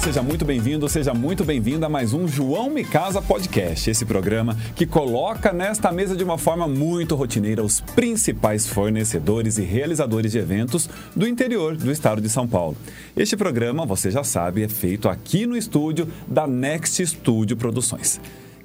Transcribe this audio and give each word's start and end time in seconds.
seja 0.00 0.22
muito 0.22 0.46
bem-vindo, 0.46 0.88
seja 0.88 1.12
muito 1.12 1.44
bem-vinda 1.44 1.84
a 1.84 1.88
mais 1.88 2.14
um 2.14 2.26
João 2.26 2.70
Me 2.70 2.82
Casa 2.82 3.20
Podcast. 3.20 3.90
Esse 3.90 4.06
programa 4.06 4.56
que 4.74 4.86
coloca 4.86 5.52
nesta 5.52 5.92
mesa 5.92 6.16
de 6.16 6.24
uma 6.24 6.38
forma 6.38 6.66
muito 6.66 7.14
rotineira 7.14 7.62
os 7.62 7.82
principais 7.82 8.66
fornecedores 8.66 9.58
e 9.58 9.62
realizadores 9.62 10.32
de 10.32 10.38
eventos 10.38 10.88
do 11.14 11.28
interior 11.28 11.76
do 11.76 11.92
estado 11.92 12.22
de 12.22 12.30
São 12.30 12.48
Paulo. 12.48 12.78
Este 13.14 13.36
programa, 13.36 13.84
você 13.84 14.10
já 14.10 14.24
sabe, 14.24 14.62
é 14.62 14.68
feito 14.68 15.06
aqui 15.06 15.44
no 15.44 15.54
estúdio 15.54 16.08
da 16.26 16.46
Next 16.46 17.06
Studio 17.06 17.54
Produções. 17.54 18.18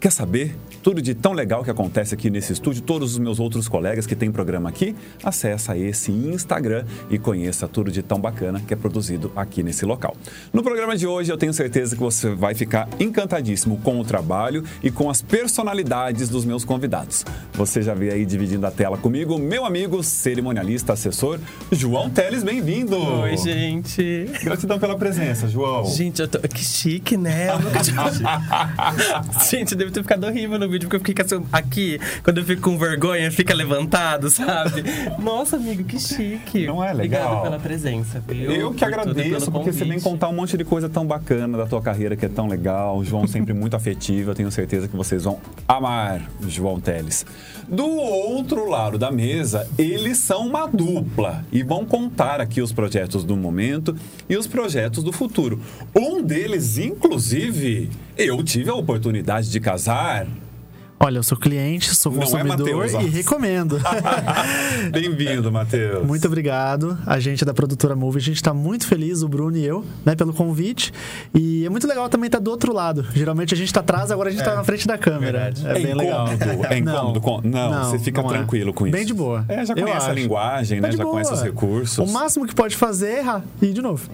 Quer 0.05 0.11
saber 0.11 0.55
tudo 0.83 1.01
de 1.01 1.15
tão 1.15 1.33
legal 1.33 1.63
que 1.63 1.71
acontece 1.71 2.13
aqui 2.13 2.29
nesse 2.29 2.53
estúdio? 2.53 2.83
Todos 2.83 3.13
os 3.13 3.17
meus 3.17 3.39
outros 3.39 3.67
colegas 3.67 4.05
que 4.05 4.15
têm 4.15 4.31
programa 4.31 4.69
aqui, 4.69 4.95
acessa 5.23 5.75
esse 5.75 6.11
Instagram 6.11 6.85
e 7.09 7.17
conheça 7.17 7.67
tudo 7.67 7.91
de 7.91 8.03
tão 8.03 8.19
bacana 8.19 8.61
que 8.61 8.71
é 8.71 8.77
produzido 8.77 9.31
aqui 9.35 9.63
nesse 9.63 9.83
local. 9.83 10.15
No 10.53 10.61
programa 10.61 10.95
de 10.95 11.07
hoje, 11.07 11.31
eu 11.31 11.37
tenho 11.39 11.51
certeza 11.51 11.95
que 11.95 12.01
você 12.03 12.29
vai 12.35 12.53
ficar 12.53 12.87
encantadíssimo 12.99 13.77
com 13.77 13.99
o 13.99 14.05
trabalho 14.05 14.63
e 14.83 14.91
com 14.91 15.09
as 15.09 15.23
personalidades 15.23 16.29
dos 16.29 16.45
meus 16.45 16.63
convidados. 16.63 17.25
Você 17.53 17.81
já 17.81 17.95
vê 17.95 18.11
aí 18.11 18.27
dividindo 18.27 18.67
a 18.67 18.69
tela 18.69 18.99
comigo, 18.99 19.39
meu 19.39 19.65
amigo 19.65 20.03
cerimonialista, 20.03 20.93
assessor, 20.93 21.39
João 21.71 22.11
Teles, 22.11 22.43
bem-vindo! 22.43 22.95
Oi, 22.95 23.37
gente! 23.37 24.29
Gratidão 24.43 24.77
pela 24.77 24.95
presença, 24.95 25.47
João. 25.47 25.83
Gente, 25.85 26.21
eu 26.21 26.27
tô... 26.27 26.37
que 26.41 26.63
chique, 26.63 27.17
né? 27.17 27.49
Eu 27.49 27.59
nunca 27.59 27.79
gente, 29.49 29.73
deve 29.73 29.94
ter 29.95 30.03
ficado 30.03 30.25
horrível 30.25 30.59
no 30.59 30.69
vídeo, 30.69 30.87
porque 30.89 30.97
eu 30.97 30.99
fiquei 30.99 31.25
assim, 31.25 31.45
aqui, 31.51 31.99
quando 32.23 32.39
eu 32.39 32.45
fico 32.45 32.61
com 32.61 32.77
vergonha, 32.77 33.31
fica 33.31 33.53
levantado, 33.53 34.29
sabe? 34.29 34.83
Nossa, 35.19 35.55
amigo, 35.55 35.83
que 35.83 35.99
chique. 35.99 36.65
Não 36.67 36.83
é 36.83 36.91
legal? 36.93 37.21
Obrigado 37.21 37.43
pela 37.43 37.59
presença, 37.59 38.21
viu? 38.27 38.51
Eu 38.51 38.73
que 38.73 38.83
agradeço, 38.83 39.51
porque 39.51 39.71
você 39.71 39.85
vem 39.85 39.99
contar 39.99 40.27
um 40.29 40.33
monte 40.33 40.57
de 40.57 40.65
coisa 40.65 40.89
tão 40.89 41.05
bacana 41.05 41.57
da 41.57 41.65
tua 41.65 41.81
carreira, 41.81 42.15
que 42.15 42.25
é 42.25 42.29
tão 42.29 42.47
legal. 42.47 42.97
O 42.97 43.05
João 43.05 43.25
sempre 43.25 43.53
muito 43.53 43.75
afetivo, 43.75 44.31
eu 44.31 44.35
tenho 44.35 44.51
certeza 44.51 44.87
que 44.87 44.95
vocês 44.95 45.23
vão 45.23 45.39
amar 45.67 46.21
o 46.43 46.49
João 46.49 46.79
Teles. 46.79 47.25
Do 47.67 47.87
outro 47.87 48.69
lado 48.69 48.97
da 48.97 49.11
mesa, 49.11 49.67
eles 49.77 50.19
são 50.19 50.47
uma 50.47 50.67
dupla 50.67 51.43
e 51.51 51.63
vão 51.63 51.85
contar 51.85 52.39
aqui 52.41 52.61
os 52.61 52.71
projetos 52.71 53.23
do 53.23 53.35
momento 53.35 53.95
e 54.29 54.37
os 54.37 54.45
projetos 54.45 55.03
do 55.03 55.11
futuro. 55.11 55.59
Um 55.95 56.21
deles, 56.21 56.77
inclusive, 56.77 57.89
eu 58.17 58.41
tive 58.43 58.69
a 58.69 58.73
oportunidade 58.73 59.51
de 59.51 59.59
casar 59.59 60.27
Olha, 61.05 61.19
eu 61.19 61.23
sou 61.23 61.37
cliente, 61.37 61.93
sou 61.93 62.11
Não 62.11 62.23
é 62.23 62.25
consumidor 62.25 62.57
Mateus, 62.77 62.93
ó. 62.95 63.01
e 63.01 63.09
recomendo. 63.11 63.79
Bem-vindo, 64.91 65.51
Matheus. 65.51 66.03
muito 66.03 66.25
obrigado. 66.25 66.97
A 67.05 67.19
gente 67.19 67.43
é 67.43 67.45
da 67.45 67.53
produtora 67.53 67.95
Move, 67.95 68.17
a 68.17 68.21
gente 68.21 68.37
está 68.37 68.55
muito 68.55 68.87
feliz, 68.87 69.21
o 69.21 69.27
Bruno 69.27 69.55
e 69.55 69.63
eu, 69.63 69.85
né, 70.03 70.15
pelo 70.15 70.33
convite. 70.33 70.91
E 71.31 71.63
é 71.63 71.69
muito 71.69 71.87
legal 71.87 72.09
também 72.09 72.25
estar 72.27 72.39
do 72.39 72.49
outro 72.49 72.73
lado. 72.73 73.05
Geralmente 73.13 73.53
a 73.53 73.57
gente 73.57 73.67
está 73.67 73.81
atrás, 73.81 74.09
agora 74.09 74.29
a 74.29 74.31
gente 74.31 74.41
está 74.41 74.55
na 74.55 74.63
frente 74.63 74.87
da 74.87 74.97
câmera. 74.97 75.51
Verdade. 75.51 75.67
É, 75.67 75.71
É 75.79 75.83
bem 75.83 75.93
legal. 75.93 76.27
É 76.71 76.77
incômodo? 76.79 77.21
Com- 77.25 77.41
Não, 77.43 77.83
você 77.91 77.99
fica 77.99 78.23
não 78.23 78.31
é. 78.31 78.37
tranquilo 78.37 78.73
com 78.73 78.87
isso. 78.87 78.95
Bem 78.97 79.05
de 79.05 79.13
boa. 79.13 79.45
É, 79.47 79.63
já 79.63 79.75
Eu 79.75 79.83
conhece 79.83 80.07
a 80.07 80.09
acho. 80.11 80.19
linguagem, 80.19 80.81
Tá 80.81 80.87
né? 80.87 80.91
Já 80.97 81.03
boa. 81.03 81.11
conhece 81.13 81.33
os 81.33 81.41
recursos. 81.43 81.97
O 82.09 82.11
máximo 82.11 82.47
que 82.47 82.55
pode 82.55 82.75
fazer 82.75 83.09
é 83.09 83.19
errar 83.19 83.43
e 83.61 83.67
ir 83.67 83.73
de 83.73 83.81
novo. 83.83 84.09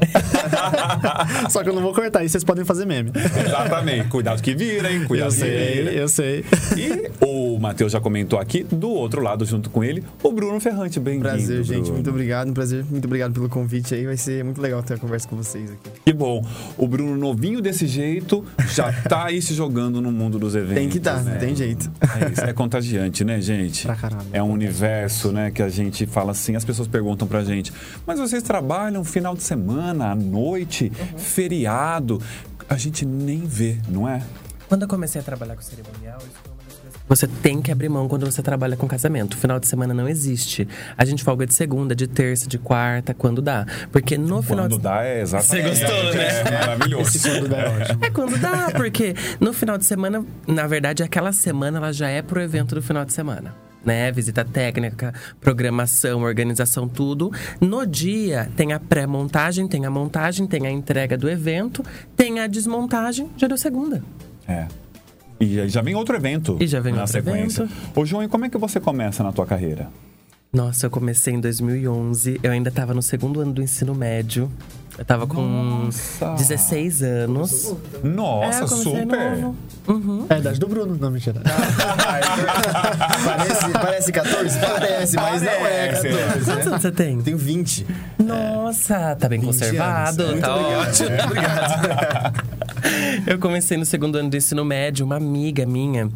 Só 1.49 1.63
que 1.63 1.69
eu 1.69 1.73
não 1.73 1.81
vou 1.81 1.93
cortar, 1.93 2.21
isso 2.25 2.33
vocês 2.33 2.43
podem 2.43 2.65
fazer 2.65 2.85
meme. 2.85 3.11
Exatamente. 3.15 4.09
Cuidado 4.09 4.41
que 4.41 4.53
vira, 4.53 4.91
hein? 4.91 5.05
Cuidado 5.05 5.31
Eu 5.33 5.37
que 5.37 5.43
vira. 5.45 5.91
sei, 5.91 6.01
eu 6.01 6.07
sei. 6.09 6.45
E 6.81 7.11
o 7.23 7.59
Matheus 7.59 7.91
já 7.91 8.01
comentou 8.01 8.39
aqui, 8.39 8.63
do 8.63 8.89
outro 8.89 9.21
lado, 9.21 9.45
junto 9.45 9.69
com 9.69 9.83
ele, 9.83 10.03
o 10.23 10.31
Bruno 10.31 10.59
Ferrante. 10.59 10.99
Bem-vindo. 10.99 11.29
Prazer, 11.29 11.63
gente. 11.63 11.81
Bruno. 11.81 11.93
Muito 11.93 12.09
obrigado. 12.09 12.49
Um 12.49 12.53
prazer. 12.53 12.83
Muito 12.89 13.05
obrigado 13.05 13.33
pelo 13.33 13.47
convite 13.47 13.93
aí. 13.93 14.05
Vai 14.05 14.17
ser 14.17 14.43
muito 14.43 14.59
legal 14.59 14.81
ter 14.81 14.95
a 14.95 14.97
conversa 14.97 15.27
com 15.27 15.35
vocês 15.35 15.69
aqui. 15.69 15.99
Que 16.03 16.11
bom. 16.11 16.43
O 16.77 16.87
Bruno 16.87 17.15
novinho 17.15 17.61
desse 17.61 17.85
jeito 17.85 18.43
já 18.73 18.91
tá 18.91 19.25
aí 19.25 19.41
se 19.43 19.53
jogando 19.53 20.01
no 20.01 20.11
mundo 20.11 20.39
dos 20.39 20.55
eventos. 20.55 20.75
Tem 20.75 20.89
que 20.89 20.99
dar, 20.99 21.23
né? 21.23 21.33
não 21.33 21.39
tem 21.39 21.55
jeito. 21.55 21.91
É, 22.01 22.31
isso 22.31 22.41
é 22.41 22.53
contagiante, 22.53 23.23
né, 23.23 23.39
gente? 23.39 23.85
Pra 23.85 23.95
caralho. 23.95 24.27
É 24.33 24.41
um 24.41 24.51
universo, 24.51 25.31
né, 25.31 25.51
que 25.51 25.61
a 25.61 25.69
gente 25.69 26.07
fala 26.07 26.31
assim, 26.31 26.55
as 26.55 26.65
pessoas 26.65 26.87
perguntam 26.87 27.27
pra 27.27 27.43
gente, 27.43 27.71
mas 28.07 28.19
vocês 28.19 28.41
trabalham 28.41 29.03
final 29.03 29.35
de 29.35 29.43
semana, 29.43 30.11
à 30.11 30.15
noite, 30.15 30.91
feriado. 31.17 32.19
A 32.67 32.77
gente 32.77 33.05
nem 33.05 33.41
vê, 33.41 33.77
não 33.87 34.07
é? 34.07 34.21
Quando 34.67 34.83
eu 34.83 34.87
comecei 34.87 35.19
a 35.19 35.23
trabalhar 35.23 35.55
com 35.55 35.61
cerimonial, 35.61 36.17
isso 36.19 36.50
você 37.07 37.27
tem 37.27 37.61
que 37.61 37.71
abrir 37.71 37.89
mão 37.89 38.07
quando 38.07 38.25
você 38.25 38.41
trabalha 38.41 38.77
com 38.77 38.87
casamento. 38.87 39.37
Final 39.37 39.59
de 39.59 39.67
semana 39.67 39.93
não 39.93 40.07
existe. 40.07 40.67
A 40.97 41.05
gente 41.05 41.23
folga 41.23 41.45
de 41.45 41.53
segunda, 41.53 41.95
de 41.95 42.07
terça, 42.07 42.47
de 42.47 42.57
quarta, 42.57 43.13
quando 43.13 43.41
dá. 43.41 43.65
Porque 43.91 44.17
no 44.17 44.41
final 44.41 44.65
Quando 44.65 44.77
de 44.77 44.83
dá 44.83 45.03
é 45.03 45.21
exatamente. 45.21 45.77
Você 45.77 45.85
gostou, 45.85 46.13
né? 46.13 46.41
É 46.41 46.51
maravilhoso. 46.51 47.17
Esse 47.17 47.29
quando 47.29 47.47
dá 47.49 47.57
é 47.57 47.69
ótimo. 47.69 48.05
É 48.05 48.09
quando 48.09 48.37
dá, 48.37 48.71
porque 48.75 49.15
no 49.39 49.53
final 49.53 49.77
de 49.77 49.85
semana, 49.85 50.25
na 50.47 50.67
verdade, 50.67 51.03
aquela 51.03 51.31
semana 51.31 51.77
ela 51.77 51.91
já 51.91 52.07
é 52.07 52.21
pro 52.21 52.41
evento 52.41 52.75
do 52.75 52.81
final 52.81 53.05
de 53.05 53.13
semana. 53.13 53.53
Né? 53.83 54.11
Visita 54.11 54.45
técnica, 54.45 55.13
programação, 55.39 56.21
organização, 56.21 56.87
tudo. 56.87 57.31
No 57.59 57.85
dia 57.85 58.49
tem 58.55 58.73
a 58.73 58.79
pré-montagem, 58.79 59.67
tem 59.67 59.85
a 59.85 59.89
montagem, 59.89 60.45
tem 60.45 60.67
a 60.67 60.71
entrega 60.71 61.17
do 61.17 61.29
evento, 61.29 61.83
tem 62.15 62.39
a 62.39 62.47
desmontagem, 62.47 63.29
já 63.35 63.47
deu 63.47 63.57
segunda. 63.57 64.03
É. 64.47 64.67
E 65.41 65.67
já 65.67 65.81
vem 65.81 65.95
outro 65.95 66.15
evento. 66.15 66.57
E 66.59 66.67
já 66.67 66.79
vem 66.79 66.93
na 66.93 67.07
sequência. 67.07 67.63
evento. 67.63 67.99
Ô, 67.99 68.05
João, 68.05 68.23
e 68.23 68.27
como 68.27 68.45
é 68.45 68.49
que 68.49 68.57
você 68.57 68.79
começa 68.79 69.23
na 69.23 69.31
tua 69.31 69.45
carreira? 69.45 69.89
Nossa, 70.53 70.87
eu 70.87 70.89
comecei 70.89 71.33
em 71.33 71.39
2011, 71.39 72.41
eu 72.43 72.51
ainda 72.51 72.69
tava 72.69 72.93
no 72.93 73.01
segundo 73.01 73.39
ano 73.39 73.53
do 73.53 73.61
ensino 73.61 73.95
médio. 73.95 74.51
Eu 74.97 75.05
tava 75.05 75.25
com 75.25 75.41
Nossa. 75.41 76.33
16 76.33 77.01
anos. 77.01 77.73
Nossa, 78.03 78.65
é, 78.65 78.67
super! 78.67 79.37
novo. 79.37 79.55
Uhum. 79.87 80.25
É 80.29 80.33
a 80.33 80.39
idade 80.39 80.59
do 80.59 80.67
Bruno, 80.67 80.97
não, 80.99 81.09
mentira. 81.09 81.41
parece, 83.23 83.69
parece 83.71 84.11
14? 84.11 84.59
Parece, 84.59 85.15
mas 85.15 85.41
não 85.41 85.51
é 85.51 85.87
Parece, 85.87 86.09
14. 86.09 86.45
Quantos 86.45 86.67
anos 86.67 86.81
você 86.81 86.91
tem? 86.91 87.15
Eu 87.15 87.23
tenho 87.23 87.37
20. 87.37 87.87
Nossa, 88.19 89.15
tá 89.15 89.29
bem 89.29 89.39
20 89.39 89.47
conservado, 89.47 90.23
anos. 90.23 90.33
Muito 90.33 90.45
tá 90.45 90.55
obrigado. 90.55 90.89
ótimo. 90.89 91.09
Muito 91.09 91.23
obrigado. 91.31 92.43
Eu 93.25 93.39
comecei 93.39 93.77
no 93.77 93.85
segundo 93.85 94.17
ano 94.17 94.29
do 94.29 94.35
ensino 94.35 94.65
médio, 94.65 95.05
uma 95.05 95.15
amiga 95.15 95.65
minha 95.65 96.09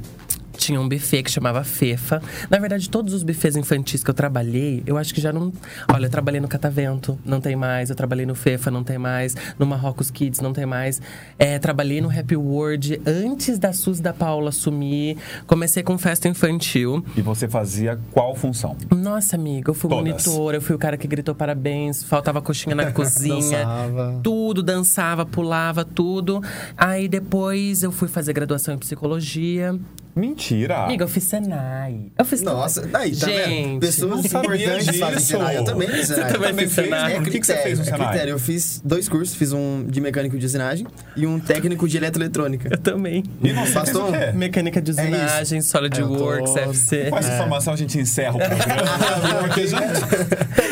tinha 0.66 0.81
um 0.81 0.88
buffet 0.90 1.22
que 1.24 1.31
chamava 1.31 1.64
Fefa. 1.64 2.22
Na 2.50 2.58
verdade, 2.58 2.90
todos 2.90 3.14
os 3.14 3.24
buffets 3.24 3.56
infantis 3.56 4.03
que 4.03 4.09
eu 4.09 4.14
trabalhei, 4.14 4.81
eu 4.86 4.98
acho 4.98 5.14
que 5.14 5.22
já 5.22 5.31
não. 5.31 5.53
Olha, 5.92 6.08
eu 6.08 6.09
trabalhei 6.09 6.42
no 6.42 6.48
Catavento, 6.48 7.18
não 7.24 7.40
tem 7.40 7.56
mais. 7.56 7.90
Eu 7.90 7.96
trabalhei 7.96 8.26
no 8.26 8.34
Fefa, 8.36 8.72
não 8.72 8.84
tem 8.84 8.98
mais. 8.98 9.36
No 9.59 9.66
Marrocos 9.66 10.09
Kids, 10.09 10.40
não 10.42 10.54
tem 10.54 10.66
mais. 10.66 11.02
É, 11.38 11.59
trabalhei 11.59 12.02
no 12.02 12.09
Happy 12.09 12.36
World 12.36 13.00
antes 13.06 13.59
da 13.59 13.72
Suzy 13.74 14.00
e 14.00 14.04
da 14.04 14.14
Paula 14.14 14.50
assumir. 14.50 15.18
Comecei 15.46 15.84
com 15.84 15.98
festa 15.98 16.28
infantil. 16.28 17.06
E 17.16 17.22
você 17.22 17.48
fazia 17.48 18.00
qual 18.12 18.36
função? 18.36 18.75
Nossa, 18.96 19.36
amiga, 19.36 19.70
eu 19.70 19.74
fui 19.75 19.90
Todas. 19.90 20.25
monitora, 20.25 20.58
eu 20.58 20.62
fui 20.62 20.75
o 20.75 20.80
cara 20.80 20.98
que 20.98 21.08
gritou 21.08 21.36
parabéns, 21.36 22.04
faltava 22.04 22.42
coxinha 22.42 22.75
na 22.75 22.90
cozinha. 22.94 23.59
Dançava. 23.59 24.20
Tudo, 24.24 24.64
dançava, 24.64 25.25
pulava, 25.25 25.86
tudo. 25.86 26.42
Aí 26.78 27.08
depois 27.08 27.84
eu 27.84 27.92
fui 27.92 28.08
fazer 28.08 28.34
graduação 28.34 28.74
em 28.74 28.78
psicologia. 28.78 29.78
Mentira! 30.16 30.86
Amiga, 30.86 31.03
eu 31.03 31.08
fiz 31.09 31.26
Senai. 31.26 32.06
Eu 32.18 32.24
fiz 32.24 32.42
Nossa, 32.42 32.88
daí, 32.88 33.14
tá 33.16 33.26
vendo? 33.28 33.68
Não 33.74 33.80
Pessoas 33.80 34.26
sabia 34.28 34.56
importantes 34.56 34.98
fazem 35.00 35.16
disso. 35.18 35.28
Senai. 35.28 35.58
Eu 35.58 35.64
também 35.66 35.88
fiz 35.90 36.08
Senai. 36.08 36.31
também 36.31 36.50
também 36.50 36.53
fez 36.68 36.74
fez? 36.76 36.86
Senai? 36.88 37.16
É, 37.16 37.20
o 37.20 37.24
que, 37.24 37.40
que 37.40 37.46
você 37.46 37.58
fez 37.58 37.78
no 37.80 37.84
é 37.84 37.88
Senai? 37.90 38.08
critério. 38.08 38.31
Eu 38.31 38.40
fiz 38.40 38.81
dois 38.86 39.09
cursos. 39.09 39.36
Fiz 39.36 39.52
um 39.52 39.84
de 39.86 40.00
mecânico 40.00 40.38
de 40.38 40.46
usinagem 40.46 40.88
e 41.18 41.28
um 41.28 41.38
técnico 41.38 41.86
de 41.88 41.98
eletroeletrônica. 41.98 42.70
Eu 42.72 42.78
também. 42.78 43.24
E 43.44 43.50
você 43.52 43.62
fez 43.64 43.74
Bastou 43.74 44.09
o 44.09 44.12
quê? 44.14 44.31
Mecânica 44.34 44.81
de 44.81 44.92
usinagem, 44.92 45.62
SolidWorks, 45.62 46.56
É, 46.56 46.59
eu 46.62 46.64
tô- 46.66 46.70
FC. 46.72 47.09
Com 47.09 47.18
essa 47.18 47.34
informação 47.34 47.74
a 47.74 47.78
gente 47.78 47.98
encerra 48.00 48.36
o 48.36 48.40
programa. 48.40 49.40
porque 49.44 49.68
já... 49.68 49.80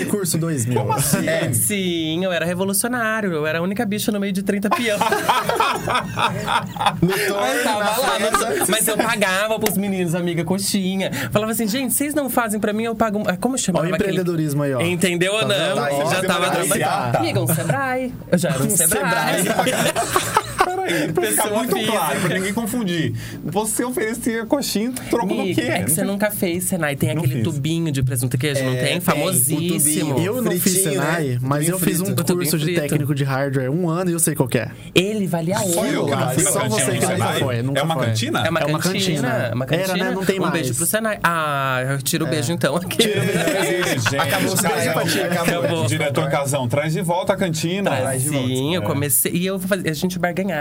Curso 0.09 0.37
2000. 0.37 0.79
Como 0.79 0.93
assim? 0.93 1.27
É, 1.27 1.51
sim, 1.51 2.23
eu 2.23 2.31
era 2.31 2.45
revolucionário. 2.45 3.33
Eu 3.33 3.45
era 3.47 3.59
a 3.59 3.61
única 3.61 3.85
bicha 3.85 4.11
no 4.11 4.19
meio 4.19 4.31
de 4.31 4.41
30 4.43 4.69
peão. 4.69 4.97
No 7.01 7.07
Mas, 7.09 7.63
tava 7.63 7.79
lá, 7.79 8.17
mas- 8.19 8.69
mas 8.69 8.87
eu 8.87 8.97
pagava 9.33 9.59
pros 9.59 9.77
meninos, 9.77 10.15
amiga, 10.15 10.43
coxinha. 10.43 11.11
Falava 11.31 11.51
assim, 11.51 11.67
gente, 11.67 11.93
vocês 11.93 12.13
não 12.13 12.29
fazem 12.29 12.59
pra 12.59 12.71
mim, 12.73 12.83
eu 12.83 12.95
pago. 12.95 13.23
ah, 13.25 13.35
Como 13.37 13.57
chamava 13.57 13.85
Olha 13.85 13.91
o 13.91 13.95
aquele- 13.95 14.11
empreendedorismo 14.11 14.63
aí, 14.63 14.73
ó. 14.73 14.81
Entendeu 14.81 15.33
ou 15.33 15.39
Tá 15.39 15.47
não? 15.47 15.75
Tá 15.75 15.89
já 15.89 16.05
tava 16.05 16.21
trabalhando. 16.21 16.65
iniciar. 16.65 17.15
Amiga, 17.17 17.41
um 17.41 17.47
Sebrae. 17.47 18.13
Eu 18.31 18.37
já 18.37 18.49
era 18.49 18.63
um, 18.63 18.69
Sebrae. 18.69 19.03
Peraí, 20.65 21.11
pra 21.13 21.23
ficar 21.27 21.49
muito 21.51 21.69
claro, 21.75 22.09
física. 22.11 22.27
pra 22.27 22.37
ninguém 22.37 22.53
confundir. 22.53 23.13
Você 23.43 23.83
oferecia 23.83 24.45
coxinha 24.45 24.87
em 24.87 24.91
troco 24.93 25.27
do 25.27 25.33
Amiga, 25.41 25.61
quê? 25.61 25.67
é 25.67 25.83
que 25.83 25.91
você 25.91 26.03
nunca 26.03 26.31
fez, 26.31 26.65
Senai. 26.65 26.95
Tem 26.95 27.13
Não 27.13 27.21
aquele 27.23 27.35
fiz. 27.35 27.43
tubinho 27.43 27.91
de 27.91 28.03
presunto 28.03 28.35
e 28.35 28.39
queijo, 28.39 28.63
não 28.63 28.71
É, 28.73 28.75
tem? 28.75 28.85
tem, 28.93 29.01
Famosíssimo. 29.01 30.15
o. 30.15 30.19
Eu 30.19 30.41
não 30.41 30.51
fiz 30.53 30.61
Fritinho, 30.63 30.91
Senai, 30.93 31.23
né? 31.27 31.39
mas 31.41 31.67
eu 31.67 31.79
fiz 31.79 31.99
um 32.01 32.15
curso 32.15 32.57
de 32.57 32.65
frito. 32.65 32.81
técnico 32.81 33.13
de 33.15 33.23
hardware 33.23 33.69
um 33.71 33.89
ano 33.89 34.09
e 34.11 34.13
eu 34.13 34.19
sei 34.19 34.35
qual 34.35 34.47
que 34.47 34.57
é. 34.57 34.69
Ele 34.95 35.27
valia 35.27 35.57
Só 35.59 35.65
ouro. 35.65 35.87
eu 35.87 36.07
não 36.07 36.09
lá, 36.09 36.29
fui 36.31 36.43
na 36.43 36.51
só 36.51 36.59
cantina 36.61 36.79
você 36.85 36.91
do 36.91 36.99
que 36.99 37.05
nunca 37.13 37.33
foi, 37.33 37.61
nunca 37.61 37.79
É 37.79 37.83
uma 37.83 37.95
foi. 37.95 38.05
cantina? 38.05 38.39
É 38.45 38.49
uma, 38.49 38.59
É 38.59 38.65
uma 38.65 38.79
cantina, 38.79 39.01
cantina. 39.31 39.51
uma 39.55 39.65
cantina. 39.65 39.93
Era, 39.93 40.03
né? 40.05 40.11
Não 40.11 40.25
tem 40.25 40.37
um 40.39 40.41
mais. 40.43 40.53
beijo 40.53 40.75
pro 40.75 40.85
Senai. 40.85 41.19
Ah, 41.23 41.83
eu 41.89 42.01
tiro 42.01 42.25
o 42.25 42.29
beijo 42.29 42.51
então 42.51 42.75
aqui. 42.75 43.03
Gente, 43.03 44.17
Acabou 44.17 44.53
os 44.53 44.61
beijos 44.61 45.21
acabou. 45.37 45.85
Diretor 45.87 46.29
Casão, 46.29 46.67
traz 46.67 46.93
de 46.93 47.01
volta 47.01 47.33
a 47.33 47.35
cantina. 47.35 47.91
Sim, 48.19 48.75
eu 48.75 48.81
É. 48.81 48.85
comecei. 48.85 49.31
E 49.33 49.45
eu 49.45 49.59
a 49.85 49.93
gente 49.93 50.17
barganhava. 50.19 50.52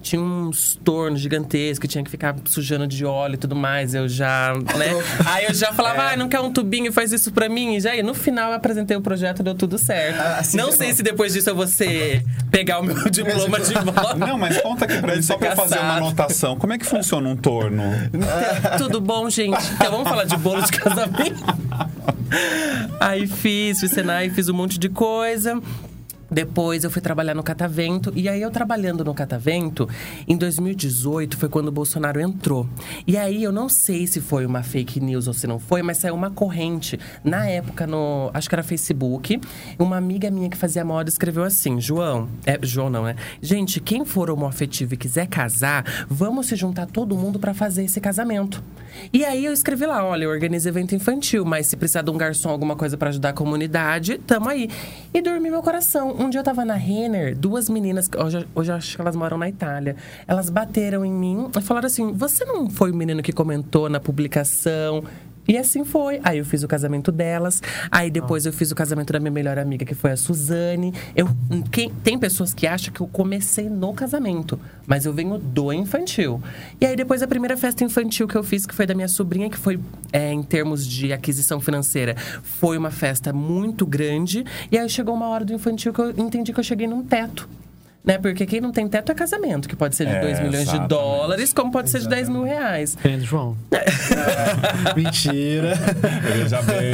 Tinha 0.00 0.20
uns 0.20 0.78
tornos 0.84 1.20
gigantescos 1.20 1.78
que 1.78 1.88
tinha 1.88 2.02
que 2.04 2.10
ficar 2.10 2.34
sujando 2.46 2.86
de 2.86 3.04
óleo 3.04 3.34
e 3.34 3.38
tudo 3.38 3.54
mais. 3.56 3.94
Eu 3.94 4.08
já, 4.08 4.52
né? 4.76 4.86
Aí 5.26 5.44
eu 5.46 5.54
já 5.54 5.72
falava, 5.72 6.02
ah, 6.10 6.16
não 6.16 6.28
quer 6.28 6.40
um 6.40 6.52
tubinho, 6.52 6.92
faz 6.92 7.12
isso 7.12 7.32
pra 7.32 7.48
mim. 7.48 7.76
E 7.76 7.80
já 7.80 7.94
ia. 7.94 8.02
No 8.02 8.14
final 8.14 8.50
eu 8.50 8.56
apresentei 8.56 8.96
o 8.96 9.00
projeto, 9.00 9.42
deu 9.42 9.54
tudo 9.54 9.78
certo. 9.78 10.20
Ah, 10.20 10.36
assim 10.40 10.56
não 10.56 10.68
é 10.68 10.72
sei 10.72 10.92
se 10.92 11.02
depois 11.02 11.32
disso 11.32 11.50
eu 11.50 11.54
vou 11.56 11.66
ser, 11.66 12.24
pegar 12.50 12.80
o 12.80 12.82
meu 12.82 12.96
diploma 13.10 13.60
de 13.60 13.74
volta. 13.84 14.14
Não, 14.14 14.38
mas 14.38 14.60
conta 14.60 14.84
aqui 14.84 14.98
pra 15.00 15.16
mim, 15.16 15.22
só 15.22 15.36
pra 15.36 15.50
eu 15.50 15.56
fazer 15.56 15.74
uma 15.74 15.82
caçado. 15.82 16.04
anotação. 16.06 16.56
Como 16.56 16.72
é 16.72 16.78
que 16.78 16.86
funciona 16.86 17.28
um 17.28 17.36
torno? 17.36 17.82
Tudo 18.78 19.00
bom, 19.00 19.28
gente? 19.30 19.56
Então 19.74 19.90
vamos 19.90 20.08
falar 20.08 20.24
de 20.24 20.36
bolo 20.36 20.62
de 20.62 20.72
casamento? 20.72 21.44
Aí 23.00 23.26
fiz, 23.26 23.80
fiz 23.80 23.90
Senai, 23.90 24.30
fiz 24.30 24.48
um 24.48 24.54
monte 24.54 24.78
de 24.78 24.88
coisa. 24.88 25.60
Depois 26.30 26.84
eu 26.84 26.90
fui 26.90 27.02
trabalhar 27.02 27.34
no 27.34 27.42
Catavento. 27.42 28.12
E 28.14 28.28
aí, 28.28 28.42
eu 28.42 28.50
trabalhando 28.50 29.04
no 29.04 29.14
Catavento, 29.14 29.88
em 30.26 30.36
2018 30.36 31.36
foi 31.36 31.48
quando 31.48 31.68
o 31.68 31.72
Bolsonaro 31.72 32.20
entrou. 32.20 32.68
E 33.06 33.16
aí, 33.16 33.42
eu 33.42 33.52
não 33.52 33.68
sei 33.68 34.06
se 34.06 34.20
foi 34.20 34.44
uma 34.44 34.62
fake 34.62 35.00
news 35.00 35.26
ou 35.26 35.34
se 35.34 35.46
não 35.46 35.58
foi, 35.58 35.82
mas 35.82 35.98
saiu 35.98 36.14
uma 36.14 36.30
corrente. 36.30 36.98
Na 37.22 37.46
época, 37.46 37.86
no. 37.86 38.30
Acho 38.34 38.48
que 38.48 38.54
era 38.54 38.62
Facebook. 38.62 39.40
Uma 39.78 39.96
amiga 39.96 40.30
minha 40.30 40.48
que 40.48 40.56
fazia 40.56 40.84
moda 40.84 41.08
escreveu 41.08 41.44
assim: 41.44 41.80
João. 41.80 42.28
É, 42.44 42.58
João 42.62 42.90
não, 42.90 43.04
né? 43.04 43.16
Gente, 43.40 43.80
quem 43.80 44.04
for 44.04 44.30
homoafetivo 44.30 44.94
e 44.94 44.96
quiser 44.96 45.26
casar, 45.26 45.84
vamos 46.08 46.46
se 46.46 46.56
juntar 46.56 46.86
todo 46.86 47.16
mundo 47.16 47.38
pra 47.38 47.54
fazer 47.54 47.84
esse 47.84 48.00
casamento. 48.00 48.62
E 49.12 49.24
aí 49.24 49.44
eu 49.44 49.52
escrevi 49.52 49.86
lá: 49.86 50.04
olha, 50.04 50.24
eu 50.24 50.30
organizo 50.30 50.68
evento 50.68 50.94
infantil, 50.94 51.44
mas 51.44 51.66
se 51.66 51.76
precisar 51.76 52.02
de 52.02 52.10
um 52.10 52.16
garçom, 52.16 52.50
alguma 52.50 52.76
coisa 52.76 52.96
pra 52.96 53.10
ajudar 53.10 53.30
a 53.30 53.32
comunidade, 53.32 54.18
tamo 54.18 54.48
aí. 54.48 54.68
E 55.12 55.20
dormi 55.20 55.50
meu 55.50 55.62
coração. 55.62 56.15
Um 56.18 56.30
dia 56.30 56.40
eu 56.40 56.44
tava 56.44 56.64
na 56.64 56.74
Renner, 56.74 57.36
duas 57.36 57.68
meninas, 57.68 58.08
hoje, 58.16 58.48
hoje 58.54 58.72
eu 58.72 58.76
acho 58.76 58.96
que 58.96 59.02
elas 59.02 59.14
moram 59.14 59.36
na 59.36 59.48
Itália. 59.48 59.96
Elas 60.26 60.48
bateram 60.48 61.04
em 61.04 61.12
mim 61.12 61.50
e 61.54 61.60
falaram 61.60 61.86
assim: 61.86 62.10
você 62.12 62.42
não 62.44 62.70
foi 62.70 62.90
o 62.90 62.94
menino 62.94 63.22
que 63.22 63.32
comentou 63.32 63.90
na 63.90 64.00
publicação? 64.00 65.04
E 65.48 65.56
assim 65.56 65.84
foi. 65.84 66.20
Aí 66.22 66.38
eu 66.38 66.44
fiz 66.44 66.62
o 66.62 66.68
casamento 66.68 67.12
delas. 67.12 67.62
Aí 67.90 68.10
depois 68.10 68.46
eu 68.46 68.52
fiz 68.52 68.70
o 68.70 68.74
casamento 68.74 69.12
da 69.12 69.20
minha 69.20 69.30
melhor 69.30 69.58
amiga, 69.58 69.84
que 69.84 69.94
foi 69.94 70.12
a 70.12 70.16
Suzane. 70.16 70.92
Eu, 71.14 71.28
quem, 71.70 71.90
tem 72.02 72.18
pessoas 72.18 72.52
que 72.52 72.66
acham 72.66 72.92
que 72.92 73.00
eu 73.00 73.06
comecei 73.06 73.68
no 73.68 73.92
casamento, 73.92 74.58
mas 74.86 75.06
eu 75.06 75.12
venho 75.12 75.38
do 75.38 75.72
infantil. 75.72 76.42
E 76.80 76.86
aí 76.86 76.96
depois 76.96 77.22
a 77.22 77.26
primeira 77.26 77.56
festa 77.56 77.84
infantil 77.84 78.26
que 78.26 78.36
eu 78.36 78.42
fiz, 78.42 78.66
que 78.66 78.74
foi 78.74 78.86
da 78.86 78.94
minha 78.94 79.08
sobrinha, 79.08 79.48
que 79.48 79.58
foi 79.58 79.78
é, 80.12 80.32
em 80.32 80.42
termos 80.42 80.86
de 80.86 81.12
aquisição 81.12 81.60
financeira, 81.60 82.16
foi 82.42 82.76
uma 82.76 82.90
festa 82.90 83.32
muito 83.32 83.86
grande. 83.86 84.44
E 84.70 84.78
aí 84.78 84.88
chegou 84.88 85.14
uma 85.14 85.28
hora 85.28 85.44
do 85.44 85.52
infantil 85.52 85.92
que 85.92 86.00
eu 86.00 86.10
entendi 86.10 86.52
que 86.52 86.60
eu 86.60 86.64
cheguei 86.64 86.86
num 86.86 87.02
teto. 87.02 87.48
Né? 88.06 88.18
Porque 88.18 88.46
quem 88.46 88.60
não 88.60 88.70
tem 88.70 88.86
teto 88.86 89.10
é 89.10 89.14
casamento, 89.16 89.68
que 89.68 89.74
pode 89.74 89.96
ser 89.96 90.06
de 90.06 90.12
É, 90.12 90.20
2 90.20 90.38
milhões 90.38 90.54
de 90.58 90.62
exatamente. 90.62 90.88
dólares, 90.88 91.52
como 91.52 91.72
pode 91.72 91.90
ser 91.90 91.98
de 92.00 92.08
10 92.08 92.28
mil 92.28 92.44
reais. 92.44 92.96
Entende, 93.00 93.24
João? 93.24 93.56
Mentira. 94.96 95.74
Veja 96.22 96.62
bem. 96.62 96.92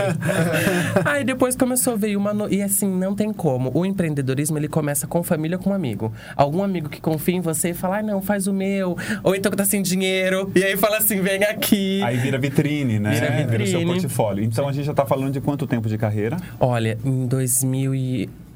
Aí 1.04 1.24
depois 1.24 1.54
começou 1.56 1.92
a 1.94 1.96
vir 1.96 2.16
uma. 2.16 2.32
No... 2.32 2.48
E 2.52 2.62
assim, 2.62 2.88
não 2.88 3.14
tem 3.14 3.32
como. 3.32 3.70
O 3.74 3.84
empreendedorismo, 3.84 4.58
ele 4.58 4.68
começa 4.68 5.06
com 5.06 5.22
família, 5.22 5.58
com 5.58 5.72
amigo. 5.72 6.12
Algum 6.36 6.62
amigo 6.62 6.88
que 6.88 7.00
confia 7.00 7.34
em 7.36 7.40
você 7.40 7.70
e 7.70 7.74
fala, 7.74 7.98
ah, 7.98 8.02
não, 8.02 8.22
faz 8.22 8.46
o 8.46 8.52
meu. 8.52 8.96
Ou 9.22 9.34
então 9.34 9.50
que 9.50 9.56
tá 9.58 9.64
sem 9.64 9.82
dinheiro. 9.82 10.50
E 10.54 10.64
aí 10.64 10.76
fala 10.76 10.96
assim, 10.98 11.20
vem 11.20 11.44
aqui. 11.44 12.02
Aí 12.02 12.16
vira 12.16 12.38
vitrine, 12.38 12.98
né? 12.98 13.10
Vira 13.12 13.62
o 13.62 13.66
seu 13.66 13.80
vitrine. 13.80 13.84
portfólio. 14.00 14.44
Então 14.44 14.68
a 14.68 14.72
gente 14.72 14.84
já 14.86 14.94
tá 14.94 15.04
falando 15.04 15.32
de 15.32 15.40
quanto 15.40 15.66
tempo 15.66 15.88
de 15.88 15.98
carreira? 15.98 16.36
Olha, 16.58 16.98
em 17.04 17.26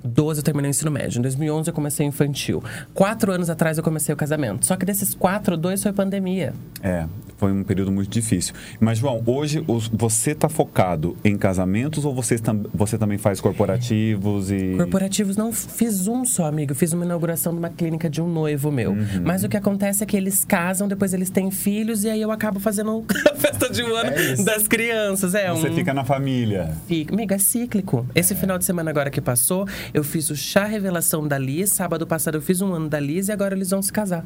2012 0.06 0.40
eu 0.40 0.44
terminei 0.44 0.68
o 0.68 0.72
ensino 0.72 0.90
médio. 0.90 1.18
Em 1.18 1.22
2011 1.22 1.70
eu 1.70 1.74
comecei 1.74 2.06
infantil. 2.06 2.62
Quatro 2.94 3.32
anos 3.32 3.50
atrás 3.50 3.78
eu 3.78 3.84
comecei 3.84 4.12
o 4.12 4.16
casamento. 4.16 4.64
Só 4.64 4.76
que 4.76 4.84
desses 4.84 5.14
quatro, 5.14 5.56
dois 5.56 5.82
foi 5.82 5.92
pandemia. 5.92 6.52
É, 6.82 7.06
foi 7.36 7.52
um 7.52 7.62
período 7.62 7.92
muito 7.92 8.08
difícil. 8.10 8.54
Mas, 8.80 8.98
João, 8.98 9.22
hoje 9.26 9.62
os- 9.66 9.88
você 9.88 10.34
tá 10.34 10.48
focado 10.48 11.16
em 11.24 11.36
casamentos 11.36 12.04
ou 12.04 12.14
você, 12.14 12.38
tam- 12.38 12.64
você 12.74 12.96
também 12.98 13.18
faz 13.18 13.40
corporativos 13.40 14.50
e. 14.50 14.74
Corporativos 14.76 15.36
não 15.36 15.52
fiz 15.52 16.06
um 16.08 16.24
só, 16.24 16.46
amigo. 16.46 16.74
Fiz 16.74 16.92
uma 16.92 17.04
inauguração 17.04 17.52
de 17.52 17.58
uma 17.58 17.68
clínica 17.70 18.08
de 18.08 18.20
um 18.22 18.28
noivo 18.28 18.70
meu. 18.72 18.92
Uhum. 18.92 19.22
Mas 19.24 19.44
o 19.44 19.48
que 19.48 19.56
acontece 19.56 20.02
é 20.02 20.06
que 20.06 20.16
eles 20.16 20.44
casam, 20.44 20.88
depois 20.88 21.12
eles 21.12 21.30
têm 21.30 21.50
filhos 21.50 22.04
e 22.04 22.08
aí 22.10 22.20
eu 22.22 22.30
acabo 22.30 22.58
fazendo 22.60 23.04
a 23.30 23.34
festa 23.34 23.68
de 23.70 23.82
um 23.82 23.94
ano 23.94 24.10
das 24.44 24.66
crianças. 24.66 25.34
É 25.34 25.50
Você 25.50 25.68
um 25.68 25.74
fica 25.74 25.92
na 25.92 26.04
família. 26.04 26.72
Fica- 26.86 27.14
Amigo, 27.14 27.34
é 27.34 27.38
cíclico. 27.38 28.06
Esse 28.14 28.34
final 28.34 28.58
de 28.58 28.64
semana 28.64 28.90
agora 28.90 29.10
que 29.10 29.20
passou, 29.20 29.66
eu 29.92 30.02
fiz 30.02 30.30
o 30.30 30.36
chá 30.36 30.64
revelação 30.64 31.26
da 31.26 31.38
Liz. 31.38 31.70
Sábado 31.70 32.06
passado 32.06 32.36
eu 32.36 32.42
fiz 32.42 32.60
um 32.60 32.72
ano 32.72 32.88
da 32.88 32.98
Liz 33.00 33.28
e 33.28 33.32
agora 33.32 33.54
eles 33.54 33.70
vão 33.70 33.82
se 33.82 33.92
casar. 33.92 34.24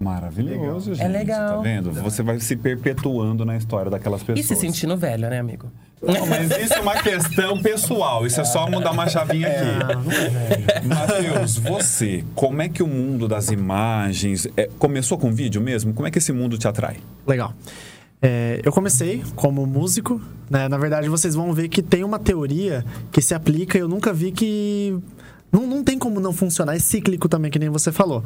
Maravilhoso, 0.00 0.94
gente. 0.94 1.04
É 1.04 1.08
legal. 1.08 1.58
Tá 1.58 1.62
vendo? 1.62 1.92
Você 1.92 2.22
vai 2.22 2.40
se 2.40 2.56
perpetuando 2.56 3.44
na 3.44 3.56
história 3.58 3.90
daquelas 3.90 4.22
pessoas. 4.22 4.44
E 4.44 4.48
se 4.48 4.56
sentindo 4.56 4.96
velho, 4.96 5.28
né, 5.28 5.38
amigo? 5.38 5.70
Não, 6.02 6.26
mas 6.26 6.50
isso 6.58 6.72
é 6.72 6.80
uma 6.80 6.94
questão 6.94 7.60
pessoal. 7.60 8.26
Isso 8.26 8.40
é 8.40 8.44
só 8.44 8.66
mudar 8.66 8.92
uma 8.92 9.06
chavinha 9.06 9.48
aqui. 9.48 10.86
Matheus, 10.88 11.58
você, 11.58 12.24
como 12.34 12.62
é 12.62 12.68
que 12.70 12.82
o 12.82 12.86
mundo 12.86 13.28
das 13.28 13.50
imagens. 13.50 14.48
é, 14.56 14.70
começou 14.78 15.18
com 15.18 15.30
vídeo 15.30 15.60
mesmo? 15.60 15.92
Como 15.92 16.08
é 16.08 16.10
que 16.10 16.16
esse 16.16 16.32
mundo 16.32 16.56
te 16.56 16.66
atrai? 16.66 16.96
Legal. 17.26 17.52
É, 18.22 18.60
eu 18.64 18.72
comecei 18.72 19.22
como 19.34 19.66
músico, 19.66 20.20
né? 20.48 20.68
Na 20.68 20.78
verdade, 20.78 21.08
vocês 21.10 21.34
vão 21.34 21.52
ver 21.52 21.68
que 21.68 21.82
tem 21.82 22.04
uma 22.04 22.18
teoria 22.18 22.84
que 23.12 23.20
se 23.20 23.34
aplica 23.34 23.76
e 23.76 23.82
eu 23.82 23.88
nunca 23.88 24.12
vi 24.14 24.32
que. 24.32 24.98
Não, 25.52 25.66
não 25.66 25.82
tem 25.82 25.98
como 25.98 26.20
não 26.20 26.32
funcionar. 26.32 26.76
É 26.76 26.78
cíclico 26.78 27.28
também, 27.28 27.50
que 27.50 27.58
nem 27.58 27.68
você 27.68 27.90
falou. 27.90 28.22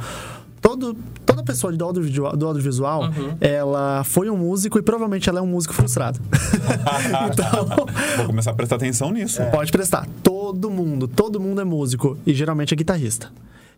Todo, 0.60 0.96
toda 1.26 1.42
pessoa 1.42 1.70
do 1.74 1.84
audiovisual, 1.84 2.34
do 2.34 2.46
audiovisual 2.46 3.10
ela 3.38 4.02
foi 4.02 4.30
um 4.30 4.36
músico 4.38 4.78
e 4.78 4.82
provavelmente 4.82 5.28
ela 5.28 5.38
é 5.38 5.42
um 5.42 5.46
músico 5.46 5.74
frustrado. 5.74 6.18
então, 7.30 7.86
Vou 8.16 8.26
começar 8.26 8.52
a 8.52 8.54
prestar 8.54 8.76
atenção 8.76 9.12
nisso. 9.12 9.42
Pode 9.50 9.70
prestar. 9.70 10.08
Todo 10.22 10.70
mundo, 10.70 11.06
todo 11.06 11.38
mundo 11.38 11.60
é 11.60 11.64
músico 11.64 12.16
e 12.26 12.32
geralmente 12.32 12.72
é 12.72 12.76
guitarrista. 12.76 13.30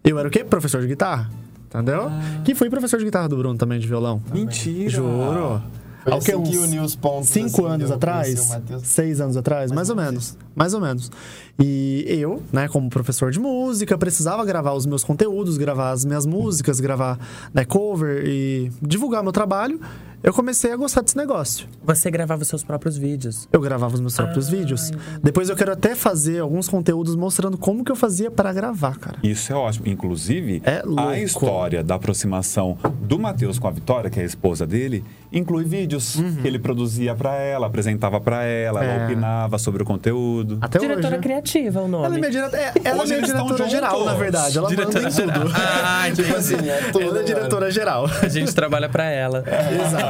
Eu 0.05 0.17
era 0.17 0.29
o 0.29 0.31
quê? 0.31 0.45
Professor 0.45 0.81
de 0.81 0.87
guitarra. 0.87 1.29
Entendeu? 1.69 2.09
Que 2.45 2.55
fui 2.55 2.71
professor 2.71 2.99
de 2.99 3.05
guitarra 3.05 3.29
do 3.29 3.37
Bruno 3.37 3.59
também, 3.59 3.81
de 3.81 3.89
violão. 3.89 4.23
Mentira. 4.33 4.89
Juro. 4.89 5.61
Foi 6.07 6.13
Há 6.13 6.17
o 6.17 6.21
quê? 6.21 6.33
assim 6.33 6.43
que 6.45 6.57
Uns 6.57 6.65
uniu 6.65 6.83
os 6.85 6.95
pontos, 6.95 7.31
Cinco 7.31 7.67
assim, 7.67 7.75
anos 7.75 7.91
atrás? 7.91 8.53
Seis 8.85 9.21
anos 9.21 9.37
atrás? 9.37 9.73
Mais, 9.73 9.77
Mais 9.77 9.91
ou 9.91 9.97
menos 9.97 10.07
menos. 10.07 10.39
Mais 10.55 10.73
ou 10.73 10.81
menos. 10.81 11.11
E 11.59 12.05
eu, 12.07 12.41
né, 12.53 12.69
como 12.69 12.89
professor 12.89 13.33
de 13.33 13.41
música, 13.41 13.99
precisava 13.99 14.45
gravar 14.45 14.75
os 14.75 14.87
meus 14.87 15.03
conteúdos, 15.03 15.59
gravar 15.59 15.91
as 15.91 16.05
minhas 16.05 16.25
músicas, 16.25 16.79
gravar 16.79 17.19
né, 17.53 17.65
cover 17.65 18.25
e 18.25 18.71
divulgar 18.81 19.25
meu 19.25 19.33
trabalho. 19.33 19.81
Eu 20.27 20.33
comecei 20.33 20.73
a 20.73 20.77
gostar 20.77 21.03
desse 21.03 21.17
negócio. 21.17 21.69
Você 21.85 22.11
gravava 22.11 22.43
os 22.43 22.49
seus 22.49 22.65
próprios 22.65 22.97
vídeos. 22.99 23.49
Eu 23.53 23.61
gravava 23.61 23.95
os 23.95 24.01
meus 24.01 24.17
próprios 24.17 24.49
Ah, 24.49 24.51
vídeos. 24.57 24.91
Depois 25.23 25.49
eu 25.49 25.55
quero 25.55 25.71
até 25.71 25.95
fazer 25.95 26.41
alguns 26.41 26.69
conteúdos 26.69 27.15
mostrando 27.15 27.57
como 27.57 27.85
que 27.85 27.93
eu 27.93 27.97
fazia 27.97 28.29
para 28.29 28.53
gravar, 28.53 28.99
cara. 28.99 29.19
Isso 29.23 29.53
é 29.53 29.55
ótimo. 29.55 29.87
Inclusive, 29.87 30.61
É 30.65 30.83
a 30.99 31.17
história 31.21 31.85
da 31.85 31.95
aproximação 31.95 32.77
do 33.03 33.21
Matheus 33.21 33.61
com 33.61 33.69
a 33.69 33.71
Vitória, 33.71 34.11
que 34.11 34.19
é 34.19 34.25
a 34.25 34.27
esposa 34.27 34.67
dele, 34.67 35.05
inclui 35.33 35.63
vídeos 35.65 36.17
que 36.43 36.49
ele 36.49 36.59
produzia 36.59 37.15
pra 37.15 37.35
ela, 37.37 37.69
apresentava 37.69 38.21
pra 38.21 38.43
ela, 38.43 38.85
ela 38.85 38.97
Uhum. 38.97 39.03
É. 39.03 39.05
opinava 39.07 39.59
sobre 39.59 39.85
o 39.85 39.87
conteúdo. 39.87 40.59
Até 40.61 40.81
Diretora 40.81 41.15
hoje. 41.15 41.23
criativa, 41.23 41.83
o 41.83 41.87
nome. 41.87 42.05
Ela 42.07 42.15
é 42.17 42.19
minha, 42.19 42.31
dire... 42.31 42.45
é, 42.57 42.73
ela 42.83 43.03
é 43.05 43.07
minha 43.07 43.23
diretora 43.23 43.69
geral, 43.69 43.93
juntos. 43.93 44.07
na 44.07 44.15
verdade. 44.15 44.59
Ela 44.59 44.69
Diretora 44.69 45.03
manda 45.09 45.23
em 45.23 45.29
tudo. 45.31 45.53
Ah, 45.57 46.11
Tipo 46.15 46.35
assim, 46.37 46.57
é 46.69 46.91
tudo. 46.91 47.05
Ela 47.05 47.21
é 47.21 47.23
diretora 47.23 47.71
geral. 47.71 48.07
A 48.23 48.29
gente 48.29 48.53
trabalha 48.53 48.89
pra 48.89 49.05
ela. 49.05 49.45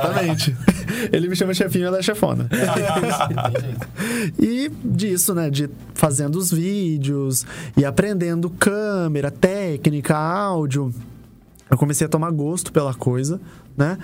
Exatamente. 0.06 0.56
Ele 1.12 1.28
me 1.28 1.36
chama 1.36 1.52
chefinho, 1.54 1.86
ela 1.86 1.98
é 1.98 2.02
chefona. 2.02 2.48
e 4.38 4.70
disso, 4.84 5.34
né? 5.34 5.50
De 5.50 5.68
fazendo 5.94 6.36
os 6.36 6.50
vídeos 6.50 7.44
e 7.76 7.84
aprendendo 7.84 8.50
câmera, 8.50 9.30
técnica, 9.30 10.16
áudio. 10.16 10.92
Eu 11.70 11.76
comecei 11.76 12.06
a 12.06 12.08
tomar 12.08 12.30
gosto 12.30 12.72
pela 12.72 12.94
coisa, 12.94 13.40
né? 13.76 13.98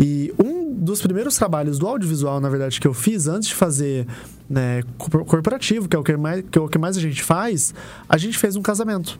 E 0.00 0.32
um 0.42 0.72
dos 0.74 1.02
primeiros 1.02 1.36
trabalhos 1.36 1.78
do 1.78 1.86
audiovisual, 1.86 2.40
na 2.40 2.48
verdade, 2.48 2.80
que 2.80 2.86
eu 2.86 2.94
fiz 2.94 3.26
antes 3.26 3.48
de 3.48 3.54
fazer 3.54 4.06
né, 4.48 4.82
corpo- 4.96 5.24
corporativo, 5.24 5.88
que 5.88 5.96
é 5.96 5.98
o 5.98 6.04
que 6.04 6.16
mais, 6.16 6.44
que 6.48 6.58
é 6.58 6.62
o 6.62 6.68
que 6.68 6.78
mais 6.78 6.96
a 6.96 7.00
gente 7.00 7.22
faz, 7.22 7.74
a 8.08 8.16
gente 8.16 8.38
fez 8.38 8.54
um 8.54 8.62
casamento. 8.62 9.18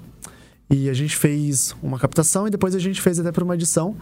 E 0.70 0.88
a 0.88 0.92
gente 0.92 1.16
fez 1.16 1.74
uma 1.82 1.98
captação 1.98 2.46
e 2.46 2.50
depois 2.50 2.74
a 2.74 2.78
gente 2.78 3.00
fez 3.00 3.18
até 3.18 3.32
para 3.32 3.42
uma 3.42 3.54
edição. 3.54 3.96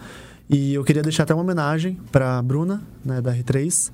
E 0.49 0.75
eu 0.75 0.85
queria 0.85 1.03
deixar 1.03 1.25
até 1.25 1.35
uma 1.35 1.43
homenagem 1.43 1.99
pra 2.13 2.41
Bruna, 2.43 2.83
né, 3.05 3.21
da 3.21 3.35
R3. 3.35 3.91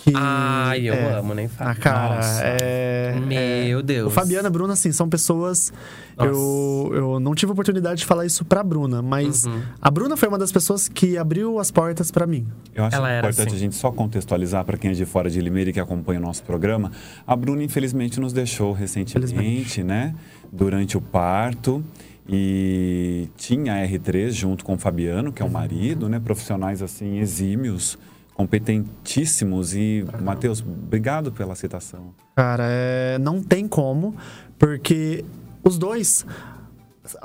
Que, 0.00 0.12
Ai, 0.14 0.88
eu 0.88 0.94
é, 0.94 1.14
amo, 1.18 1.34
nem 1.34 1.48
falo. 1.48 1.70
A 1.70 1.74
cara, 1.74 2.14
Nossa. 2.16 2.40
é. 2.44 3.18
Meu 3.18 3.80
é, 3.80 3.82
Deus. 3.82 4.06
O 4.06 4.10
Fabiana 4.10 4.46
e 4.46 4.46
a 4.46 4.50
Bruna, 4.50 4.74
assim, 4.74 4.92
são 4.92 5.08
pessoas. 5.08 5.72
Eu, 6.16 6.90
eu 6.94 7.20
não 7.20 7.34
tive 7.34 7.50
oportunidade 7.50 7.98
de 8.00 8.06
falar 8.06 8.24
isso 8.24 8.44
pra 8.44 8.62
Bruna, 8.62 9.02
mas 9.02 9.44
Uhum. 9.44 9.60
a 9.82 9.90
Bruna 9.90 10.16
foi 10.16 10.28
uma 10.28 10.38
das 10.38 10.52
pessoas 10.52 10.86
que 10.88 11.18
abriu 11.18 11.58
as 11.58 11.72
portas 11.72 12.12
pra 12.12 12.28
mim. 12.28 12.46
Eu 12.76 12.84
acho 12.84 12.94
Ela 12.94 13.18
importante 13.18 13.48
assim. 13.48 13.56
a 13.56 13.58
gente 13.58 13.74
só 13.74 13.90
contextualizar 13.90 14.64
para 14.64 14.78
quem 14.78 14.92
é 14.92 14.94
de 14.94 15.04
fora 15.04 15.28
de 15.28 15.40
Limeira 15.40 15.70
e 15.70 15.72
que 15.72 15.80
acompanha 15.80 16.20
o 16.20 16.22
nosso 16.22 16.44
programa. 16.44 16.92
A 17.26 17.34
Bruna, 17.34 17.64
infelizmente, 17.64 18.20
nos 18.20 18.32
deixou 18.32 18.72
recentemente, 18.72 19.82
né? 19.82 20.14
Durante 20.52 20.96
o 20.96 21.00
parto. 21.00 21.82
E 22.28 23.28
tinha 23.36 23.72
a 23.74 23.86
R3 23.88 24.30
junto 24.32 24.64
com 24.64 24.74
o 24.74 24.78
Fabiano, 24.78 25.32
que 25.32 25.42
é 25.42 25.44
o 25.46 25.50
marido, 25.50 26.08
né? 26.08 26.20
Profissionais, 26.20 26.82
assim, 26.82 27.18
exímios, 27.18 27.98
competentíssimos. 28.34 29.74
E, 29.74 30.04
Matheus, 30.22 30.60
obrigado 30.60 31.32
pela 31.32 31.54
citação. 31.54 32.12
Cara, 32.36 32.64
é, 32.68 33.18
não 33.18 33.42
tem 33.42 33.66
como, 33.66 34.14
porque 34.58 35.24
os 35.64 35.78
dois 35.78 36.26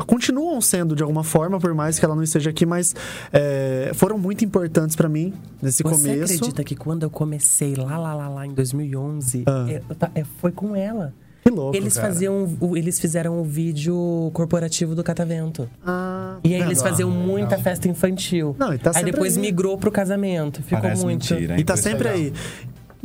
continuam 0.07 0.61
sendo 0.61 0.95
de 0.95 1.03
alguma 1.03 1.25
forma, 1.25 1.59
por 1.59 1.73
mais 1.73 1.99
que 1.99 2.05
ela 2.05 2.15
não 2.15 2.23
esteja 2.23 2.49
aqui, 2.49 2.65
mas 2.65 2.95
é, 3.33 3.91
foram 3.93 4.17
muito 4.17 4.45
importantes 4.45 4.95
pra 4.95 5.09
mim 5.09 5.33
nesse 5.61 5.83
Você 5.83 5.95
começo. 5.97 6.33
acredita 6.35 6.63
que 6.63 6.73
quando 6.75 7.03
eu 7.03 7.09
comecei 7.09 7.75
lá, 7.75 7.97
lá, 7.97 8.13
lá, 8.15 8.29
lá, 8.29 8.47
em 8.47 8.53
2011, 8.53 9.43
Ah. 9.45 9.65
é, 9.69 9.81
eu 9.89 9.95
ta- 9.95 10.11
é, 10.15 10.23
foi 10.23 10.53
com 10.53 10.73
ela. 10.73 11.13
Que 11.43 11.49
louco, 11.51 11.75
Eles 11.75 11.95
cara. 11.95 12.07
faziam, 12.07 12.57
o- 12.61 12.77
eles 12.77 12.99
fizeram 12.99 13.39
o 13.39 13.43
vídeo 13.43 14.31
corporativo 14.33 14.95
do 14.95 15.03
catavento. 15.03 15.69
Ah, 15.85 16.37
E 16.43 16.53
aí 16.55 16.61
eles 16.61 16.81
faziam 16.81 17.09
muita 17.11 17.57
festa 17.57 17.87
infantil. 17.87 18.55
Não, 18.57 18.73
e 18.73 18.77
tá 18.77 18.91
aí 18.95 19.03
depois 19.03 19.35
aí. 19.35 19.41
migrou 19.41 19.77
pro 19.77 19.91
casamento. 19.91 20.63
Ficou 20.63 20.79
Parece 20.81 21.03
muito. 21.03 21.33
mentira? 21.33 21.59
E 21.59 21.63
tá 21.63 21.75
sempre 21.75 22.07
aí. 22.07 22.33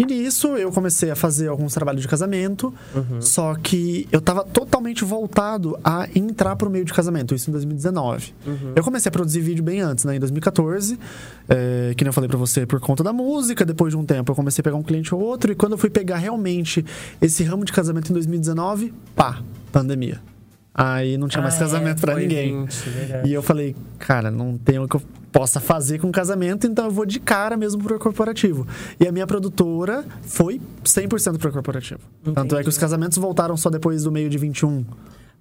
E 0.00 0.06
nisso 0.06 0.56
eu 0.56 0.70
comecei 0.70 1.10
a 1.10 1.16
fazer 1.16 1.48
alguns 1.48 1.74
trabalhos 1.74 2.00
de 2.02 2.06
casamento, 2.06 2.72
Uhum. 2.94 3.20
só 3.20 3.52
que 3.56 4.06
eu 4.12 4.20
tava 4.20 4.44
totalmente 4.44 5.04
voltado 5.04 5.76
a 5.82 6.08
entrar 6.14 6.54
pro 6.54 6.70
meio 6.70 6.84
de 6.84 6.92
casamento, 6.94 7.34
isso 7.34 7.50
em 7.50 7.52
2019. 7.52 8.32
Uhum. 8.46 8.72
Eu 8.76 8.84
comecei 8.84 9.08
a 9.10 9.12
produzir 9.12 9.40
vídeo 9.40 9.64
bem 9.64 9.80
antes, 9.80 10.04
né, 10.04 10.14
em 10.14 10.20
2014, 10.20 10.96
é, 11.48 11.94
que 11.96 12.04
nem 12.04 12.10
eu 12.10 12.12
falei 12.12 12.28
pra 12.28 12.38
você, 12.38 12.64
por 12.64 12.78
conta 12.78 13.02
da 13.02 13.12
música, 13.12 13.64
depois 13.64 13.92
de 13.92 13.96
um 13.96 14.04
tempo 14.04 14.30
eu 14.30 14.36
comecei 14.36 14.62
a 14.62 14.64
pegar 14.64 14.76
um 14.76 14.84
cliente 14.84 15.12
ou 15.12 15.20
outro, 15.20 15.50
e 15.50 15.56
quando 15.56 15.72
eu 15.72 15.78
fui 15.78 15.90
pegar 15.90 16.18
realmente 16.18 16.84
esse 17.20 17.42
ramo 17.42 17.64
de 17.64 17.72
casamento 17.72 18.10
em 18.10 18.12
2019, 18.12 18.94
pá, 19.16 19.42
pandemia. 19.72 20.20
Aí 20.80 21.18
não 21.18 21.26
tinha 21.26 21.42
mais 21.42 21.56
Ah, 21.56 21.58
casamento 21.58 21.98
é, 21.98 22.00
pra 22.00 22.12
foi 22.12 22.22
ninguém. 22.22 22.60
20, 22.62 22.88
verdade. 22.90 23.28
E 23.28 23.32
eu 23.34 23.42
falei, 23.42 23.74
cara, 23.98 24.30
não 24.30 24.56
tem 24.56 24.78
o 24.78 24.86
que 24.86 24.94
eu 24.94 25.02
possa 25.32 25.58
fazer 25.58 25.98
com 25.98 26.12
casamento, 26.12 26.68
então 26.68 26.84
eu 26.84 26.90
vou 26.92 27.04
de 27.04 27.18
cara 27.18 27.56
mesmo 27.56 27.82
pro 27.82 27.98
corporativo. 27.98 28.64
E 29.00 29.06
a 29.08 29.10
minha 29.10 29.26
produtora 29.26 30.04
foi 30.22 30.60
100% 30.84 31.36
pro 31.36 31.52
corporativo. 31.52 32.00
Tanto 32.32 32.56
é 32.56 32.62
que 32.62 32.68
os 32.68 32.78
casamentos 32.78 33.18
voltaram 33.18 33.56
só 33.56 33.68
depois 33.68 34.04
do 34.04 34.12
meio 34.12 34.30
de 34.30 34.38
21. 34.38 34.84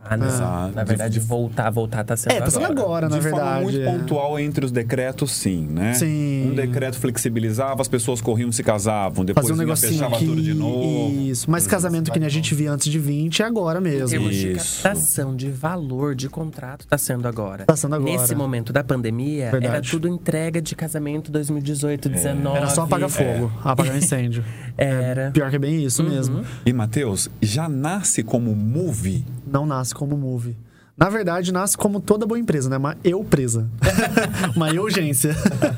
Ah, 0.10 0.16
não. 0.16 0.25
Exato. 0.27 0.75
Na 0.75 0.84
verdade, 0.86 1.20
voltar, 1.20 1.70
voltar 1.70 2.04
tá 2.06 2.16
sendo 2.16 2.32
É, 2.32 2.39
tá 2.39 2.50
sendo 2.50 2.66
agora, 2.66 3.10
na 3.10 3.18
de 3.18 3.24
forma 3.30 3.38
verdade. 3.44 3.63
muito 3.63 3.80
é. 3.82 3.86
pontual 3.92 4.39
entre 4.39 4.63
os 4.63 4.72
decretos, 4.72 5.32
sim, 5.32 5.68
né? 5.70 5.94
Sim. 5.96 6.51
Um 6.51 6.56
decreto 6.56 6.98
flexibilizava, 6.98 7.82
as 7.82 7.89
pessoas 7.89 8.22
corriam, 8.22 8.50
se 8.51 8.63
casavam, 8.63 9.25
depois 9.25 9.46
Fazer 9.46 9.54
um 9.54 9.62
negocinho 9.62 9.92
fechava 9.94 10.16
aqui. 10.16 10.25
tudo 10.25 10.42
de 10.42 10.54
novo. 10.54 11.12
Isso. 11.22 11.51
Mas 11.51 11.68
casamento 11.68 12.10
que 12.12 12.20
nem 12.20 12.27
a 12.27 12.30
gente 12.30 12.56
via 12.56 12.72
antes 12.72 12.88
de 12.89 12.98
20 13.00 13.42
é 13.42 13.46
agora 13.46 13.80
Em 13.80 13.84
mesmo. 13.84 14.08
termos 14.10 14.34
de 14.36 14.54
Isso. 14.54 14.82
captação 14.84 15.36
de 15.36 15.50
valor 15.50 16.16
de 16.16 16.30
contrato, 16.30 16.88
tá 16.88 16.98
sendo 16.98 17.27
agora. 17.27 17.66
Tá 17.66 17.75
sendo 17.75 17.96
agora. 17.96 18.12
Nesse 18.12 18.34
momento 18.34 18.72
da 18.72 18.84
pandemia, 18.86 19.46
era 19.48 19.60
Verdade. 19.60 19.92
tudo 19.92 20.08
entrega 20.08 20.62
de 20.62 20.74
casamento 20.74 21.30
2018, 21.32 22.08
19. 22.08 22.56
Era 22.58 22.68
só 22.70 22.84
apagar 22.84 23.10
fogo, 23.10 23.51
apagar 23.62 23.94
um 23.94 23.98
incêndio. 23.98 24.44
Era. 24.77 25.32
Pior 25.32 25.50
que 25.50 25.56
é 25.56 25.60
bem 25.60 25.84
isso 25.84 26.01
Uhum. 26.04 26.10
mesmo. 26.10 26.46
E, 26.66 26.72
Matheus, 26.72 27.30
já 27.42 27.68
nasce 27.68 28.24
como 28.24 28.56
movie? 28.56 29.25
Não 29.48 29.66
nasce 29.66 29.96
como 29.96 30.18
movie. 30.18 30.58
Na 30.98 31.10
verdade, 31.10 31.54
nasce 31.54 31.77
como 31.77 32.00
toda 32.00 32.25
boa 32.25 32.39
empresa, 32.39 32.70
né? 32.72 32.77
Uma 32.77 32.98
eu 33.04 33.24
presa. 33.24 33.68
uma 34.56 34.72
eu 34.72 34.82
urgência. 34.82 35.36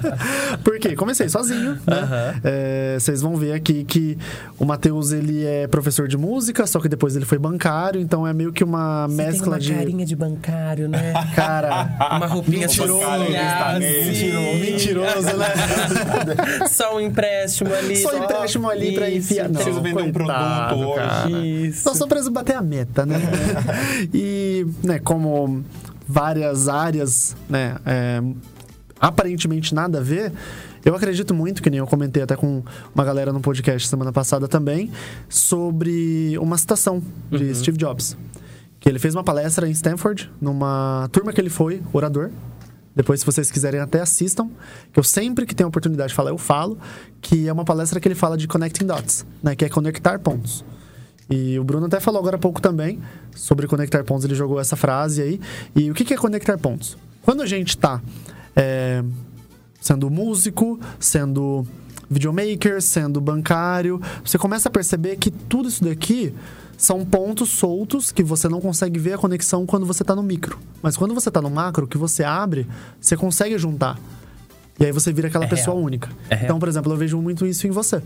Por 0.63 0.79
quê? 0.79 0.95
Comecei 0.95 1.27
sozinho, 1.27 1.73
né? 1.85 2.39
É, 2.41 2.97
Vocês 2.97 3.21
vão 3.21 3.35
ver 3.35 3.51
aqui 3.51 3.83
que 3.83 4.17
o 4.57 4.63
Matheus, 4.63 5.11
ele 5.11 5.45
é 5.45 5.67
professor 5.67 6.07
de 6.07 6.17
música, 6.17 6.65
só 6.65 6.79
que 6.79 6.87
depois 6.87 7.17
ele 7.17 7.25
foi 7.25 7.37
bancário, 7.37 7.99
então 7.99 8.25
é 8.25 8.31
meio 8.31 8.53
que 8.53 8.63
uma 8.63 9.07
Você 9.07 9.15
mescla 9.15 9.41
tem 9.41 9.49
uma 9.49 9.59
de... 9.59 9.73
carinha 9.73 10.05
de 10.05 10.15
bancário, 10.15 10.87
né? 10.87 11.13
Cara... 11.35 11.97
Uma 12.15 12.25
roupinha 12.25 12.67
Mentiroso, 12.67 12.99
mentiroso, 13.79 14.59
mentiroso, 14.61 15.37
né? 15.37 16.67
Só 16.69 16.95
um 16.95 17.01
empréstimo 17.01 17.73
ali. 17.73 17.97
Só 17.97 18.15
um 18.15 18.23
empréstimo 18.23 18.69
ali 18.69 18.93
pra 18.93 19.09
Isso, 19.09 19.33
enfiar. 19.33 19.49
Não, 19.49 19.55
Preciso 19.55 19.81
vender 19.81 20.01
um 20.01 20.11
produto 20.13 20.75
hoje. 20.75 21.67
Isso. 21.67 21.83
Só 21.83 21.93
só 21.93 22.07
precisam 22.07 22.31
bater 22.31 22.55
a 22.55 22.61
meta, 22.61 23.05
né? 23.05 23.19
e, 24.13 24.65
né, 24.83 24.99
como 25.09 25.65
várias 26.07 26.69
áreas, 26.69 27.35
né, 27.49 27.77
é, 27.83 28.21
aparentemente 28.99 29.73
nada 29.73 29.97
a 29.97 30.01
ver, 30.03 30.31
eu 30.85 30.93
acredito 30.93 31.33
muito, 31.33 31.63
que 31.63 31.69
nem 31.71 31.79
eu 31.79 31.87
comentei 31.87 32.21
até 32.21 32.35
com 32.35 32.61
uma 32.93 33.03
galera 33.03 33.33
no 33.33 33.41
podcast 33.41 33.87
semana 33.87 34.13
passada 34.13 34.47
também, 34.47 34.91
sobre 35.27 36.37
uma 36.37 36.55
citação 36.59 37.01
de 37.31 37.55
Steve 37.55 37.75
Jobs. 37.75 38.15
Que 38.79 38.87
ele 38.87 38.99
fez 38.99 39.15
uma 39.15 39.23
palestra 39.23 39.67
em 39.67 39.71
Stanford, 39.71 40.31
numa 40.39 41.09
turma 41.11 41.33
que 41.33 41.41
ele 41.41 41.49
foi, 41.49 41.81
orador. 41.91 42.29
Depois, 42.95 43.21
se 43.21 43.25
vocês 43.25 43.49
quiserem, 43.49 43.79
até 43.79 44.01
assistam. 44.01 44.47
Que 44.93 44.99
eu 44.99 45.03
sempre 45.03 45.47
que 45.47 45.55
tenho 45.55 45.65
a 45.67 45.69
oportunidade 45.69 46.09
de 46.09 46.15
falar, 46.15 46.29
eu 46.29 46.37
falo. 46.37 46.77
Que 47.19 47.47
é 47.47 47.51
uma 47.51 47.65
palestra 47.65 47.99
que 47.99 48.07
ele 48.07 48.15
fala 48.15 48.37
de 48.37 48.47
connecting 48.47 48.85
dots, 48.85 49.25
né? 49.41 49.55
Que 49.55 49.65
é 49.65 49.69
conectar 49.69 50.19
pontos. 50.19 50.63
E 51.29 51.59
o 51.59 51.63
Bruno 51.63 51.85
até 51.85 51.99
falou 51.99 52.19
agora 52.19 52.37
há 52.37 52.39
pouco 52.39 52.59
também 52.61 52.99
sobre 53.35 53.67
conectar 53.67 54.03
pontos. 54.03 54.25
Ele 54.25 54.35
jogou 54.35 54.59
essa 54.59 54.75
frase 54.75 55.21
aí. 55.21 55.39
E 55.75 55.91
o 55.91 55.93
que 55.93 56.13
é 56.13 56.17
conectar 56.17 56.57
pontos? 56.57 56.97
Quando 57.21 57.41
a 57.41 57.45
gente 57.45 57.69
está 57.69 58.01
sendo 59.79 60.09
músico, 60.09 60.79
sendo 60.99 61.65
videomaker, 62.09 62.81
sendo 62.81 63.21
bancário, 63.21 64.01
você 64.25 64.37
começa 64.37 64.67
a 64.67 64.71
perceber 64.71 65.15
que 65.17 65.29
tudo 65.29 65.69
isso 65.69 65.83
daqui 65.83 66.33
são 66.75 67.05
pontos 67.05 67.51
soltos 67.51 68.11
que 68.11 68.23
você 68.23 68.47
não 68.49 68.59
consegue 68.59 68.97
ver 68.99 69.13
a 69.13 69.17
conexão 69.17 69.65
quando 69.65 69.85
você 69.85 70.01
está 70.01 70.15
no 70.15 70.23
micro. 70.23 70.57
Mas 70.81 70.97
quando 70.97 71.13
você 71.13 71.29
está 71.29 71.41
no 71.41 71.49
macro, 71.49 71.87
que 71.87 71.97
você 71.97 72.23
abre, 72.23 72.65
você 72.99 73.15
consegue 73.15 73.57
juntar. 73.57 73.99
E 74.79 74.85
aí 74.85 74.91
você 74.91 75.11
vira 75.13 75.27
aquela 75.27 75.45
É 75.45 75.47
pessoa 75.47 75.75
real. 75.75 75.85
única. 75.85 76.09
É 76.29 76.43
então, 76.43 76.57
por 76.57 76.67
exemplo, 76.69 76.91
eu 76.91 76.97
vejo 76.97 77.21
muito 77.21 77.45
isso 77.45 77.67
em 77.67 77.69
você. 77.69 78.01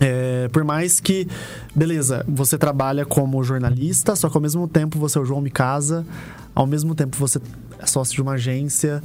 É, 0.00 0.48
por 0.48 0.64
mais 0.64 0.98
que, 0.98 1.28
beleza, 1.74 2.24
você 2.26 2.56
trabalha 2.56 3.04
como 3.04 3.42
jornalista, 3.44 4.16
só 4.16 4.30
que 4.30 4.36
ao 4.36 4.40
mesmo 4.40 4.66
tempo 4.66 4.98
você 4.98 5.18
é 5.18 5.20
o 5.20 5.24
João 5.24 5.42
Micasa, 5.42 6.06
ao 6.54 6.66
mesmo 6.66 6.94
tempo 6.94 7.16
você 7.18 7.38
é 7.78 7.86
sócio 7.86 8.14
de 8.14 8.22
uma 8.22 8.32
agência, 8.32 9.02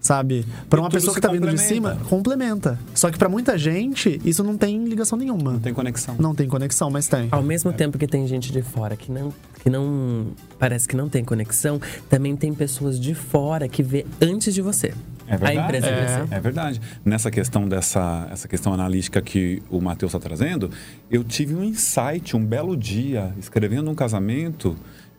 sabe? 0.00 0.44
Para 0.68 0.80
uma 0.80 0.90
pessoa 0.90 1.14
que 1.14 1.20
tá 1.20 1.30
vindo 1.30 1.48
de 1.48 1.58
cima, 1.58 1.98
complementa. 2.08 2.78
Só 2.94 3.10
que 3.10 3.18
para 3.18 3.28
muita 3.28 3.56
gente, 3.56 4.20
isso 4.24 4.42
não 4.42 4.56
tem 4.56 4.84
ligação 4.84 5.16
nenhuma. 5.16 5.52
Não 5.52 5.60
tem 5.60 5.72
conexão. 5.72 6.16
Não 6.18 6.34
tem 6.34 6.48
conexão, 6.48 6.90
mas 6.90 7.06
tem. 7.08 7.28
Ao 7.30 7.42
mesmo 7.42 7.72
tempo 7.72 7.96
que 7.96 8.06
tem 8.06 8.26
gente 8.26 8.52
de 8.52 8.62
fora 8.62 8.96
que 8.96 9.12
não, 9.12 9.32
que 9.62 9.70
não 9.70 10.28
parece 10.58 10.88
que 10.88 10.96
não 10.96 11.08
tem 11.08 11.24
conexão, 11.24 11.80
também 12.10 12.34
tem 12.36 12.52
pessoas 12.52 12.98
de 12.98 13.14
fora 13.14 13.68
que 13.68 13.82
vê 13.82 14.04
antes 14.20 14.52
de 14.52 14.60
você. 14.60 14.92
É 15.26 15.36
verdade. 15.36 15.58
A 15.58 15.64
empresa 15.64 15.86
é, 15.86 16.26
é 16.30 16.40
verdade. 16.40 16.80
Nessa 17.04 17.30
questão 17.30 17.68
dessa 17.68 18.28
essa 18.30 18.48
questão 18.48 18.72
analítica 18.72 19.20
que 19.20 19.62
o 19.70 19.80
Matheus 19.80 20.14
está 20.14 20.28
trazendo, 20.28 20.70
eu 21.10 21.22
tive 21.24 21.54
um 21.54 21.62
insight 21.62 22.36
um 22.36 22.44
belo 22.44 22.76
dia 22.76 23.32
escrevendo 23.38 23.90
um 23.90 23.94
casamento. 23.94 24.76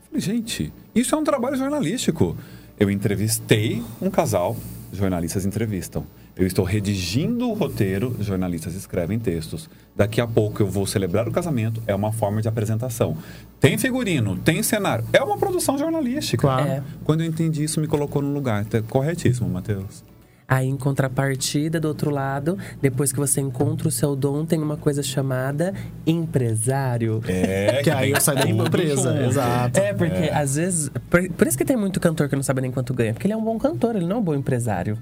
Falei, 0.08 0.22
gente, 0.22 0.72
isso 0.94 1.16
é 1.16 1.18
um 1.18 1.24
trabalho 1.24 1.56
jornalístico. 1.56 2.38
Eu 2.80 2.90
entrevistei 2.90 3.84
um 4.02 4.10
casal, 4.10 4.58
jornalistas 4.92 5.46
entrevistam. 5.46 6.06
Eu 6.36 6.48
estou 6.48 6.66
redigindo 6.66 7.48
o 7.50 7.54
roteiro, 7.54 8.16
jornalistas 8.20 8.74
escrevem 8.74 9.20
textos. 9.20 9.70
Daqui 9.96 10.20
a 10.20 10.26
pouco 10.26 10.64
eu 10.64 10.68
vou 10.68 10.88
celebrar 10.88 11.28
o 11.28 11.32
casamento, 11.32 11.82
é 11.86 11.94
uma 11.94 12.12
forma 12.12 12.42
de 12.42 12.48
apresentação. 12.48 13.16
Tem 13.60 13.78
figurino, 13.78 14.38
tem 14.38 14.64
cenário, 14.64 15.06
é 15.14 15.22
uma 15.22 15.38
produção 15.38 15.78
jornalística. 15.78 16.42
Claro. 16.42 16.68
É. 16.68 16.84
Quando 17.04 17.22
eu 17.22 17.28
entendi 17.28 17.64
isso, 17.64 17.80
me 17.80 17.88
colocou 17.88 18.22
no 18.22 18.34
lugar. 18.34 18.66
Tá 18.66 18.82
corretíssimo, 18.82 19.48
Matheus. 19.48 20.04
Aí, 20.48 20.68
em 20.68 20.78
contrapartida, 20.78 21.80
do 21.80 21.88
outro 21.88 22.10
lado, 22.10 22.58
depois 22.82 23.12
que 23.12 23.20
você 23.20 23.42
encontra 23.42 23.88
o 23.88 23.92
seu 23.92 24.16
dom, 24.16 24.46
tem 24.46 24.62
uma 24.62 24.78
coisa 24.78 25.02
chamada 25.02 25.74
empresário. 26.06 27.22
É, 27.28 27.82
Que 27.84 27.90
aí 27.90 28.08
tem 28.08 28.16
eu 28.16 28.22
saio 28.22 28.40
da 28.40 28.50
empresa. 28.50 29.26
Exato. 29.26 29.80
É, 29.80 29.94
porque 29.94 30.30
às 30.34 30.56
vezes. 30.56 30.90
Por, 31.10 31.30
por 31.30 31.48
isso 31.48 31.58
que 31.58 31.66
tem 31.66 31.78
muito 31.78 32.00
cantor 32.00 32.30
que 32.30 32.36
não 32.36 32.44
sabe 32.44 32.62
nem 32.62 32.72
quanto 32.72 32.94
ganha. 32.94 33.14
Porque 33.14 33.28
ele 33.28 33.34
é 33.34 33.38
um 33.38 33.44
bom 33.44 33.58
cantor, 33.58 33.96
ele 33.96 34.06
não 34.06 34.18
é 34.18 34.20
um 34.20 34.24
bom 34.24 34.36
empresário. 34.36 34.98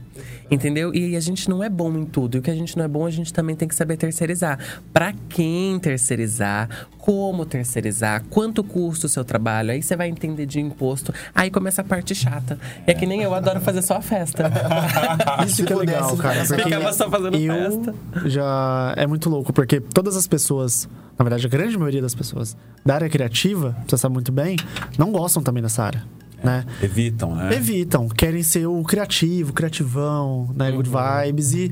Entendeu? 0.49 0.93
E 0.93 1.15
a 1.15 1.19
gente 1.19 1.49
não 1.49 1.63
é 1.63 1.69
bom 1.69 1.91
em 1.97 2.05
tudo. 2.05 2.37
E 2.37 2.39
o 2.39 2.41
que 2.41 2.51
a 2.51 2.55
gente 2.55 2.77
não 2.77 2.85
é 2.85 2.87
bom, 2.87 3.05
a 3.05 3.11
gente 3.11 3.33
também 3.33 3.55
tem 3.55 3.67
que 3.67 3.75
saber 3.75 3.97
terceirizar. 3.97 4.59
Pra 4.93 5.13
quem 5.29 5.79
terceirizar, 5.79 6.69
como 6.97 7.45
terceirizar, 7.45 8.23
quanto 8.29 8.63
custa 8.63 9.07
o 9.07 9.09
seu 9.09 9.23
trabalho. 9.23 9.71
Aí 9.71 9.81
você 9.81 9.95
vai 9.95 10.07
entender 10.07 10.45
de 10.45 10.59
imposto. 10.59 11.13
Aí 11.33 11.49
começa 11.49 11.81
a 11.81 11.85
parte 11.85 12.13
chata. 12.13 12.59
É 12.85 12.93
que 12.93 13.05
nem 13.05 13.21
eu 13.21 13.33
adoro 13.33 13.59
fazer 13.61 13.81
só 13.81 13.97
a 13.97 14.01
festa. 14.01 14.51
Isso 15.45 15.63
que 15.65 15.73
é 15.73 15.75
legal, 15.75 16.15
pudesse, 16.15 16.21
cara. 16.21 16.45
Porque 16.47 16.63
Ficava 16.63 16.93
só 16.93 17.09
fazendo 17.09 17.37
eu 17.37 17.53
festa. 17.71 17.95
já 18.25 18.93
é 18.97 19.05
muito 19.07 19.29
louco, 19.29 19.51
porque 19.53 19.79
todas 19.79 20.15
as 20.15 20.27
pessoas, 20.27 20.87
na 21.17 21.23
verdade, 21.23 21.45
a 21.45 21.49
grande 21.49 21.77
maioria 21.77 22.01
das 22.01 22.15
pessoas 22.15 22.55
da 22.85 22.95
área 22.95 23.09
criativa, 23.09 23.75
você 23.87 23.97
sabe 23.97 24.13
muito 24.13 24.31
bem, 24.31 24.55
não 24.97 25.11
gostam 25.11 25.41
também 25.43 25.61
dessa 25.63 25.83
área. 25.83 26.03
Né? 26.43 26.65
Evitam, 26.81 27.35
né? 27.35 27.53
Evitam, 27.55 28.09
querem 28.09 28.41
ser 28.41 28.65
o 28.65 28.81
criativo, 28.81 29.53
criativão, 29.53 30.49
né? 30.55 30.71
Good 30.71 30.89
vibes. 30.89 31.53
E 31.53 31.71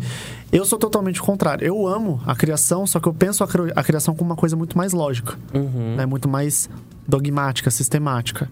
eu 0.52 0.64
sou 0.64 0.78
totalmente 0.78 1.20
o 1.20 1.24
contrário. 1.24 1.66
Eu 1.66 1.88
amo 1.88 2.22
a 2.24 2.36
criação, 2.36 2.86
só 2.86 3.00
que 3.00 3.08
eu 3.10 3.14
penso 3.14 3.44
a, 3.44 3.48
cri- 3.48 3.74
a 3.76 3.84
criação 3.84 4.14
como 4.16 4.30
uma 4.30 4.36
coisa 4.36 4.56
muito 4.56 4.78
mais 4.78 4.94
lógica, 4.94 5.36
né? 5.98 6.06
Muito 6.06 6.30
mais 6.30 6.70
dogmática, 7.08 7.72
sistemática. 7.72 8.48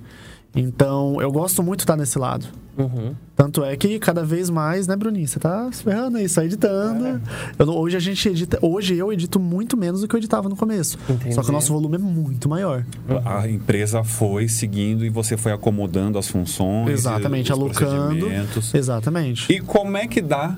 Então, 0.56 1.22
eu 1.22 1.32
gosto 1.32 1.62
muito 1.62 1.80
de 1.80 1.84
estar 1.84 1.96
nesse 1.96 2.18
lado. 2.18 2.46
Uhum. 2.78 3.16
Tanto 3.36 3.64
é 3.64 3.76
que 3.76 3.98
cada 3.98 4.24
vez 4.24 4.50
mais, 4.52 4.86
né, 4.88 4.96
Bruninho? 4.96 5.28
Você 5.28 5.40
tá 5.40 5.68
se 5.72 5.84
ferrando 5.84 6.18
aí, 6.18 6.30
só 6.30 6.44
editando. 6.44 7.20
Eu 7.58 7.66
não- 7.66 7.76
hoje 7.76 7.98
a 7.98 8.00
gente 8.00 8.28
edita. 8.30 8.60
Hoje 8.62 8.96
eu 8.96 9.12
edito 9.12 9.40
muito 9.40 9.76
menos 9.76 10.02
do 10.02 10.08
que 10.08 10.16
eu 10.16 10.20
editava 10.20 10.48
no 10.48 10.56
começo. 10.56 10.98
Entendi. 11.10 11.34
Só 11.34 11.42
que 11.42 11.50
o 11.50 11.52
nosso 11.52 11.74
volume 11.74 11.96
é 11.96 12.00
muito 12.00 12.48
maior. 12.48 12.86
A 13.26 13.48
empresa 13.48 14.04
foi 14.04 14.48
seguindo 14.48 15.04
e 15.06 15.10
você 15.10 15.36
foi 15.38 15.52
acomodando 15.52 16.20
as 16.20 16.28
funções. 16.28 16.92
Exatamente, 16.92 17.52
os 17.52 17.58
alocando. 17.60 18.28
Exatamente. 18.74 19.52
E 19.52 19.60
como 19.60 19.98
é 19.98 20.08
que 20.08 20.22
dá, 20.22 20.56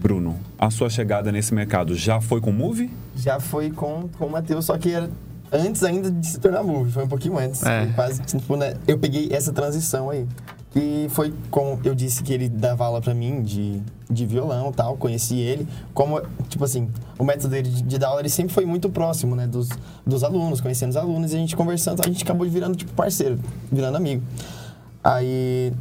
Bruno, 0.00 0.38
a 0.58 0.70
sua 0.70 0.88
chegada 0.88 1.30
nesse 1.30 1.52
mercado? 1.52 1.94
Já 1.94 2.18
foi 2.20 2.40
com 2.40 2.50
Move? 2.50 2.90
Já 3.16 3.38
foi 3.40 3.70
com, 3.70 4.08
com 4.18 4.26
o 4.26 4.30
Matheus, 4.30 4.64
só 4.64 4.78
que 4.78 4.90
era 4.90 5.10
antes 5.52 5.82
ainda 5.82 6.10
de 6.10 6.26
se 6.26 6.38
tornar 6.38 6.62
movie, 6.62 6.92
foi 6.92 7.04
um 7.04 7.08
pouquinho 7.08 7.38
antes. 7.38 7.62
É. 7.64 7.86
Quase, 7.94 8.22
tipo, 8.22 8.56
né, 8.56 8.74
eu 8.86 8.98
peguei 8.98 9.28
essa 9.32 9.52
transição 9.52 10.10
aí. 10.10 10.26
Que 10.70 11.06
foi 11.10 11.32
como 11.50 11.80
eu 11.82 11.94
disse 11.94 12.22
que 12.22 12.32
ele 12.32 12.46
dava 12.46 12.84
aula 12.84 13.00
pra 13.00 13.14
mim 13.14 13.42
de, 13.42 13.80
de 14.08 14.26
violão 14.26 14.70
e 14.70 14.74
tal, 14.74 14.96
conheci 14.98 15.38
ele. 15.38 15.66
Como, 15.94 16.20
tipo 16.48 16.62
assim, 16.62 16.90
o 17.18 17.24
método 17.24 17.48
dele 17.48 17.70
de, 17.70 17.82
de 17.82 17.98
dar 17.98 18.08
aula, 18.08 18.20
ele 18.20 18.28
sempre 18.28 18.52
foi 18.52 18.66
muito 18.66 18.90
próximo, 18.90 19.34
né, 19.34 19.46
dos, 19.46 19.70
dos 20.06 20.22
alunos, 20.22 20.60
conhecendo 20.60 20.90
os 20.90 20.96
alunos, 20.96 21.32
e 21.32 21.36
a 21.36 21.38
gente 21.38 21.56
conversando, 21.56 22.02
a 22.04 22.06
gente 22.06 22.22
acabou 22.22 22.46
virando, 22.48 22.76
tipo, 22.76 22.92
parceiro, 22.92 23.38
virando 23.72 23.96
amigo. 23.96 24.22
Aí, 25.02 25.72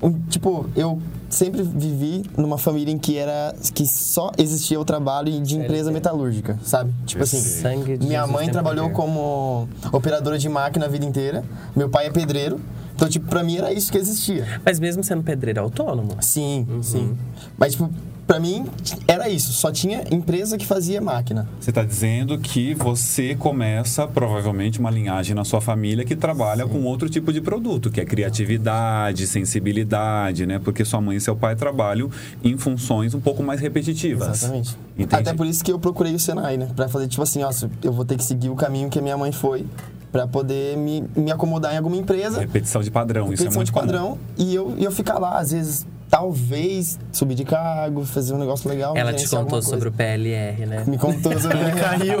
um, 0.00 0.12
tipo, 0.28 0.70
eu 0.76 1.00
sempre 1.28 1.62
vivi 1.62 2.24
numa 2.36 2.58
família 2.58 2.92
em 2.92 2.98
que 2.98 3.16
era 3.16 3.54
que 3.74 3.86
só 3.86 4.32
existia 4.38 4.78
o 4.80 4.84
trabalho 4.84 5.40
de 5.40 5.56
empresa 5.56 5.90
metalúrgica, 5.90 6.58
sabe? 6.62 6.92
Tipo 7.06 7.22
assim, 7.22 7.38
Sangue 7.38 7.98
minha 7.98 8.26
mãe 8.26 8.48
trabalhou 8.50 8.90
como 8.90 9.68
operadora 9.92 10.38
de 10.38 10.48
máquina 10.48 10.86
a 10.86 10.88
vida 10.88 11.04
inteira. 11.04 11.44
Meu 11.76 11.88
pai 11.88 12.06
é 12.06 12.10
pedreiro. 12.10 12.60
Então, 12.94 13.08
tipo, 13.08 13.28
pra 13.28 13.44
mim 13.44 13.56
era 13.56 13.72
isso 13.72 13.92
que 13.92 13.98
existia. 13.98 14.60
Mas 14.64 14.80
mesmo 14.80 15.04
sendo 15.04 15.22
pedreiro 15.22 15.60
autônomo. 15.60 16.16
Sim, 16.20 16.66
sim. 16.82 17.16
Mas, 17.56 17.74
tipo, 17.74 17.88
pra 18.28 18.38
mim 18.38 18.66
era 19.08 19.28
isso. 19.28 19.52
Só 19.54 19.72
tinha 19.72 20.04
empresa 20.10 20.58
que 20.58 20.66
fazia 20.66 21.00
máquina. 21.00 21.48
Você 21.58 21.70
está 21.70 21.82
dizendo 21.82 22.38
que 22.38 22.74
você 22.74 23.34
começa 23.34 24.06
provavelmente 24.06 24.78
uma 24.78 24.90
linhagem 24.90 25.34
na 25.34 25.44
sua 25.44 25.62
família 25.62 26.04
que 26.04 26.14
trabalha 26.14 26.66
com 26.66 26.84
outro 26.84 27.08
tipo 27.08 27.32
de 27.32 27.40
produto, 27.40 27.90
que 27.90 28.00
é 28.00 28.04
criatividade, 28.04 29.26
sensibilidade, 29.26 30.46
né? 30.46 30.60
Porque 30.62 30.84
sua 30.84 31.00
mãe 31.00 31.16
e 31.16 31.20
seu 31.20 31.34
pai 31.34 31.56
trabalham 31.56 32.10
em 32.44 32.56
funções 32.58 33.14
um 33.14 33.20
pouco 33.20 33.42
mais 33.42 33.60
repetitivas. 33.60 34.28
Exatamente. 34.28 34.76
Entendi. 34.98 35.22
Até 35.22 35.32
por 35.32 35.46
isso 35.46 35.64
que 35.64 35.72
eu 35.72 35.78
procurei 35.78 36.14
o 36.14 36.18
Senai, 36.18 36.58
né? 36.58 36.68
Pra 36.76 36.86
fazer, 36.86 37.08
tipo 37.08 37.22
assim, 37.22 37.42
ó, 37.42 37.50
eu 37.82 37.92
vou 37.92 38.04
ter 38.04 38.18
que 38.18 38.24
seguir 38.24 38.50
o 38.50 38.54
caminho 38.54 38.90
que 38.90 38.98
a 38.98 39.02
minha 39.02 39.16
mãe 39.16 39.32
foi 39.32 39.64
pra 40.12 40.26
poder 40.26 40.76
me, 40.76 41.04
me 41.16 41.30
acomodar 41.30 41.72
em 41.72 41.78
alguma 41.78 41.96
empresa. 41.96 42.40
Repetição 42.40 42.82
de 42.82 42.90
padrão, 42.90 43.32
isso 43.32 43.42
é 43.42 43.46
repetição 43.46 43.58
muito 43.58 43.66
de 43.66 43.72
comum. 43.72 43.86
padrão. 43.86 44.18
E 44.36 44.54
eu, 44.54 44.74
eu 44.78 44.90
ficar 44.90 45.18
lá, 45.18 45.38
às 45.38 45.52
vezes, 45.52 45.86
talvez, 46.18 46.98
subir 47.12 47.36
de 47.36 47.44
cargo, 47.44 48.04
fazer 48.04 48.34
um 48.34 48.38
negócio 48.38 48.68
legal. 48.68 48.96
Ela 48.96 49.12
te 49.12 49.18
gerenciar 49.18 49.44
contou 49.44 49.62
sobre 49.62 49.88
o 49.88 49.92
PLR, 49.92 50.66
né? 50.66 50.84
Me 50.86 50.98
contou 50.98 51.38
sobre 51.38 51.58
Ele 51.58 51.70
caiu. 51.78 52.18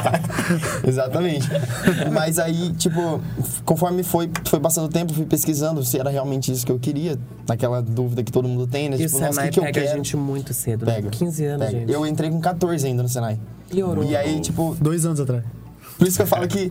Exatamente. 0.88 1.46
Mas 2.12 2.38
aí, 2.38 2.72
tipo, 2.72 3.20
conforme 3.64 4.02
foi, 4.02 4.30
foi 4.46 4.58
passando 4.58 4.86
o 4.86 4.88
tempo, 4.88 5.12
fui 5.12 5.26
pesquisando 5.26 5.84
se 5.84 5.98
era 5.98 6.08
realmente 6.08 6.50
isso 6.50 6.64
que 6.64 6.72
eu 6.72 6.78
queria. 6.78 7.18
Naquela 7.46 7.82
dúvida 7.82 8.22
que 8.22 8.32
todo 8.32 8.48
mundo 8.48 8.66
tem, 8.66 8.88
né? 8.88 8.96
E 8.96 9.00
tipo, 9.06 9.18
nossa, 9.18 9.30
o 9.30 9.34
Senai 9.34 9.48
que, 9.48 9.54
que 9.54 9.60
eu 9.60 9.64
pega 9.64 9.80
a 9.80 9.82
quero? 9.82 9.96
gente 9.96 10.16
muito 10.16 10.54
cedo, 10.54 10.86
né? 10.86 10.94
Pega. 10.94 11.10
15 11.10 11.44
anos, 11.44 11.66
Pega. 11.66 11.78
gente. 11.78 11.92
Eu 11.92 12.06
entrei 12.06 12.30
com 12.30 12.40
14 12.40 12.86
ainda 12.86 13.02
no 13.02 13.08
Senai. 13.08 13.38
Piorou. 13.68 14.02
E 14.04 14.16
aí, 14.16 14.40
tipo, 14.40 14.76
Dois 14.80 15.04
anos 15.04 15.20
atrás. 15.20 15.44
Por 16.00 16.08
isso 16.08 16.16
que 16.16 16.22
eu 16.22 16.26
falo 16.26 16.48
que 16.48 16.68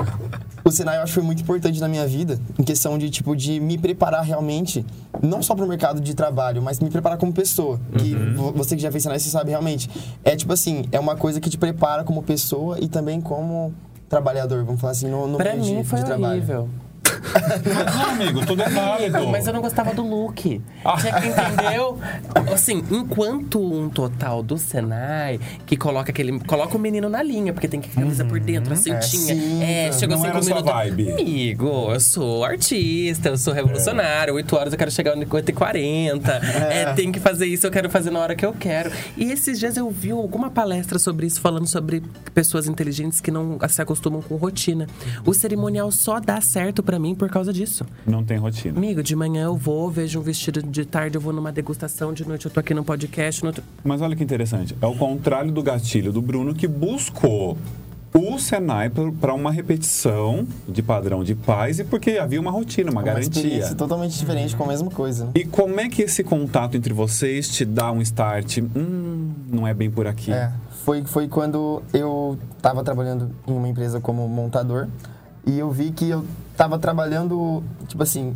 o 0.65 0.71
Senai 0.71 0.97
eu 0.97 1.03
acho 1.03 1.11
que 1.11 1.15
foi 1.15 1.23
muito 1.23 1.41
importante 1.41 1.79
na 1.79 1.87
minha 1.87 2.05
vida, 2.07 2.39
em 2.57 2.63
questão 2.63 2.97
de, 2.97 3.09
tipo, 3.09 3.35
de 3.35 3.59
me 3.59 3.77
preparar 3.77 4.23
realmente, 4.23 4.85
não 5.21 5.41
só 5.41 5.55
para 5.55 5.63
o 5.63 5.67
mercado 5.67 6.01
de 6.01 6.13
trabalho, 6.13 6.61
mas 6.61 6.79
me 6.79 6.89
preparar 6.89 7.17
como 7.17 7.31
pessoa. 7.31 7.79
Que 7.97 8.15
vo- 8.35 8.51
você 8.51 8.75
que 8.75 8.81
já 8.81 8.91
fez 8.91 9.03
Senai, 9.03 9.19
você 9.19 9.29
sabe 9.29 9.51
realmente. 9.51 9.89
É 10.23 10.35
tipo 10.35 10.51
assim, 10.51 10.85
é 10.91 10.99
uma 10.99 11.15
coisa 11.15 11.39
que 11.39 11.49
te 11.49 11.57
prepara 11.57 12.03
como 12.03 12.21
pessoa 12.23 12.77
e 12.79 12.87
também 12.87 13.21
como 13.21 13.73
trabalhador, 14.09 14.63
vamos 14.65 14.81
falar 14.81 14.91
assim, 14.91 15.07
no, 15.07 15.27
no 15.27 15.37
Pra 15.37 15.51
meio 15.53 15.63
de, 15.63 15.75
mim 15.75 15.83
foi 15.83 15.99
de 15.99 16.05
trabalho. 16.05 16.41
Não, 17.95 18.09
amigo, 18.11 18.45
tudo 18.45 18.61
é 18.63 18.69
válido. 18.69 19.27
Mas 19.27 19.45
eu 19.47 19.53
não 19.53 19.61
gostava 19.61 19.93
do 19.93 20.03
look. 20.05 20.41
Tinha 20.41 20.61
que, 21.21 21.27
entendeu? 21.27 21.97
Assim, 22.53 22.83
enquanto 22.91 23.59
um 23.61 23.89
total 23.89 24.41
do 24.43 24.57
Senai 24.57 25.39
que 25.65 25.75
coloca 25.77 26.11
aquele. 26.11 26.39
Coloca 26.41 26.75
o 26.75 26.79
menino 26.79 27.09
na 27.09 27.21
linha, 27.21 27.53
porque 27.53 27.67
tem 27.67 27.79
que 27.81 27.89
camisa 27.89 28.23
por 28.25 28.39
dentro, 28.39 28.73
a 28.73 28.75
cintinha. 28.75 29.01
sim, 29.35 29.63
É, 29.63 29.91
chegou 29.91 30.15
não 30.17 30.23
cinco 30.23 30.37
era 30.37 30.43
sua 30.43 30.55
minutos. 30.55 30.73
vibe. 30.73 31.11
Amigo, 31.11 31.91
eu 31.91 31.99
sou 31.99 32.43
artista, 32.45 33.29
eu 33.29 33.37
sou 33.37 33.53
revolucionário. 33.53 34.33
Oito 34.35 34.55
horas 34.55 34.73
eu 34.73 34.79
quero 34.79 34.91
chegar 34.91 35.15
no 35.15 35.23
50 35.23 35.51
e 35.51 35.53
40. 35.53 36.31
É, 36.31 36.93
tem 36.93 37.11
que 37.11 37.19
fazer 37.19 37.45
isso, 37.45 37.65
eu 37.67 37.71
quero 37.71 37.89
fazer 37.89 38.09
na 38.11 38.19
hora 38.19 38.35
que 38.35 38.45
eu 38.45 38.53
quero. 38.53 38.91
E 39.17 39.31
esses 39.31 39.59
dias 39.59 39.77
eu 39.77 39.89
vi 39.89 40.11
alguma 40.11 40.49
palestra 40.49 40.97
sobre 40.99 41.25
isso, 41.27 41.39
falando 41.41 41.67
sobre 41.67 42.01
pessoas 42.33 42.67
inteligentes 42.67 43.19
que 43.21 43.31
não 43.31 43.57
se 43.67 43.81
acostumam 43.81 44.21
com 44.21 44.35
rotina. 44.35 44.87
O 45.25 45.33
cerimonial 45.33 45.91
só 45.91 46.19
dá 46.19 46.39
certo 46.41 46.81
pra 46.83 46.97
mim 46.99 47.08
por 47.15 47.29
causa 47.29 47.51
disso. 47.53 47.85
Não 48.05 48.23
tem 48.23 48.37
rotina. 48.37 48.77
Amigo, 48.77 49.01
de 49.03 49.15
manhã 49.15 49.45
eu 49.45 49.55
vou, 49.55 49.89
vejo 49.89 50.19
um 50.19 50.23
vestido 50.23 50.61
de 50.63 50.85
tarde, 50.85 51.17
eu 51.17 51.21
vou 51.21 51.33
numa 51.33 51.51
degustação, 51.51 52.13
de 52.13 52.27
noite 52.27 52.45
eu 52.45 52.51
tô 52.51 52.59
aqui 52.59 52.73
no 52.73 52.83
podcast. 52.83 53.41
No 53.43 53.49
outro... 53.49 53.63
Mas 53.83 54.01
olha 54.01 54.15
que 54.15 54.23
interessante. 54.23 54.75
É 54.81 54.85
o 54.85 54.95
contrário 54.95 55.51
do 55.51 55.61
gatilho 55.63 56.11
do 56.11 56.21
Bruno 56.21 56.53
que 56.53 56.67
buscou 56.67 57.57
o 58.11 58.39
Senai 58.39 58.89
para 58.89 59.33
uma 59.35 59.51
repetição 59.51 60.47
de 60.67 60.81
padrão 60.81 61.23
de 61.23 61.35
paz 61.35 61.77
e 61.79 61.83
porque 61.83 62.11
havia 62.17 62.41
uma 62.41 62.49
rotina, 62.49 62.89
uma, 62.89 63.01
Uma 63.01 63.05
garantia. 63.05 63.75
totalmente 63.75 64.17
diferente 64.17 64.55
com 64.55 64.63
a 64.63 64.67
mesma 64.67 64.89
coisa. 64.89 65.25
né? 65.25 65.31
E 65.35 65.45
como 65.45 65.79
é 65.79 65.87
que 65.87 66.01
esse 66.01 66.23
contato 66.23 66.75
entre 66.75 66.91
vocês 66.91 67.47
te 67.49 67.63
dá 67.63 67.91
um 67.91 68.01
start? 68.01 68.57
Hum, 68.75 69.31
não 69.47 69.67
é 69.67 69.75
bem 69.75 69.91
por 69.91 70.07
aqui. 70.07 70.31
É, 70.31 70.51
foi, 70.83 71.03
foi 71.03 71.27
quando 71.27 71.83
eu 71.93 72.35
tava 72.61 72.83
trabalhando 72.83 73.29
em 73.47 73.53
uma 73.53 73.67
empresa 73.67 73.99
como 73.99 74.27
montador 74.27 74.87
e 75.45 75.57
eu 75.57 75.71
vi 75.71 75.91
que 75.91 76.09
eu 76.09 76.25
tava 76.55 76.77
trabalhando, 76.77 77.63
tipo 77.87 78.03
assim, 78.03 78.35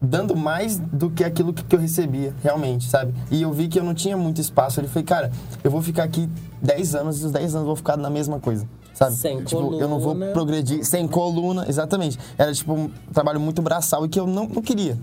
dando 0.00 0.36
mais 0.36 0.78
do 0.78 1.08
que 1.10 1.22
aquilo 1.22 1.52
que 1.52 1.74
eu 1.74 1.78
recebia, 1.78 2.34
realmente, 2.42 2.88
sabe? 2.88 3.14
E 3.30 3.42
eu 3.42 3.52
vi 3.52 3.68
que 3.68 3.78
eu 3.78 3.84
não 3.84 3.94
tinha 3.94 4.16
muito 4.16 4.40
espaço. 4.40 4.80
Ele 4.80 4.88
falei, 4.88 5.04
cara, 5.04 5.32
eu 5.62 5.70
vou 5.70 5.80
ficar 5.80 6.02
aqui 6.02 6.28
10 6.60 6.94
anos 6.96 7.22
e 7.22 7.26
os 7.26 7.32
10 7.32 7.54
anos 7.54 7.62
eu 7.62 7.66
vou 7.66 7.76
ficar 7.76 7.96
na 7.96 8.10
mesma 8.10 8.40
coisa. 8.40 8.66
Sabe? 8.92 9.14
Sem 9.14 9.42
tipo, 9.44 9.74
eu 9.80 9.88
não 9.88 9.98
vou 9.98 10.14
coluna. 10.14 10.32
progredir 10.32 10.84
sem 10.84 11.06
coluna, 11.08 11.64
exatamente. 11.68 12.18
Era 12.36 12.52
tipo 12.52 12.74
um 12.74 12.90
trabalho 13.12 13.40
muito 13.40 13.62
braçal 13.62 14.04
e 14.04 14.08
que 14.08 14.18
eu 14.18 14.26
não, 14.26 14.46
não 14.46 14.60
queria. 14.60 14.98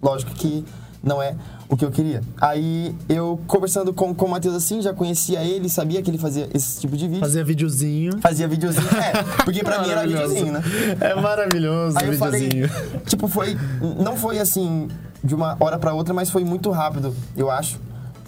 Lógico 0.00 0.32
que 0.32 0.64
não 1.02 1.22
é 1.22 1.34
o 1.68 1.76
que 1.76 1.84
eu 1.84 1.90
queria. 1.90 2.22
Aí 2.40 2.94
eu 3.08 3.40
conversando 3.46 3.92
com, 3.92 4.14
com 4.14 4.26
o 4.26 4.30
Matheus 4.30 4.54
assim, 4.54 4.80
já 4.82 4.92
conhecia 4.92 5.42
ele, 5.42 5.68
sabia 5.68 6.02
que 6.02 6.10
ele 6.10 6.18
fazia 6.18 6.48
esse 6.54 6.80
tipo 6.80 6.96
de 6.96 7.06
vídeo. 7.06 7.20
Fazia 7.20 7.44
videozinho. 7.44 8.18
Fazia 8.20 8.48
videozinho. 8.48 8.88
É, 8.98 9.42
porque 9.44 9.62
pra 9.62 9.80
mim 9.80 9.90
era 9.90 10.06
videozinho, 10.06 10.52
né? 10.52 10.62
É 11.00 11.14
maravilhoso 11.14 11.98
Aí 11.98 12.08
o 12.08 12.12
eu 12.12 12.18
falei, 12.18 12.48
videozinho. 12.48 13.00
tipo, 13.06 13.28
foi. 13.28 13.56
Não 14.02 14.16
foi 14.16 14.38
assim, 14.38 14.88
de 15.22 15.34
uma 15.34 15.56
hora 15.60 15.78
pra 15.78 15.92
outra, 15.92 16.12
mas 16.14 16.30
foi 16.30 16.44
muito 16.44 16.70
rápido, 16.70 17.14
eu 17.36 17.50
acho. 17.50 17.78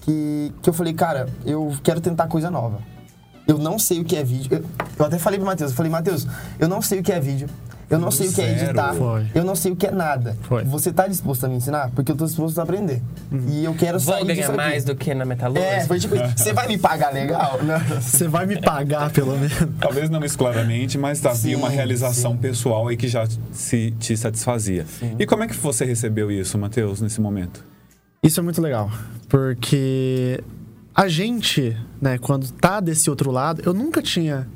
Que, 0.02 0.52
que 0.62 0.68
eu 0.68 0.72
falei, 0.72 0.94
cara, 0.94 1.28
eu 1.44 1.74
quero 1.82 2.00
tentar 2.00 2.26
coisa 2.26 2.50
nova. 2.50 2.78
Eu 3.46 3.58
não 3.58 3.78
sei 3.78 4.00
o 4.00 4.04
que 4.04 4.16
é 4.16 4.22
vídeo. 4.24 4.58
Eu, 4.58 4.64
eu 4.98 5.04
até 5.06 5.18
falei 5.18 5.38
pro 5.38 5.46
Matheus, 5.46 5.72
eu 5.72 5.76
falei, 5.76 5.90
Matheus, 5.90 6.26
eu 6.58 6.68
não 6.68 6.80
sei 6.80 7.00
o 7.00 7.02
que 7.02 7.12
é 7.12 7.20
vídeo. 7.20 7.48
Eu 7.90 7.98
não 7.98 8.10
sei 8.10 8.28
o 8.28 8.32
que 8.32 8.40
é 8.40 8.52
editar. 8.52 8.94
Foi. 8.94 9.26
Eu 9.34 9.44
não 9.44 9.56
sei 9.56 9.72
o 9.72 9.76
que 9.76 9.86
é 9.86 9.90
nada. 9.90 10.36
Foi. 10.42 10.62
Você 10.64 10.92
tá 10.92 11.08
disposto 11.08 11.44
a 11.44 11.48
me 11.48 11.56
ensinar? 11.56 11.90
Porque 11.90 12.12
eu 12.12 12.16
tô 12.16 12.24
disposto 12.24 12.56
a 12.60 12.62
aprender. 12.62 13.02
E 13.48 13.64
eu 13.64 13.74
quero 13.74 13.98
Vou 13.98 14.14
sair 14.14 14.24
ganhar 14.24 14.52
mais 14.52 14.84
do 14.84 14.94
que 14.94 15.12
na 15.12 15.24
metalúrgica? 15.24 15.68
É, 15.68 15.84
foi 15.86 15.98
tipo, 15.98 16.14
você 16.36 16.52
vai 16.52 16.68
me 16.68 16.78
pagar 16.78 17.12
legal? 17.12 17.58
Você 18.00 18.28
vai 18.28 18.46
me 18.46 18.60
pagar, 18.60 19.10
pelo 19.10 19.36
menos. 19.36 19.52
Talvez 19.80 20.08
não 20.08 20.24
isso 20.24 20.38
claramente, 20.38 20.96
mas 20.96 21.24
havia 21.26 21.54
Sim, 21.54 21.54
uma 21.56 21.68
realização 21.68 22.32
sim. 22.32 22.38
pessoal 22.38 22.86
aí 22.86 22.96
que 22.96 23.08
já 23.08 23.26
se, 23.50 23.90
te 23.98 24.16
satisfazia. 24.16 24.86
E 25.18 25.26
como 25.26 25.42
é 25.42 25.48
que 25.48 25.56
você 25.56 25.84
recebeu 25.84 26.30
isso, 26.30 26.56
Matheus, 26.56 27.00
nesse 27.00 27.20
momento? 27.20 27.64
Isso 28.22 28.38
é 28.38 28.42
muito 28.42 28.60
legal, 28.60 28.90
porque 29.28 30.44
a 30.94 31.08
gente, 31.08 31.76
né, 32.00 32.18
quando 32.18 32.50
tá 32.52 32.78
desse 32.78 33.08
outro 33.08 33.30
lado, 33.30 33.62
eu 33.64 33.72
nunca 33.72 34.02
tinha 34.02 34.46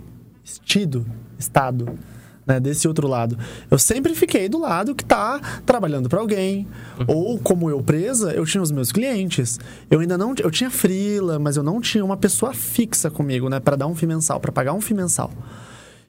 tido, 0.64 1.06
estado, 1.38 1.98
né, 2.46 2.60
desse 2.60 2.86
outro 2.86 3.08
lado. 3.08 3.38
Eu 3.70 3.78
sempre 3.78 4.14
fiquei 4.14 4.48
do 4.48 4.58
lado 4.58 4.94
que 4.94 5.04
tá 5.04 5.40
trabalhando 5.64 6.08
para 6.08 6.20
alguém, 6.20 6.66
ou 7.06 7.38
como 7.38 7.70
eu 7.70 7.82
presa, 7.82 8.32
eu 8.32 8.44
tinha 8.44 8.62
os 8.62 8.70
meus 8.70 8.92
clientes. 8.92 9.58
Eu 9.90 10.00
ainda 10.00 10.16
não, 10.18 10.34
eu 10.38 10.50
tinha 10.50 10.70
frila, 10.70 11.38
mas 11.38 11.56
eu 11.56 11.62
não 11.62 11.80
tinha 11.80 12.04
uma 12.04 12.16
pessoa 12.16 12.52
fixa 12.52 13.10
comigo, 13.10 13.48
né, 13.48 13.60
para 13.60 13.76
dar 13.76 13.86
um 13.86 13.94
FII 13.94 14.08
mensal, 14.08 14.40
para 14.40 14.52
pagar 14.52 14.72
um 14.72 14.80
FII 14.80 14.96
mensal. 14.96 15.30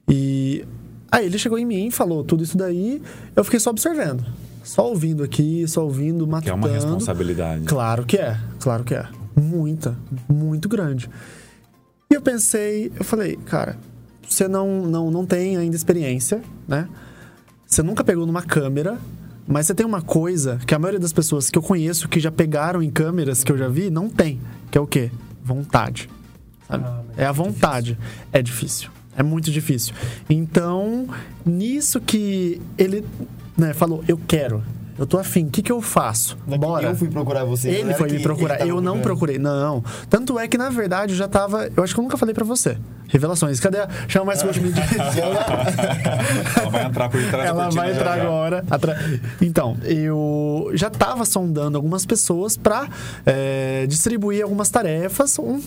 E 0.08 0.64
aí 1.10 1.26
ele 1.26 1.38
chegou 1.38 1.58
em 1.58 1.64
mim, 1.64 1.90
falou 1.90 2.22
tudo 2.22 2.44
isso 2.44 2.56
daí, 2.56 3.02
eu 3.34 3.44
fiquei 3.44 3.60
só 3.60 3.70
observando. 3.70 4.24
Só 4.62 4.88
ouvindo 4.88 5.22
aqui, 5.22 5.66
só 5.68 5.84
ouvindo, 5.84 6.26
matutando. 6.26 6.60
Que 6.60 6.66
é 6.66 6.70
uma 6.70 6.74
responsabilidade. 6.74 7.64
Claro 7.66 8.04
que 8.04 8.16
é, 8.16 8.36
claro 8.58 8.82
que 8.82 8.94
é. 8.94 9.06
Muita, 9.36 9.96
muito 10.28 10.68
grande. 10.68 11.08
E 12.10 12.14
eu 12.14 12.20
pensei, 12.20 12.90
eu 12.96 13.04
falei, 13.04 13.36
cara, 13.44 13.76
você 14.28 14.48
não, 14.48 14.82
não, 14.82 15.10
não 15.10 15.26
tem 15.26 15.56
ainda 15.56 15.76
experiência, 15.76 16.42
né? 16.66 16.88
Você 17.66 17.82
nunca 17.82 18.04
pegou 18.04 18.26
numa 18.26 18.42
câmera, 18.42 18.98
mas 19.46 19.66
você 19.66 19.74
tem 19.74 19.84
uma 19.84 20.02
coisa 20.02 20.58
que 20.66 20.74
a 20.74 20.78
maioria 20.78 21.00
das 21.00 21.12
pessoas 21.12 21.50
que 21.50 21.58
eu 21.58 21.62
conheço 21.62 22.08
que 22.08 22.20
já 22.20 22.30
pegaram 22.30 22.82
em 22.82 22.90
câmeras 22.90 23.42
que 23.42 23.50
eu 23.50 23.58
já 23.58 23.68
vi, 23.68 23.90
não 23.90 24.08
tem. 24.08 24.40
Que 24.70 24.78
é 24.78 24.80
o 24.80 24.86
quê? 24.86 25.10
Vontade. 25.42 26.08
sabe? 26.68 26.84
é 27.16 27.24
a 27.24 27.32
vontade. 27.32 27.98
É 28.32 28.42
difícil. 28.42 28.90
É 29.16 29.22
muito 29.22 29.50
difícil. 29.50 29.94
Então, 30.28 31.08
nisso 31.44 32.00
que 32.00 32.60
ele 32.76 33.04
né, 33.56 33.72
falou, 33.72 34.04
eu 34.06 34.18
quero. 34.18 34.62
Eu 34.98 35.06
tô 35.06 35.18
afim, 35.18 35.44
o 35.46 35.50
que, 35.50 35.62
que 35.62 35.70
eu 35.70 35.82
faço? 35.82 36.36
Bora. 36.58 36.88
Eu 36.88 36.96
fui 36.96 37.08
procurar 37.08 37.44
você. 37.44 37.68
Ele 37.68 37.90
era 37.90 37.98
foi 37.98 38.10
me 38.10 38.20
procurar. 38.20 38.56
tava 38.56 38.68
Eu 38.70 38.76
não 38.76 38.98
procurando. 39.00 39.02
procurei. 39.02 39.38
Não. 39.38 39.84
Tanto 40.08 40.38
é 40.38 40.48
que, 40.48 40.56
na 40.56 40.70
verdade, 40.70 41.12
eu 41.12 41.16
já 41.18 41.28
tava. 41.28 41.68
Eu 41.76 41.84
acho 41.84 41.92
que 41.94 42.00
eu 42.00 42.02
nunca 42.04 42.16
falei 42.16 42.34
pra 42.34 42.44
você. 42.44 42.78
Revelações. 43.08 43.60
Cadê 43.60 43.78
a. 43.78 43.88
Chama 44.08 44.26
mais 44.26 44.42
coach 44.42 44.58
me 44.60 44.70
Ela 46.56 46.70
vai 46.70 46.84
entrar 46.84 47.08
por 47.08 47.22
trás 47.28 47.48
Ela 47.48 47.70
vai 47.70 47.88
já, 47.88 47.90
entrar 47.94 48.16
já. 48.16 48.22
agora. 48.22 48.64
Atra- 48.70 48.96
Então, 49.40 49.76
eu 49.84 50.70
já 50.74 50.90
tava 50.90 51.24
sondando 51.24 51.76
algumas 51.76 52.04
pessoas 52.06 52.56
pra 52.56 52.88
é, 53.24 53.86
distribuir 53.86 54.42
algumas 54.42 54.70
tarefas. 54.70 55.38
Um 55.38 55.60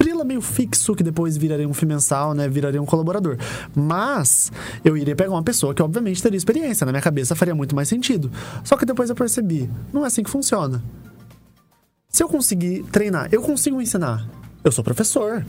frila 0.00 0.24
meio 0.24 0.40
fixo, 0.40 0.94
que 0.94 1.02
depois 1.02 1.36
viraria 1.36 1.68
um 1.68 1.74
FII 1.74 1.86
mensal, 1.86 2.32
né? 2.32 2.48
Viraria 2.48 2.80
um 2.80 2.86
colaborador. 2.86 3.36
Mas 3.74 4.50
eu 4.82 4.96
iria 4.96 5.14
pegar 5.14 5.30
uma 5.30 5.42
pessoa 5.42 5.74
que, 5.74 5.82
obviamente, 5.82 6.22
teria 6.22 6.38
experiência. 6.38 6.86
Na 6.86 6.92
minha 6.92 7.02
cabeça 7.02 7.34
faria 7.34 7.54
muito 7.54 7.76
mais 7.76 7.86
sentido. 7.88 8.30
Só 8.64 8.78
que 8.78 8.86
depois 8.86 9.10
eu 9.10 9.16
percebi, 9.16 9.68
não 9.92 10.02
é 10.04 10.06
assim 10.06 10.22
que 10.22 10.30
funciona. 10.30 10.82
Se 12.08 12.22
eu 12.22 12.28
conseguir 12.28 12.82
treinar, 12.90 13.28
eu 13.30 13.42
consigo 13.42 13.80
ensinar. 13.80 14.26
Eu 14.64 14.72
sou 14.72 14.82
professor. 14.82 15.44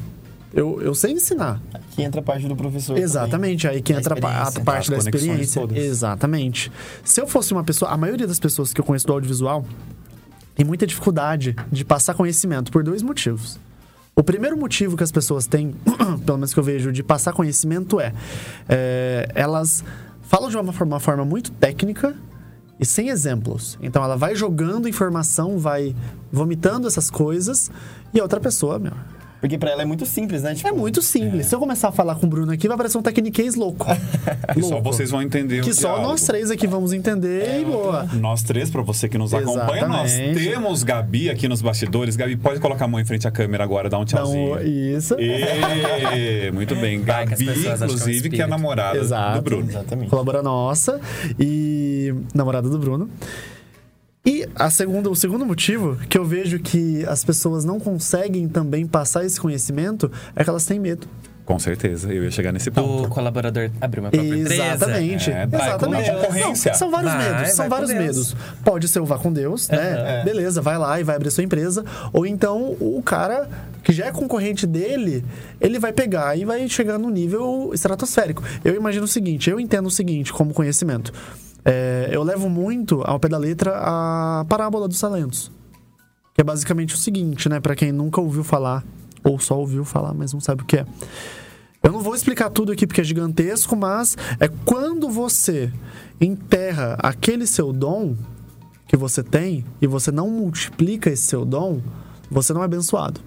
Eu, 0.54 0.82
eu 0.82 0.94
sei 0.94 1.14
ensinar. 1.14 1.62
Que 1.92 2.04
entra 2.04 2.20
a 2.20 2.24
parte 2.24 2.46
do 2.46 2.56
professor. 2.56 2.88
também. 2.94 3.04
Exatamente, 3.04 3.68
aí 3.70 3.82
que 3.82 3.94
entra 3.94 4.16
a 4.16 4.48
a 4.48 4.52
parte 4.62 4.94
As 4.94 5.06
da 5.06 5.10
experiência. 5.10 5.62
todas. 5.62 5.78
Exatamente. 5.78 6.70
Se 7.06 7.22
eu 7.22 7.26
fosse 7.28 7.54
uma 7.54 7.64
pessoa, 7.64 7.90
a 7.90 7.98
maioria 7.98 8.28
das 8.28 8.40
pessoas 8.40 8.74
que 8.74 8.82
eu 8.82 8.86
conheço 8.86 9.08
do 9.08 9.14
audiovisual 9.14 9.66
tem 10.54 10.66
muita 10.66 10.86
dificuldade 10.86 11.56
de 11.72 11.86
passar 11.86 12.14
conhecimento 12.16 12.70
por 12.70 12.84
dois 12.84 13.02
motivos. 13.02 13.58
O 14.16 14.24
primeiro 14.24 14.58
motivo 14.58 14.98
que 14.98 15.04
as 15.04 15.12
pessoas 15.12 15.48
têm, 15.48 15.74
pelo 16.26 16.38
menos 16.38 16.54
que 16.54 16.60
eu 16.60 16.64
vejo, 16.64 16.92
de 16.92 17.02
passar 17.02 17.34
conhecimento 17.34 18.00
é, 18.00 18.14
é, 18.68 19.30
elas 19.34 19.84
falam 20.22 20.50
de 20.50 20.58
uma 20.58 20.74
forma, 20.74 20.96
uma 20.96 21.00
forma 21.00 21.26
muito 21.26 21.52
técnica 21.52 22.16
e 22.80 22.86
sem 22.86 23.10
exemplos. 23.10 23.78
Então 23.82 24.04
ela 24.04 24.18
vai 24.18 24.36
jogando 24.36 24.88
informação, 24.88 25.58
vai 25.58 25.96
vomitando 26.32 26.88
essas 26.88 27.10
coisas 27.10 27.72
e 28.14 28.20
a 28.20 28.24
outra 28.24 28.40
pessoa, 28.40 28.80
meu, 28.80 28.94
Porque 29.42 29.58
pra 29.58 29.72
ela 29.72 29.82
é 29.82 29.86
muito 29.86 30.06
simples, 30.06 30.44
né? 30.44 30.54
Tipo, 30.54 30.70
é 30.70 30.72
muito 30.72 31.02
simples. 31.02 31.48
Se 31.48 31.56
eu 31.56 31.60
começar 31.60 31.90
a 31.90 31.92
falar 31.92 32.14
com 32.14 32.28
o 32.28 32.30
Bruno 32.30 32.52
aqui, 32.52 32.68
vai 32.68 32.78
parecer 32.78 32.98
um 33.00 33.02
tecniquez 33.02 33.56
louco. 33.56 33.88
Que 34.54 34.62
só 34.62 34.76
Louco. 34.76 34.84
vocês 34.84 35.10
vão 35.10 35.20
entender 35.22 35.64
Que 35.64 35.72
o 35.72 35.74
só 35.74 36.00
nós 36.00 36.22
três 36.24 36.52
aqui 36.52 36.68
vamos 36.68 36.94
entender 36.94 37.62
e 37.62 37.66
boa. 37.66 38.08
Nós 38.14 38.44
três, 38.44 38.70
para 38.70 38.84
você 38.84 39.10
que 39.10 39.18
nos 39.18 39.34
acompanha, 39.34 39.88
nós 39.88 40.12
Exatamente. 40.14 40.48
temos 40.48 40.84
Gabi 40.84 41.30
aqui 41.32 41.48
nos 41.48 41.60
bastidores. 41.62 42.16
Gabi, 42.16 42.38
pode 42.38 42.60
colocar 42.60 42.86
a 42.86 42.88
mão 42.88 43.00
em 43.00 43.06
frente 43.06 43.28
à 43.28 43.32
câmera 43.32 43.64
agora, 43.64 43.90
dar 43.90 43.98
um 43.98 44.06
tchauzinho. 44.06 44.60
Então, 44.60 44.68
isso. 44.68 45.16
Ê, 45.20 46.52
muito 46.52 46.76
bem. 46.76 47.02
Vai, 47.02 47.26
Gabi, 47.26 47.46
que 47.46 47.68
é 47.68 47.74
inclusive, 47.74 48.30
que 48.30 48.42
é 48.42 48.44
a 48.44 48.48
namorada 48.48 49.00
Exato. 49.00 49.40
do 49.40 49.42
Bruno. 49.42 49.70
Exatamente. 49.70 50.10
Colabora 50.10 50.44
nossa 50.44 51.00
e 51.40 52.14
namorada 52.34 52.70
do 52.70 52.78
Bruno. 52.78 53.10
E 54.24 54.48
a 54.54 54.70
segunda, 54.70 55.10
o 55.10 55.16
segundo 55.16 55.44
motivo 55.44 55.98
que 56.08 56.16
eu 56.16 56.24
vejo 56.24 56.60
que 56.60 57.04
as 57.08 57.26
pessoas 57.26 57.66
não 57.66 57.80
conseguem 57.80 58.48
também 58.48 58.86
passar 58.86 59.26
esse 59.26 59.42
conhecimento 59.42 60.12
é 60.36 60.44
que 60.44 60.50
elas 60.50 60.66
têm 60.66 60.80
medo. 60.80 61.08
Com 61.46 61.58
certeza, 61.60 62.14
eu 62.14 62.24
ia 62.24 62.32
chegar 62.32 62.52
nesse 62.52 62.70
Do 62.70 62.82
ponto. 62.82 63.10
colaborador 63.10 63.70
abrir 63.82 64.00
uma 64.00 64.10
própria 64.12 64.28
empresa. 64.28 64.64
Exatamente. 64.64 65.32
É, 65.32 65.48
Exatamente. 65.52 66.10
a 66.10 66.16
concorrência. 66.16 66.72
Não, 66.72 66.78
são 66.80 66.92
vários 66.92 67.12
Vai, 67.14 67.34
medos, 67.34 67.52
são 67.54 67.70
vários 67.70 67.94
medos. 67.94 68.36
Pode 68.64 68.88
ser 68.88 69.00
o 69.00 69.06
vá 69.06 69.18
com 69.18 69.34
Deus, 69.34 69.68
né? 69.70 70.22
Beleza, 70.24 70.62
vai 70.62 70.78
lá 70.78 71.00
e 71.00 71.04
vai 71.04 71.16
abrir 71.16 71.32
sua 71.32 71.44
empresa. 71.44 71.84
Ou 72.14 72.26
então 72.26 72.76
o 72.80 73.02
cara 73.04 73.50
que 73.84 73.92
já 73.92 74.06
é 74.06 74.12
concorrente 74.12 74.68
dele, 74.68 75.26
ele 75.60 75.80
vai 75.80 75.92
pegar 75.92 76.38
e 76.38 76.46
vai 76.46 76.68
chegar 76.70 76.98
no 77.00 77.10
nível 77.10 77.72
estratosférico. 77.74 78.44
Eu 78.64 78.76
imagino 78.76 79.06
o 79.06 79.08
seguinte, 79.08 79.50
eu 79.50 79.60
entendo 79.60 79.88
o 79.88 79.92
seguinte 79.92 80.32
como 80.32 80.54
conhecimento. 80.54 81.12
É, 81.66 82.10
eu 82.12 82.24
levo 82.24 82.50
muito 82.50 83.02
ao 83.04 83.20
pé 83.20 83.28
da 83.28 83.38
letra 83.38 83.74
a 83.76 84.46
parábola 84.48 84.88
dos 84.88 85.00
talentos. 85.00 85.52
Que 86.34 86.42
é 86.42 86.44
basicamente 86.44 86.96
o 86.96 86.98
seguinte, 86.98 87.50
né? 87.50 87.60
Pra 87.60 87.76
quem 87.76 87.92
nunca 87.92 88.22
ouviu 88.22 88.44
falar, 88.44 88.84
ou 89.24 89.40
só 89.40 89.58
ouviu 89.60 89.84
falar, 89.86 90.14
mas 90.14 90.34
não 90.34 90.40
sabe 90.40 90.64
o 90.64 90.66
que 90.66 90.78
é. 90.78 90.86
Eu 91.84 91.92
não 91.92 92.02
vou 92.02 92.14
explicar 92.14 92.50
tudo 92.50 92.72
aqui 92.72 92.86
porque 92.86 93.02
é 93.02 93.04
gigantesco, 93.04 93.76
mas 93.76 94.16
é 94.40 94.48
quando 94.66 95.10
você 95.10 95.72
enterra 96.20 96.96
aquele 97.00 97.48
seu 97.48 97.74
dom 97.74 98.16
que 98.88 98.96
você 98.96 99.24
tem 99.24 99.66
e 99.82 99.88
você 99.88 100.12
não 100.12 100.30
multiplica 100.30 101.10
esse 101.10 101.24
seu 101.24 101.44
dom, 101.46 101.82
você 102.30 102.54
não 102.54 102.62
é 102.62 102.66
abençoado. 102.66 103.20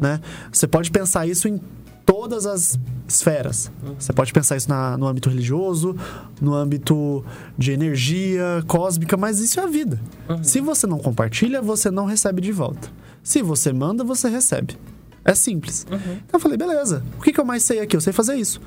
Né? 0.00 0.20
Você 0.52 0.66
pode 0.66 0.90
pensar 0.90 1.26
isso 1.26 1.46
em 1.46 1.60
todas 2.04 2.44
as 2.46 2.78
esferas. 3.08 3.70
Você 3.98 4.12
pode 4.12 4.32
pensar 4.32 4.56
isso 4.56 4.68
na- 4.68 4.96
no 4.98 5.06
âmbito 5.06 5.28
religioso, 5.30 5.96
no 6.40 6.52
âmbito 6.54 7.24
de 7.56 7.70
energia 7.72 8.62
cósmica, 8.66 9.16
mas 9.16 9.38
isso 9.40 9.60
é 9.60 9.62
a 9.62 9.66
vida. 9.66 10.00
Se 10.42 10.60
você 10.60 10.86
não 10.86 10.98
compartilha, 10.98 11.62
você 11.62 11.90
não 11.90 12.04
recebe 12.06 12.40
de 12.42 12.50
volta. 12.52 12.88
Se 13.22 13.40
você 13.40 13.72
manda, 13.72 14.02
você 14.04 14.28
recebe. 14.28 14.76
É 15.24 15.34
simples. 15.34 15.86
Então 15.90 16.34
eu 16.34 16.40
falei, 16.40 16.56
beleza. 16.58 17.02
O 17.18 17.22
que, 17.22 17.32
que 17.32 17.40
eu 17.40 17.44
mais 17.44 17.62
sei 17.62 17.80
aqui? 17.80 17.96
Eu 17.96 18.00
sei 18.00 18.12
fazer 18.12 18.34
isso. 18.34 18.60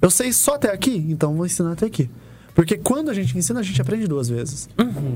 Eu 0.00 0.10
sei 0.10 0.32
só 0.32 0.54
até 0.54 0.70
aqui, 0.70 0.96
então 1.08 1.34
vou 1.34 1.46
ensinar 1.46 1.72
até 1.72 1.86
aqui. 1.86 2.10
Porque 2.56 2.78
quando 2.78 3.10
a 3.10 3.14
gente 3.14 3.36
ensina, 3.36 3.60
a 3.60 3.62
gente 3.62 3.80
aprende 3.82 4.08
duas 4.08 4.28
vezes. 4.30 4.66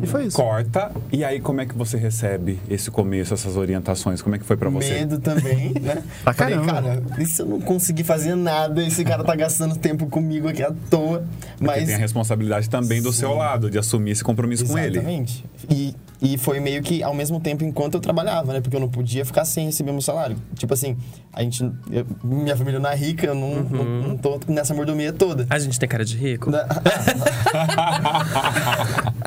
E 0.03 0.07
foi 0.07 0.27
isso. 0.27 0.37
Corta. 0.37 0.93
E 1.11 1.25
aí, 1.25 1.41
como 1.41 1.63
é 1.63 1.65
que 1.67 1.75
você 1.75 1.97
recebe 1.97 2.59
esse 2.69 2.91
começo, 2.91 3.33
essas 3.33 3.57
orientações? 3.57 4.21
Como 4.21 4.35
é 4.37 4.39
que 4.39 4.45
foi 4.45 4.59
pra 4.59 4.69
você? 4.69 4.91
Medo 4.93 5.19
também, 5.19 5.73
né? 5.81 6.03
Pra 6.23 6.35
Falei, 6.35 6.55
caramba. 6.57 6.73
cara, 6.73 7.03
e 7.19 7.25
se 7.25 7.41
eu 7.41 7.47
não 7.47 7.59
conseguir 7.59 8.05
fazer 8.05 8.35
nada? 8.35 8.85
Esse 8.87 9.03
cara 9.05 9.25
tá 9.25 9.35
gastando 9.35 9.75
tempo 9.77 10.07
comigo 10.07 10.49
aqui 10.49 10.63
à 10.63 10.71
toa. 10.91 11.25
Porque 11.57 11.65
Mas. 11.65 11.87
tem 11.87 11.95
a 11.95 11.99
responsabilidade 11.99 12.69
também 12.69 13.01
do 13.01 13.11
seu 13.11 13.35
lado, 13.35 13.71
de 13.71 13.79
assumir 13.79 14.11
esse 14.11 14.23
compromisso 14.23 14.67
com 14.67 14.79
ele. 14.79 14.99
Exatamente. 14.99 15.43
E, 15.71 15.95
e 16.21 16.37
foi 16.37 16.61
meio 16.61 16.83
que 16.83 17.03
ao 17.03 17.15
mesmo 17.15 17.41
tempo 17.41 17.65
enquanto 17.65 17.95
eu 17.95 18.01
trabalhava, 18.01 18.53
né? 18.53 18.61
Porque 18.61 18.77
eu 18.77 18.81
não 18.81 18.89
podia 18.91 19.25
ficar 19.25 19.47
sem 19.47 19.65
receber 19.65 19.93
meu 19.93 20.03
salário. 20.03 20.37
Tipo 20.57 20.75
assim, 20.75 20.95
a 21.33 21.43
gente. 21.43 21.63
eu- 21.91 22.07
minha 22.23 22.55
família 22.55 22.79
não 22.79 22.91
é 22.91 22.95
rica, 22.97 23.27
eu 23.27 23.35
não, 23.35 23.63
não, 23.63 23.85
não 24.09 24.17
tô 24.19 24.39
nessa 24.47 24.75
mordomia 24.75 25.11
toda. 25.11 25.47
A 25.49 25.59
gente 25.59 25.81
tem 25.81 25.89
cara 25.89 26.05
de 26.05 26.19
rico? 26.19 26.51
Na- 26.51 26.67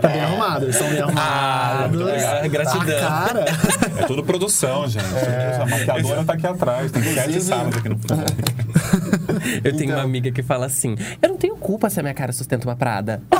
Tá 0.00 0.08
bem 0.08 0.20
arrumado, 0.20 0.64
eles 0.66 0.76
são 0.76 0.88
bem 0.88 1.00
arrumados. 1.00 1.90
muito 1.96 2.04
legal. 2.04 2.48
Gratidão. 2.50 2.98
A 2.98 3.00
cara. 3.00 3.44
É 3.98 4.02
tudo 4.06 4.22
produção, 4.22 4.86
gente. 4.88 5.04
A 5.62 5.66
maquiadora 5.66 6.24
tá 6.24 6.32
aqui 6.34 6.46
atrás. 6.46 6.92
Tem 6.92 7.02
sete 7.02 7.18
Inclusive- 7.20 7.40
salas 7.42 7.76
aqui 7.76 7.88
no 7.88 7.98
fundo. 7.98 8.14
Eu 9.64 9.72
tenho 9.72 9.84
Então. 9.84 9.96
uma 9.96 10.02
amiga 10.04 10.30
que 10.30 10.42
fala 10.42 10.66
assim: 10.66 10.96
Eu 11.22 11.28
não 11.30 11.36
tenho 11.36 11.56
culpa 11.56 11.88
se 11.90 11.98
a 12.00 12.02
minha 12.02 12.14
cara 12.14 12.32
sustenta 12.32 12.66
uma 12.68 12.76
Prada. 12.76 13.22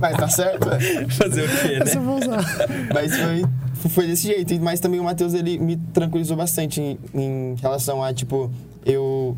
Mas 0.00 0.16
tá 0.16 0.28
certo, 0.28 0.68
é. 0.70 0.80
Fazer 1.10 1.42
o 1.42 1.48
quê, 1.48 1.78
né? 1.78 1.84
vou 2.00 2.16
usar. 2.18 2.44
Mas 2.92 3.16
foi, 3.16 3.44
foi 3.90 4.06
desse 4.06 4.26
jeito. 4.26 4.58
Mas 4.60 4.80
também 4.80 4.98
o 5.00 5.04
Matheus, 5.04 5.34
ele 5.34 5.58
me 5.58 5.76
tranquilizou 5.76 6.36
bastante 6.36 6.80
em, 6.80 6.98
em 7.14 7.54
relação 7.60 8.02
a, 8.02 8.12
tipo, 8.12 8.50
eu 8.84 9.36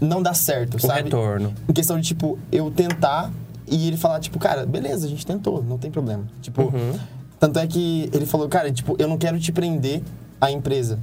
não 0.00 0.22
dá 0.22 0.34
certo, 0.34 0.76
O 0.76 0.80
sabe? 0.80 1.04
retorno. 1.04 1.52
Em 1.68 1.72
questão 1.72 1.98
de, 2.00 2.06
tipo, 2.08 2.38
eu 2.52 2.70
tentar 2.70 3.30
e 3.66 3.88
ele 3.88 3.96
falar, 3.96 4.20
tipo, 4.20 4.38
cara, 4.38 4.64
beleza, 4.64 5.06
a 5.06 5.10
gente 5.10 5.26
tentou, 5.26 5.62
não 5.62 5.76
tem 5.78 5.90
problema. 5.90 6.24
Tipo, 6.40 6.62
Uhum. 6.62 6.98
tanto 7.40 7.58
é 7.58 7.66
que 7.66 8.08
ele 8.12 8.26
falou, 8.26 8.48
cara, 8.48 8.70
tipo, 8.72 8.94
eu 8.98 9.08
não 9.08 9.18
quero 9.18 9.38
te 9.40 9.50
prender 9.52 10.02
à 10.40 10.50
empresa 10.50 10.98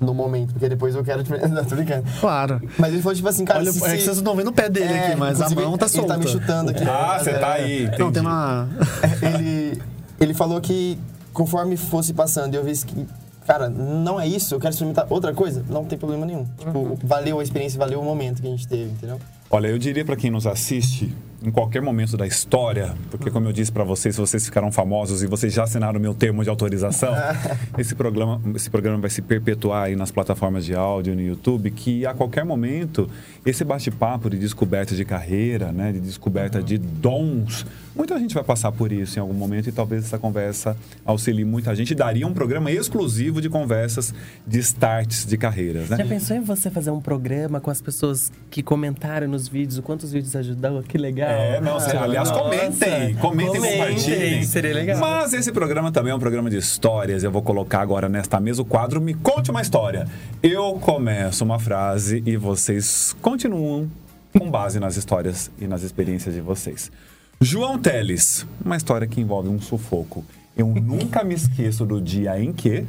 no 0.00 0.14
momento, 0.14 0.52
porque 0.52 0.68
depois 0.68 0.94
eu 0.94 1.02
quero 1.04 1.22
te 1.24 1.28
prender. 1.28 1.48
Não, 1.50 1.64
tô 1.64 1.74
brincando. 1.74 2.04
Claro. 2.20 2.60
Mas 2.78 2.92
ele 2.92 3.02
falou, 3.02 3.16
tipo 3.16 3.28
assim, 3.28 3.44
cara, 3.44 3.58
Olha, 3.58 3.72
se, 3.72 3.78
é 3.84 3.96
que 3.96 4.02
vocês 4.02 4.06
não 4.06 4.14
estão 4.14 4.36
vendo 4.36 4.48
o 4.48 4.52
pé 4.52 4.68
dele 4.70 4.92
É, 4.92 5.06
aqui, 5.08 5.16
mas 5.16 5.40
a 5.42 5.50
mão 5.50 5.76
tá 5.76 5.86
Ele 5.86 5.92
solta. 5.94 6.14
tá 6.14 6.18
me 6.18 6.28
chutando 6.28 6.70
aqui. 6.70 6.84
Ah, 6.84 7.18
você 7.18 7.32
tá 7.34 7.58
É, 7.58 7.62
aí. 7.64 7.86
Não, 7.86 7.94
entendi. 7.94 8.12
tem 8.12 8.22
uma. 8.22 8.68
ele, 9.22 9.82
ele 10.20 10.34
falou 10.34 10.60
que 10.60 10.96
conforme 11.32 11.76
fosse 11.76 12.14
passando 12.14 12.54
e 12.54 12.56
eu 12.56 12.62
visse 12.64 12.86
que, 12.86 13.06
cara, 13.48 13.70
não 13.70 14.20
é 14.20 14.28
isso, 14.28 14.54
eu 14.54 14.60
quero 14.60 14.72
experimentar 14.74 15.06
outra 15.08 15.32
coisa, 15.32 15.64
não 15.70 15.82
tem 15.82 15.98
problema 15.98 16.26
nenhum. 16.26 16.44
Tipo, 16.58 16.98
valeu 17.02 17.40
a 17.40 17.42
experiência, 17.42 17.78
valeu 17.78 17.98
o 17.98 18.04
momento 18.04 18.42
que 18.42 18.46
a 18.46 18.50
gente 18.50 18.68
teve, 18.68 18.90
entendeu? 18.90 19.18
Olha, 19.50 19.68
eu 19.68 19.78
diria 19.78 20.04
para 20.04 20.16
quem 20.16 20.30
nos 20.30 20.46
assiste, 20.46 21.16
em 21.42 21.50
qualquer 21.50 21.80
momento 21.80 22.16
da 22.16 22.26
história, 22.26 22.94
porque 23.10 23.30
como 23.30 23.46
eu 23.48 23.52
disse 23.52 23.70
para 23.70 23.84
vocês, 23.84 24.16
vocês 24.16 24.44
ficaram 24.44 24.72
famosos 24.72 25.22
e 25.22 25.26
vocês 25.26 25.52
já 25.52 25.62
assinaram 25.62 25.98
o 25.98 26.02
meu 26.02 26.12
termo 26.12 26.42
de 26.42 26.50
autorização, 26.50 27.14
esse 27.78 27.94
programa, 27.94 28.40
esse 28.54 28.68
programa 28.68 28.98
vai 28.98 29.10
se 29.10 29.22
perpetuar 29.22 29.84
aí 29.84 29.96
nas 29.96 30.10
plataformas 30.10 30.64
de 30.64 30.74
áudio 30.74 31.14
no 31.14 31.22
YouTube, 31.22 31.70
que 31.70 32.04
a 32.04 32.12
qualquer 32.12 32.44
momento 32.44 33.08
esse 33.46 33.62
bate-papo 33.64 34.28
de 34.28 34.36
descoberta 34.36 34.94
de 34.94 35.04
carreira, 35.04 35.70
né, 35.70 35.92
de 35.92 36.00
descoberta 36.00 36.60
de 36.60 36.76
dons, 36.76 37.64
muita 37.94 38.18
gente 38.18 38.34
vai 38.34 38.44
passar 38.44 38.72
por 38.72 38.90
isso 38.90 39.18
em 39.18 39.22
algum 39.22 39.34
momento 39.34 39.68
e 39.68 39.72
talvez 39.72 40.04
essa 40.04 40.18
conversa 40.18 40.76
auxilie 41.04 41.44
muita 41.44 41.74
gente. 41.74 41.94
Daria 41.94 42.26
um 42.26 42.34
programa 42.34 42.70
exclusivo 42.70 43.40
de 43.40 43.48
conversas 43.48 44.12
de 44.46 44.58
starts 44.58 45.24
de 45.24 45.38
carreiras, 45.38 45.88
Já 45.88 45.96
né? 45.98 46.04
pensou 46.04 46.36
em 46.36 46.40
você 46.40 46.68
fazer 46.68 46.90
um 46.90 47.00
programa 47.00 47.60
com 47.60 47.70
as 47.70 47.80
pessoas 47.80 48.32
que 48.50 48.62
comentaram 48.62 49.28
nos 49.28 49.46
vídeos, 49.46 49.78
o 49.78 49.82
quanto 49.82 50.02
os 50.02 50.12
vídeos 50.12 50.34
ajudam? 50.34 50.82
Que 50.82 50.98
legal. 50.98 51.27
É, 51.28 51.60
não, 51.60 51.76
Ah, 51.78 52.02
aliás, 52.04 52.28
nossa. 52.30 52.42
comentem, 52.42 53.14
comentem, 53.16 53.60
compartilhem. 53.60 54.42
Seria 54.44 54.74
legal. 54.74 54.98
Mas 54.98 55.32
esse 55.32 55.52
programa 55.52 55.90
também 55.92 56.12
é 56.12 56.14
um 56.14 56.18
programa 56.18 56.48
de 56.50 56.56
histórias. 56.56 57.22
Eu 57.22 57.30
vou 57.30 57.42
colocar 57.42 57.80
agora 57.80 58.08
nesta 58.08 58.40
mesa 58.40 58.62
o 58.62 58.64
quadro 58.64 59.00
Me 59.00 59.14
Conte 59.14 59.50
uma 59.50 59.60
História. 59.62 60.06
Eu 60.42 60.74
começo 60.74 61.44
uma 61.44 61.58
frase 61.58 62.22
e 62.26 62.36
vocês 62.36 63.14
continuam 63.20 63.90
com 64.38 64.50
base 64.50 64.78
nas 64.80 64.96
histórias 64.96 65.50
e 65.60 65.66
nas 65.66 65.82
experiências 65.82 66.34
de 66.34 66.40
vocês. 66.40 66.90
João 67.40 67.78
Teles, 67.78 68.46
uma 68.64 68.76
história 68.76 69.06
que 69.06 69.20
envolve 69.20 69.48
um 69.48 69.60
sufoco. 69.60 70.24
Eu 70.56 70.66
nunca 70.66 71.22
me 71.22 71.34
esqueço 71.34 71.86
do 71.86 72.00
dia 72.00 72.40
em 72.40 72.52
que. 72.52 72.84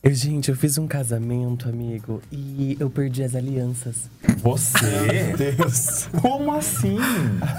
Eu, 0.00 0.14
gente, 0.14 0.48
eu 0.48 0.54
fiz 0.54 0.78
um 0.78 0.86
casamento, 0.86 1.68
amigo, 1.68 2.22
e 2.30 2.76
eu 2.78 2.88
perdi 2.88 3.24
as 3.24 3.34
alianças. 3.34 4.08
Você? 4.38 5.34
Deus. 5.36 6.08
Como 6.22 6.52
assim? 6.52 6.96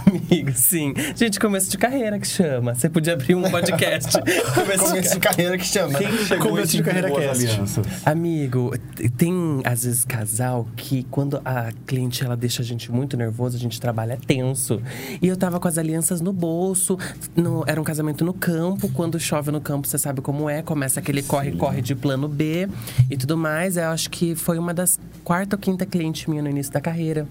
Amigo, 0.08 0.52
sim. 0.54 0.94
Gente, 1.18 1.38
começo 1.38 1.70
de 1.70 1.78
carreira 1.78 2.18
que 2.18 2.26
chama. 2.26 2.74
Você 2.74 2.88
podia 2.88 3.12
abrir 3.12 3.36
um 3.36 3.42
podcast. 3.44 4.14
começo 4.56 4.84
de 4.86 4.90
Começo 4.90 5.14
de 5.16 5.20
carreira 5.20 5.58
que 5.58 5.66
chama. 5.66 6.00
Quem 6.00 6.18
chegou 6.26 6.48
Começo 6.52 6.78
de 6.78 6.82
carreira 6.82 7.12
cast. 7.12 7.46
alianças? 7.46 7.86
Amigo, 8.06 8.72
tem 9.18 9.34
às 9.66 9.84
vezes 9.84 10.06
casal 10.06 10.66
que 10.78 11.04
quando 11.12 11.42
a 11.44 11.74
cliente 11.86 12.24
ela 12.24 12.38
deixa 12.38 12.62
a 12.62 12.66
gente 12.66 12.90
muito 12.90 13.18
nervoso, 13.18 13.58
a 13.58 13.60
gente 13.60 13.82
trabalha 13.82 14.18
tenso. 14.26 14.82
E 15.22 15.28
eu 15.28 15.36
tava 15.36 15.60
com 15.60 15.68
as 15.68 15.78
alianças 15.78 16.22
no 16.22 16.32
bolso, 16.32 16.98
no- 17.36 17.66
era 17.68 17.82
um 17.82 17.84
casamento 17.84 18.24
no 18.24 18.34
campo. 18.34 18.88
Quando 18.94 19.20
chove 19.20 19.52
no 19.52 19.60
campo, 19.60 19.90
você 19.90 19.98
sabe 19.98 20.22
como 20.22 20.50
é, 20.50 20.62
começa 20.62 21.02
aquele 21.02 21.22
corre-corre 21.22 21.82
de 21.82 21.94
plano 21.94 22.29
B 22.30 22.68
e 23.10 23.18
tudo 23.18 23.38
mais. 23.38 23.78
Eu 23.78 23.90
acho 23.90 24.10
que 24.10 24.36
foi 24.36 24.58
uma 24.58 24.74
das 24.74 25.00
quarta 25.24 25.56
ou 25.56 25.60
quinta 25.60 25.86
cliente 25.86 26.30
minha 26.30 26.42
no 26.42 26.50
início 26.50 26.72
da 26.72 26.82
carreira. 26.82 27.28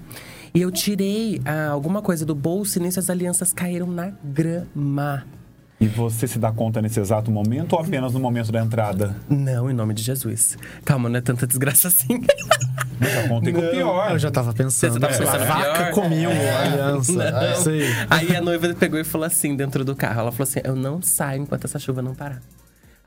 E 0.55 0.61
eu 0.61 0.71
tirei 0.71 1.41
ah, 1.45 1.69
alguma 1.69 2.03
coisa 2.03 2.25
do 2.25 2.35
bolso 2.35 2.79
e 2.79 2.83
nisso 2.83 2.99
as 2.99 3.11
alianças 3.11 3.53
caíram 3.53 3.87
na 3.87 4.13
grama. 4.25 5.25
E 5.81 5.87
você 5.87 6.27
se 6.27 6.41
dá 6.41 6.51
conta 6.51 6.83
nesse 6.83 6.99
exato 6.99 7.31
momento 7.31 7.75
ou 7.75 7.81
apenas 7.81 8.13
no 8.13 8.19
momento 8.19 8.51
da 8.51 8.61
entrada? 8.61 9.15
Não, 9.29 9.71
em 9.71 9.73
nome 9.73 9.95
de 9.95 10.03
Jesus. 10.03 10.59
Calma, 10.85 11.09
não 11.09 11.19
é 11.19 11.21
tanta 11.21 11.47
desgraça 11.47 11.87
assim. 11.87 12.25
Eu 13.01 13.09
já 13.09 13.29
contei 13.29 13.53
com 13.53 13.61
o 13.61 13.71
pior. 13.71 14.11
Eu 14.11 14.19
já 14.19 14.31
tava 14.31 14.53
pensando. 14.53 14.95
Você 14.95 15.01
tava 15.01 15.17
pensando 15.17 15.41
a 15.41 15.45
vaca 15.45 15.85
pior? 15.85 15.93
comeu 15.93 16.31
a 16.31 16.63
aliança. 16.63 17.13
Não. 17.13 17.41
É 17.43 17.53
isso 17.53 17.71
aí. 17.71 17.83
Aí 18.11 18.37
a 18.37 18.41
noiva 18.41 18.75
pegou 18.75 18.99
e 18.99 19.05
falou 19.05 19.27
assim 19.27 19.55
dentro 19.55 19.85
do 19.85 19.95
carro. 19.95 20.21
Ela 20.21 20.33
falou 20.33 20.49
assim: 20.49 20.61
Eu 20.65 20.75
não 20.75 21.01
saio 21.01 21.43
enquanto 21.43 21.65
essa 21.65 21.79
chuva 21.79 22.03
não 22.03 22.13
parar. 22.13 22.43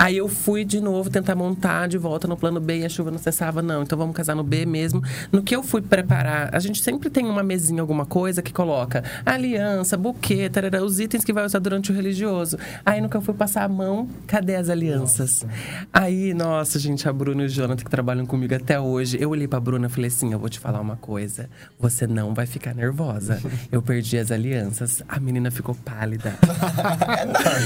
Aí 0.01 0.17
eu 0.17 0.27
fui 0.27 0.65
de 0.65 0.81
novo 0.81 1.11
tentar 1.11 1.35
montar 1.35 1.87
de 1.87 1.95
volta 1.95 2.27
no 2.27 2.35
plano 2.35 2.59
B 2.59 2.79
e 2.79 2.85
a 2.85 2.89
chuva 2.89 3.11
não 3.11 3.19
cessava, 3.19 3.61
não. 3.61 3.83
Então 3.83 3.95
vamos 3.95 4.15
casar 4.15 4.35
no 4.35 4.41
B 4.41 4.65
mesmo. 4.65 4.99
No 5.31 5.43
que 5.43 5.55
eu 5.55 5.61
fui 5.61 5.79
preparar, 5.79 6.49
a 6.51 6.57
gente 6.57 6.81
sempre 6.81 7.07
tem 7.07 7.23
uma 7.25 7.43
mesinha, 7.43 7.81
alguma 7.81 8.03
coisa 8.03 8.41
que 8.41 8.51
coloca 8.51 9.03
aliança, 9.23 9.95
buquê, 9.95 10.49
tarará, 10.49 10.83
os 10.83 10.99
itens 10.99 11.23
que 11.23 11.31
vai 11.31 11.45
usar 11.45 11.59
durante 11.59 11.91
o 11.91 11.95
religioso. 11.95 12.57
Aí 12.83 12.99
no 12.99 13.07
que 13.09 13.15
eu 13.15 13.21
fui 13.21 13.35
passar 13.35 13.63
a 13.63 13.69
mão, 13.69 14.09
cadê 14.25 14.55
as 14.55 14.69
alianças? 14.69 15.45
Aí, 15.93 16.33
nossa, 16.33 16.79
gente, 16.79 17.07
a 17.07 17.13
Bruna 17.13 17.43
e 17.43 17.45
o 17.45 17.49
Jonathan 17.49 17.83
que 17.83 17.91
trabalham 17.91 18.25
comigo 18.25 18.55
até 18.55 18.79
hoje, 18.79 19.21
eu 19.21 19.29
olhei 19.29 19.47
pra 19.47 19.59
Bruna 19.59 19.85
e 19.85 19.89
falei 19.89 20.07
assim: 20.07 20.33
eu 20.33 20.39
vou 20.39 20.49
te 20.49 20.57
falar 20.57 20.81
uma 20.81 20.95
coisa. 20.95 21.47
Você 21.79 22.07
não 22.07 22.33
vai 22.33 22.47
ficar 22.47 22.73
nervosa. 22.73 23.39
Eu 23.71 23.83
perdi 23.83 24.17
as 24.17 24.31
alianças. 24.31 25.03
A 25.07 25.19
menina 25.19 25.51
ficou 25.51 25.75
pálida. 25.75 26.33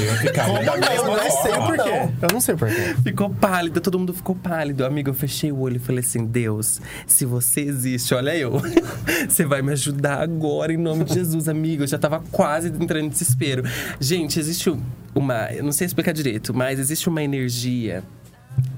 Eu 0.05 0.15
ficaria 0.17 0.65
da 0.65 0.73
Eu 0.73 0.79
mesma 0.79 1.07
não 1.07 1.31
sei 1.41 1.51
o 1.51 1.55
forma. 1.55 2.24
Eu 2.25 2.33
não 2.33 2.41
sei 2.41 2.55
porquê. 2.55 2.95
Ficou 3.03 3.29
pálida, 3.29 3.79
todo 3.79 3.99
mundo 3.99 4.13
ficou 4.13 4.35
pálido. 4.35 4.83
Amigo, 4.83 5.09
eu 5.09 5.13
fechei 5.13 5.51
o 5.51 5.59
olho 5.59 5.77
e 5.77 5.79
falei 5.79 5.99
assim: 5.99 6.25
Deus, 6.25 6.81
se 7.05 7.25
você 7.25 7.61
existe, 7.61 8.13
olha 8.13 8.35
eu. 8.35 8.61
Você 9.29 9.45
vai 9.45 9.61
me 9.61 9.71
ajudar 9.71 10.21
agora 10.21 10.73
em 10.73 10.77
nome 10.77 11.03
de 11.03 11.13
Jesus, 11.13 11.47
amigo. 11.47 11.83
Eu 11.83 11.87
já 11.87 11.97
tava 11.97 12.23
quase 12.31 12.69
entrando 12.69 13.05
em 13.05 13.09
desespero. 13.09 13.63
Gente, 13.99 14.39
existe 14.39 14.75
uma. 15.13 15.51
Eu 15.51 15.63
não 15.63 15.71
sei 15.71 15.85
explicar 15.85 16.11
direito, 16.11 16.53
mas 16.53 16.79
existe 16.79 17.07
uma 17.07 17.21
energia. 17.23 18.03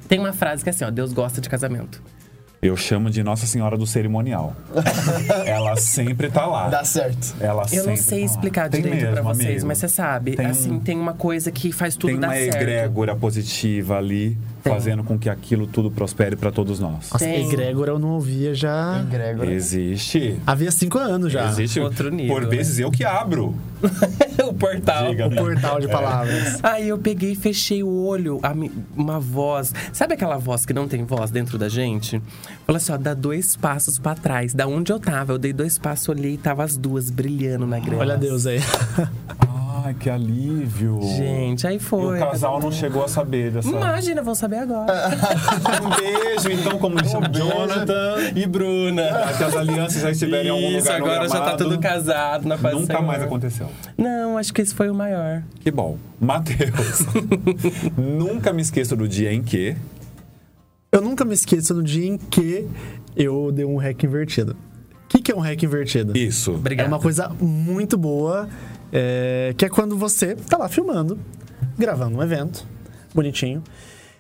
Tem 0.08 0.20
uma 0.20 0.34
frase 0.34 0.64
que 0.64 0.70
é 0.70 0.72
assim: 0.72 0.86
ó, 0.86 0.92
Deus 0.92 1.14
gosta 1.14 1.42
de 1.42 1.50
casamento. 1.50 2.02
Eu 2.60 2.76
chamo 2.76 3.10
de 3.12 3.22
Nossa 3.22 3.46
Senhora 3.46 3.78
do 3.78 3.86
Cerimonial. 3.86 4.56
Ela 5.46 5.76
sempre 5.76 6.30
tá 6.30 6.46
lá. 6.48 6.70
Dá 6.70 6.84
certo. 6.84 7.36
Ela 7.40 7.64
Eu 7.72 7.86
não 7.86 7.96
sei 7.96 8.20
tá 8.22 8.26
lá. 8.26 8.32
explicar 8.34 8.70
Tem 8.70 8.82
direito 8.82 9.02
pra 9.02 9.10
mesmo, 9.12 9.28
vocês, 9.36 9.50
amigo. 9.50 9.68
mas 9.68 9.78
você 9.78 9.88
sabe, 9.88 10.36
Tem 10.36 10.48
um- 10.48 10.50
assim, 10.50 10.80
tem 10.80 10.98
uma 11.00 11.14
coisa 11.14 11.52
que 11.52 11.72
faz 11.72 11.96
tudo 11.96 12.12
Tem 12.12 12.20
dar 12.20 12.30
uma 12.30 12.36
certo. 12.36 12.56
egrégora 12.56 13.16
positiva 13.16 13.98
ali, 13.98 14.30
Tem. 14.30 14.38
fazendo 14.74 15.04
com 15.04 15.18
que 15.18 15.30
aquilo 15.30 15.68
tudo 15.68 15.90
prospere 15.92 16.36
pra 16.36 16.52
todos 16.52 16.80
nós. 16.80 17.10
Nossa, 17.12 17.20
Tem. 17.20 17.46
egrégora 17.48 17.92
eu 17.92 18.00
não 18.00 18.10
ouvia 18.12 18.54
já. 18.54 19.00
Egrégora. 19.02 19.52
Existe. 19.52 20.40
Havia 20.46 20.72
cinco 20.72 20.98
anos 20.98 21.32
já. 21.32 21.48
Existe. 21.50 21.80
Outro 21.80 22.10
nível, 22.10 22.36
Por 22.36 22.44
né? 22.44 22.50
vezes 22.56 22.80
eu 22.80 22.90
que 22.92 23.04
abro. 23.04 23.56
o 24.48 24.54
portal. 24.54 25.10
Diga, 25.10 25.28
O 25.28 25.30
né? 25.30 25.36
portal 25.36 25.80
de 25.80 25.88
palavras. 25.88 26.60
Aí 26.64 26.88
eu 26.90 26.98
peguei 26.98 27.32
e 27.32 27.36
fechei 27.36 27.84
o 27.84 27.90
olho, 27.90 28.40
a 28.42 28.54
mi- 28.54 28.72
uma 28.96 29.20
voz. 29.20 29.74
Sabe 29.94 30.14
aquela 30.16 30.38
voz 30.38 30.66
que 30.66 30.74
não 30.74 30.88
tem 30.88 31.04
voz 31.06 31.30
dentro 31.32 31.58
da 31.58 31.70
gente? 31.70 32.22
Falou 32.66 32.78
assim: 32.78 32.92
ó, 32.92 32.98
dá 32.98 33.14
dois 33.14 33.56
passos 33.56 34.00
pra 34.00 34.16
trás. 34.16 34.54
Da 34.54 34.68
onde 34.68 34.92
eu 34.92 35.00
tava, 35.00 35.34
eu 35.34 35.38
dei 35.38 35.54
dois 35.54 35.78
passos, 35.78 36.10
olhei 36.10 36.34
e 36.34 36.38
tava 36.38 36.64
as 36.64 36.76
duas 36.78 37.10
brilhando 37.10 37.66
na 37.68 37.80
grama. 37.80 38.02
Olha 38.02 38.18
Deus 38.18 38.46
aí. 38.46 38.60
Ai, 39.86 39.94
que 39.94 40.10
alívio. 40.10 41.00
Gente, 41.04 41.68
aí 41.68 41.76
E 41.76 41.80
foi. 41.80 42.18
o 42.18 42.20
casal 42.20 42.60
não 42.60 42.72
chegou 42.72 43.04
a 43.04 43.08
saber 43.08 43.52
dessa. 43.52 43.68
Imagina, 43.70 44.22
vão 44.24 44.34
saber 44.34 44.58
agora. 44.58 44.88
Um 45.84 45.90
beijo, 46.02 46.50
então, 46.52 46.80
como 46.80 46.98
chamam, 47.08 47.32
Jonathan. 47.32 48.16
e 48.36 48.46
Bruna. 48.48 49.04
Que 49.38 49.44
as 49.44 49.56
alianças 49.56 50.02
já 50.02 50.12
estiverem 50.12 50.48
em 50.48 50.50
algum 50.50 50.78
Isso, 50.78 50.88
lugar 50.88 51.00
no 51.00 51.06
agora 51.06 51.30
já 51.30 51.42
tá 51.42 51.56
tudo 51.58 51.78
casado 51.80 52.48
na 52.48 52.58
paz 52.58 52.74
do 52.74 52.82
Nunca 52.82 52.94
Senhor. 52.94 53.06
mais 53.08 53.22
aconteceu. 53.22 53.68
Não, 53.98 54.38
acho 54.38 54.54
que 54.54 54.62
esse 54.62 54.74
foi 54.74 54.90
o 54.90 54.96
maior. 54.96 55.44
Que 55.60 55.70
bom. 55.70 55.98
Matheus. 56.20 57.06
Nunca 57.98 58.52
me 58.52 58.62
esqueço 58.62 58.96
do 58.96 59.08
dia 59.08 59.32
em 59.32 59.44
que. 59.44 59.76
Eu 60.92 61.02
nunca 61.02 61.24
me 61.26 61.34
esqueço 61.34 61.74
do 61.74 61.84
dia 61.84 62.08
em 62.08 62.18
que 62.18 62.68
eu 63.16 63.52
dei 63.52 63.66
um 63.66 63.78
hack 63.78 64.02
invertido. 64.04 64.54
O 65.06 65.08
que, 65.10 65.22
que 65.22 65.32
é 65.32 65.36
um 65.36 65.40
hack 65.40 65.62
invertido? 65.62 66.18
Isso. 66.18 66.52
É 66.52 66.56
Obrigado. 66.56 66.88
uma 66.88 67.00
coisa 67.00 67.30
muito 67.40 67.98
boa, 67.98 68.48
é, 68.92 69.54
que 69.58 69.66
é 69.66 69.70
quando 69.70 69.98
você 69.98 70.36
tá 70.36 70.58
lá 70.58 70.70
filmando, 70.70 71.20
gravando 71.78 72.18
um 72.18 72.24
evento, 72.24 72.66
bonitinho, 73.14 73.64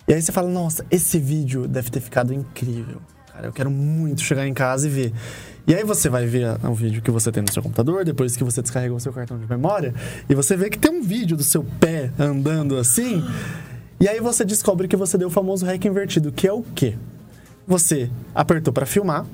e 0.07 0.13
aí 0.13 0.21
você 0.21 0.31
fala, 0.31 0.49
nossa, 0.49 0.85
esse 0.89 1.19
vídeo 1.19 1.67
deve 1.67 1.89
ter 1.89 1.99
ficado 1.99 2.33
incrível. 2.33 3.01
Cara, 3.33 3.47
eu 3.47 3.53
quero 3.53 3.69
muito 3.69 4.21
chegar 4.21 4.47
em 4.47 4.53
casa 4.53 4.87
e 4.87 4.89
ver. 4.89 5.13
E 5.67 5.75
aí 5.75 5.83
você 5.83 6.09
vai 6.09 6.25
ver 6.25 6.57
o 6.63 6.73
vídeo 6.73 7.01
que 7.01 7.11
você 7.11 7.29
tem 7.31 7.43
no 7.43 7.51
seu 7.51 7.61
computador, 7.61 8.05
depois 8.05 8.37
que 8.37 8.43
você 8.43 8.61
descarregou 8.61 8.97
o 8.97 8.99
seu 9.01 9.11
cartão 9.11 9.37
de 9.37 9.47
memória, 9.47 9.93
e 10.29 10.33
você 10.33 10.55
vê 10.55 10.69
que 10.69 10.79
tem 10.79 10.91
um 10.91 11.03
vídeo 11.03 11.35
do 11.35 11.43
seu 11.43 11.63
pé 11.79 12.09
andando 12.17 12.77
assim, 12.77 13.21
e 13.99 14.07
aí 14.07 14.21
você 14.21 14.45
descobre 14.45 14.87
que 14.87 14.95
você 14.95 15.17
deu 15.17 15.27
o 15.27 15.31
famoso 15.31 15.65
hack 15.65 15.83
invertido, 15.83 16.31
que 16.31 16.47
é 16.47 16.53
o 16.53 16.63
quê? 16.63 16.95
Você 17.67 18.09
apertou 18.33 18.71
pra 18.71 18.85
filmar, 18.85 19.25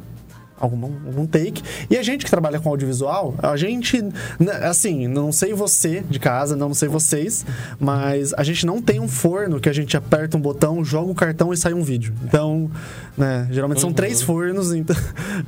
algum, 0.63 0.85
algum 1.05 1.27
take. 1.27 1.61
E 1.89 1.97
a 1.97 2.03
gente 2.03 2.23
que 2.23 2.31
trabalha 2.31 2.59
com 2.59 2.69
audiovisual, 2.69 3.35
a 3.37 3.55
gente, 3.57 4.01
né, 4.39 4.53
assim, 4.63 5.07
não 5.07 5.31
sei 5.31 5.53
você 5.53 6.03
de 6.09 6.19
casa, 6.19 6.55
não 6.55 6.73
sei 6.73 6.87
vocês, 6.87 7.45
mas 7.79 8.33
a 8.33 8.43
gente 8.43 8.65
não 8.65 8.81
tem 8.81 8.99
um 8.99 9.07
forno 9.07 9.59
que 9.59 9.67
a 9.67 9.73
gente 9.73 9.97
aperta 9.97 10.37
um 10.37 10.41
botão, 10.41 10.83
joga 10.83 11.11
o 11.11 11.15
cartão 11.15 11.51
e 11.51 11.57
sai 11.57 11.73
um 11.73 11.83
vídeo. 11.83 12.13
Então, 12.23 12.71
né, 13.17 13.47
geralmente 13.51 13.81
são 13.81 13.91
três 13.91 14.21
fornos, 14.21 14.71
então, 14.73 14.95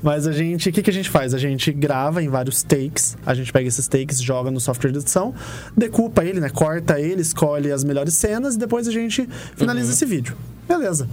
mas 0.03 0.27
a 0.27 0.33
gente, 0.33 0.69
o 0.69 0.71
que, 0.71 0.81
que 0.81 0.89
a 0.89 0.93
gente 0.93 1.09
faz? 1.09 1.33
A 1.33 1.37
gente 1.37 1.71
grava 1.71 2.21
em 2.21 2.27
vários 2.27 2.61
takes, 2.61 3.17
a 3.25 3.33
gente 3.33 3.51
pega 3.53 3.67
esses 3.67 3.87
takes, 3.87 4.21
joga 4.21 4.51
no 4.51 4.59
software 4.59 4.91
de 4.91 4.99
edição, 4.99 5.33
decupa 5.75 6.25
ele, 6.25 6.39
né, 6.39 6.49
corta 6.49 6.99
ele, 6.99 7.21
escolhe 7.21 7.71
as 7.71 7.83
melhores 7.83 8.13
cenas 8.13 8.55
e 8.55 8.59
depois 8.59 8.87
a 8.87 8.91
gente 8.91 9.27
finaliza 9.55 9.93
esse 9.93 10.05
vídeo. 10.05 10.35
Beleza. 10.67 11.07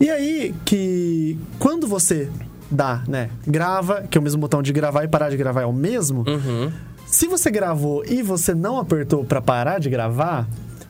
E 0.00 0.10
aí 0.10 0.52
que 0.64 1.38
quando 1.60 1.86
você 1.86 2.28
dá, 2.72 3.02
né, 3.06 3.30
grava, 3.46 4.02
que 4.02 4.16
é 4.16 4.20
o 4.20 4.24
mesmo 4.24 4.40
botão 4.40 4.62
de 4.62 4.72
gravar 4.72 5.04
e 5.04 5.08
parar 5.08 5.30
de 5.30 5.36
gravar 5.36 5.62
é 5.62 5.66
o 5.66 5.72
mesmo, 5.72 6.24
Uhum. 6.26 6.72
se 7.06 7.26
você 7.28 7.50
gravou 7.50 8.04
e 8.06 8.22
você 8.22 8.54
não 8.54 8.78
apertou 8.78 9.24
pra 9.24 9.40
parar 9.40 9.78
de 9.78 9.88
gravar, 9.90 10.46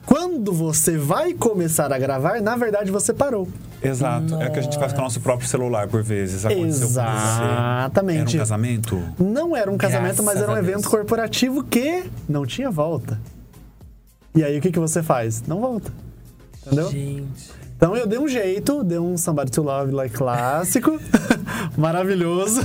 quando 0.06 0.52
você 0.52 0.96
vai 0.96 1.32
começar 1.32 1.92
a 1.92 1.98
gravar, 1.98 2.40
na 2.40 2.56
verdade 2.56 2.90
você 2.90 3.12
parou. 3.14 3.48
Exato. 3.82 4.34
É 4.40 4.48
o 4.48 4.52
que 4.52 4.58
a 4.58 4.62
gente 4.62 4.78
faz 4.78 4.92
com 4.92 4.98
o 5.00 5.02
nosso 5.02 5.20
próprio 5.20 5.48
celular, 5.48 5.88
por 5.88 6.02
vezes. 6.02 6.44
Aconteceu 6.46 6.86
com 6.88 6.92
você. 6.94 7.00
Exatamente. 7.00 8.18
Era 8.36 8.36
um 8.36 8.38
casamento? 8.38 9.02
Não 9.18 9.56
era 9.56 9.70
um 9.70 9.76
casamento, 9.76 10.22
mas 10.22 10.34
Graças 10.36 10.42
era 10.42 10.52
um 10.52 10.56
evento 10.58 10.80
Deus. 10.82 10.86
corporativo 10.86 11.64
que 11.64 12.04
não 12.28 12.46
tinha 12.46 12.70
volta. 12.70 13.18
E 14.34 14.42
aí 14.44 14.56
o 14.58 14.60
que, 14.60 14.70
que 14.70 14.78
você 14.78 15.02
faz? 15.02 15.42
Não 15.46 15.60
volta. 15.60 15.92
Entendeu? 16.64 16.90
Gente. 16.90 17.50
Então 17.76 17.96
eu 17.96 18.06
dei 18.06 18.18
um 18.20 18.28
jeito, 18.28 18.84
dei 18.84 18.98
um 18.98 19.16
Somebody 19.18 19.50
to 19.50 19.62
Love 19.62 19.90
like 19.92 20.14
clássico, 20.14 20.92
maravilhoso. 21.76 22.60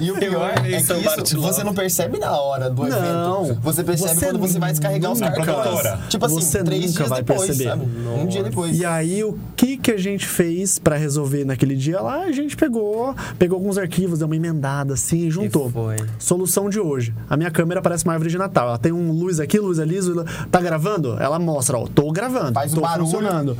E 0.00 0.10
o 0.10 0.14
pior 0.18 0.50
é 0.50 0.60
que 0.60 0.76
isso 0.76 1.40
você 1.40 1.62
não 1.64 1.74
percebe 1.74 2.18
na 2.18 2.32
hora 2.40 2.70
do 2.70 2.82
Não. 2.86 3.44
evento. 3.46 3.60
Você 3.62 3.84
percebe 3.84 4.14
Você 4.14 4.26
quando 4.26 4.38
você 4.40 4.58
vai 4.58 4.70
descarregar 4.72 5.12
os 5.12 5.20
cartões. 5.20 6.08
Tipo 6.08 6.26
assim, 6.26 6.40
Você 6.40 6.62
três 6.64 6.84
nunca 6.86 6.96
dias 6.98 7.08
vai 7.08 7.22
depois, 7.22 7.46
perceber. 7.46 7.70
sabe? 7.70 7.84
Um 8.20 8.26
dia 8.26 8.42
depois. 8.42 8.78
E 8.78 8.84
aí, 8.84 9.22
o 9.24 9.38
que 9.56 9.76
que 9.76 9.90
a 9.92 9.96
gente 9.98 10.26
fez 10.26 10.78
pra 10.78 10.96
resolver 10.96 11.44
naquele 11.44 11.74
dia 11.76 12.00
lá? 12.00 12.22
A 12.24 12.32
gente 12.32 12.56
pegou, 12.56 13.14
pegou 13.38 13.56
alguns 13.56 13.78
arquivos, 13.78 14.18
deu 14.18 14.26
uma 14.26 14.36
emendada 14.36 14.94
assim, 14.94 15.26
e 15.26 15.30
juntou. 15.30 15.70
foi? 15.70 15.96
Solução 16.18 16.68
de 16.68 16.80
hoje. 16.80 17.14
A 17.28 17.36
minha 17.36 17.50
câmera 17.50 17.80
parece 17.82 18.04
uma 18.04 18.12
árvore 18.12 18.30
de 18.30 18.38
Natal. 18.38 18.68
Ela 18.68 18.78
tem 18.78 18.92
um 18.92 19.12
luz 19.12 19.40
aqui, 19.40 19.58
luz 19.58 19.78
ali, 19.78 20.00
luz... 20.00 20.26
tá 20.50 20.60
gravando? 20.60 21.16
Ela 21.20 21.38
mostra, 21.38 21.78
ó, 21.78 21.86
tô 21.86 22.10
gravando, 22.12 22.52
Faz 22.54 22.72
um 22.72 22.76
tô 22.76 22.80
barulho. 22.82 23.06
funcionando. 23.10 23.56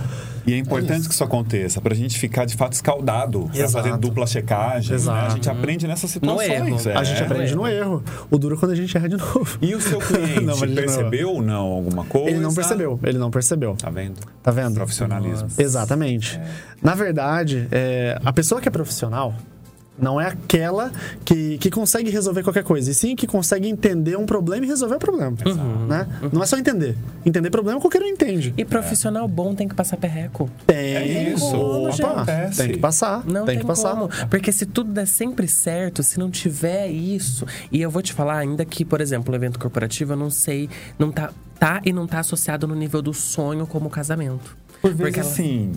E 0.47 0.53
é 0.53 0.59
importante 0.59 1.07
que 1.09 1.15
isso 1.15 1.25
aconteça, 1.25 1.81
pra 1.81 1.95
gente 1.95 2.19
ficar 2.19 2.45
de 2.45 2.57
fato 2.57 2.73
escaldado, 2.73 3.51
pra 3.53 3.69
fazer 3.69 3.97
dupla 3.97 4.27
checagem. 4.27 4.91
né? 4.91 4.97
Exato. 4.97 5.27
A 5.27 5.29
gente 5.31 5.49
aprende 5.51 5.87
nessas 5.87 6.11
situações. 6.11 6.51
erro. 6.51 6.91
é. 6.91 6.97
A 6.97 7.05
gente 7.05 7.23
aprende 7.23 7.53
é. 7.53 7.57
no 7.57 7.67
erro. 7.67 8.03
O 8.31 8.39
duro 8.39 8.57
é 8.57 8.59
quando 8.59 8.73
a 8.73 8.75
gente 8.75 8.97
erra 8.97 9.09
de 9.09 9.17
novo. 9.17 9.59
E 9.61 9.75
o 9.75 9.81
seu 9.81 9.99
cliente 10.01 10.41
Não, 10.41 10.59
percebeu 10.59 11.31
ou 11.31 11.43
não 11.43 11.65
alguma 11.67 12.05
coisa? 12.05 12.31
Ele 12.31 12.41
não 12.41 12.53
percebeu, 12.55 12.99
ele 13.03 13.19
não 13.19 13.31
percebeu. 13.31 13.77
Tá 13.77 13.91
vendo? 13.91 14.21
Tá 14.43 14.51
vendo? 14.51 14.75
Profissionalismo. 14.75 15.49
Exatamente. 15.59 16.41
Na 16.83 16.95
verdade, 16.95 17.69
é, 17.71 18.19
a 18.25 18.33
pessoa 18.33 18.61
que 18.61 18.69
é 18.69 18.71
profissional 18.71 19.35
não 19.99 20.21
é 20.21 20.27
aquela 20.29 20.91
que, 21.25 21.59
que 21.59 21.71
consegue 21.71 22.11
resolver 22.11 22.43
qualquer 22.43 22.65
coisa, 22.65 22.91
e 22.91 22.95
sim 22.95 23.15
que 23.15 23.27
consegue 23.27 23.69
entender 23.69 24.17
um 24.17 24.27
problema 24.27 24.65
e 24.65 24.69
resolver 24.69 24.97
o 24.97 24.99
problema. 24.99 25.37
Né? 25.89 26.07
Não 26.33 26.43
é 26.43 26.47
só 26.47 26.57
entender. 26.57 26.97
Entender 27.25 27.51
problema 27.51 27.81
qualquer 27.81 28.03
um 28.03 28.07
entende. 28.07 28.53
E 28.57 28.65
profissional 28.65 29.29
bom 29.29 29.55
tem 29.55 29.69
que 29.69 29.75
passar 29.75 29.97
perreco. 29.97 30.51
Tem 30.67 30.77
É 30.97 31.33
isso. 31.33 31.55
Acontece. 32.03 32.59
tem 32.59 32.73
que 32.73 32.79
passar. 32.79 33.25
Não 33.25 33.45
tem 33.45 33.55
tem, 33.55 33.59
que 33.61 33.67
passar. 33.67 33.95
como. 33.95 34.09
Porque 34.29 34.51
se 34.51 34.67
tudo 34.67 34.93
der 34.93 35.07
sempre 35.07 35.47
certo, 35.47 36.03
se 36.03 36.19
não 36.19 36.31
tiver 36.31 36.89
isso. 36.89 37.47
E 37.71 37.81
eu 37.81 37.91
vou 37.91 38.03
te 38.03 38.13
falar 38.13 38.39
ainda 38.39 38.65
que, 38.65 38.85
por 38.85 39.01
exemplo, 39.01 39.33
o 39.33 39.37
evento 39.37 39.59
corporativo, 39.59 40.15
eu 40.15 40.17
não 40.17 40.31
sei. 40.31 40.69
Não 40.99 41.13
tá, 41.13 41.31
tá 41.59 41.81
e 41.85 41.93
não 41.93 42.07
tá 42.07 42.21
associado 42.21 42.67
no 42.67 42.75
nível 42.75 43.03
do 43.03 43.13
sonho 43.15 43.67
como 43.67 43.87
o 43.87 43.91
casamento. 43.91 44.57
Por 44.81 44.91
vezes 44.95 45.03
Porque 45.03 45.21
ela- 45.21 45.29
sim. 45.31 45.73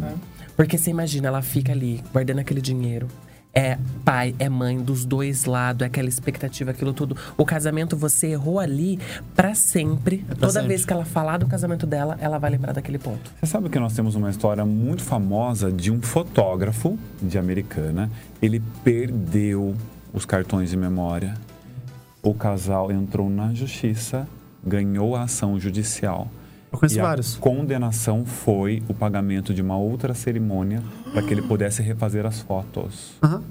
Porque 0.55 0.77
você 0.77 0.89
imagina, 0.89 1.27
ela 1.27 1.41
fica 1.41 1.71
ali, 1.73 2.01
guardando 2.13 2.39
aquele 2.39 2.61
dinheiro. 2.61 3.07
É 3.57 3.77
pai, 4.03 4.35
é 4.37 4.49
mãe, 4.49 4.77
dos 4.77 5.05
dois 5.05 5.45
lados, 5.45 5.81
é 5.81 5.85
aquela 5.85 6.09
expectativa, 6.09 6.71
aquilo 6.71 6.93
tudo. 6.93 7.15
O 7.37 7.45
casamento, 7.45 7.95
você 7.95 8.27
errou 8.27 8.59
ali 8.59 8.99
pra 9.33 9.55
sempre. 9.55 10.25
Toda 10.37 10.51
sempre. 10.51 10.67
vez 10.67 10.85
que 10.85 10.91
ela 10.91 11.05
falar 11.05 11.37
do 11.37 11.47
casamento 11.47 11.87
dela, 11.87 12.17
ela 12.19 12.37
vai 12.37 12.51
lembrar 12.51 12.73
daquele 12.73 12.99
ponto. 12.99 13.31
Você 13.39 13.45
sabe 13.45 13.69
que 13.69 13.79
nós 13.79 13.93
temos 13.93 14.13
uma 14.15 14.29
história 14.29 14.65
muito 14.65 15.03
famosa 15.03 15.71
de 15.71 15.89
um 15.89 16.01
fotógrafo 16.01 16.99
de 17.21 17.37
Americana. 17.37 18.11
Ele 18.41 18.61
perdeu 18.83 19.73
os 20.13 20.25
cartões 20.25 20.69
de 20.69 20.77
memória. 20.77 21.33
O 22.21 22.33
casal 22.33 22.91
entrou 22.91 23.29
na 23.29 23.53
justiça, 23.53 24.27
ganhou 24.65 25.15
a 25.15 25.23
ação 25.23 25.57
judicial. 25.57 26.29
Eu 26.75 26.79
conheço 26.79 26.99
e 26.99 27.01
vários. 27.01 27.37
A 27.37 27.39
condenação 27.39 28.25
foi 28.25 28.83
o 28.87 28.93
pagamento 28.93 29.53
de 29.53 29.61
uma 29.61 29.77
outra 29.77 30.13
cerimônia 30.13 30.83
para 31.11 31.21
que 31.21 31.33
ele 31.33 31.41
pudesse 31.41 31.81
refazer 31.81 32.25
as 32.25 32.41
fotos. 32.41 33.13
Aham. 33.23 33.41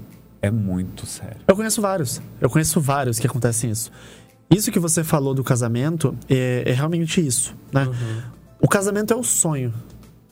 É 0.41 0.51
muito 0.51 1.07
sério. 1.07 1.37
Eu 1.47 1.55
conheço 1.55 1.81
vários. 1.81 2.21
Eu 2.39 2.49
conheço 2.49 2.79
vários 2.79 3.17
que 3.17 3.25
acontecem 3.25 3.71
isso. 3.71 3.91
Isso 4.49 4.71
que 4.71 4.79
você 4.79 5.03
falou 5.03 5.33
do 5.33 5.43
casamento 5.43 6.15
é, 6.29 6.63
é 6.67 6.71
realmente 6.71 7.25
isso, 7.25 7.55
né? 7.73 7.87
O 8.61 8.67
casamento 8.67 9.11
é 9.11 9.15
o 9.15 9.23
sonho. 9.23 9.73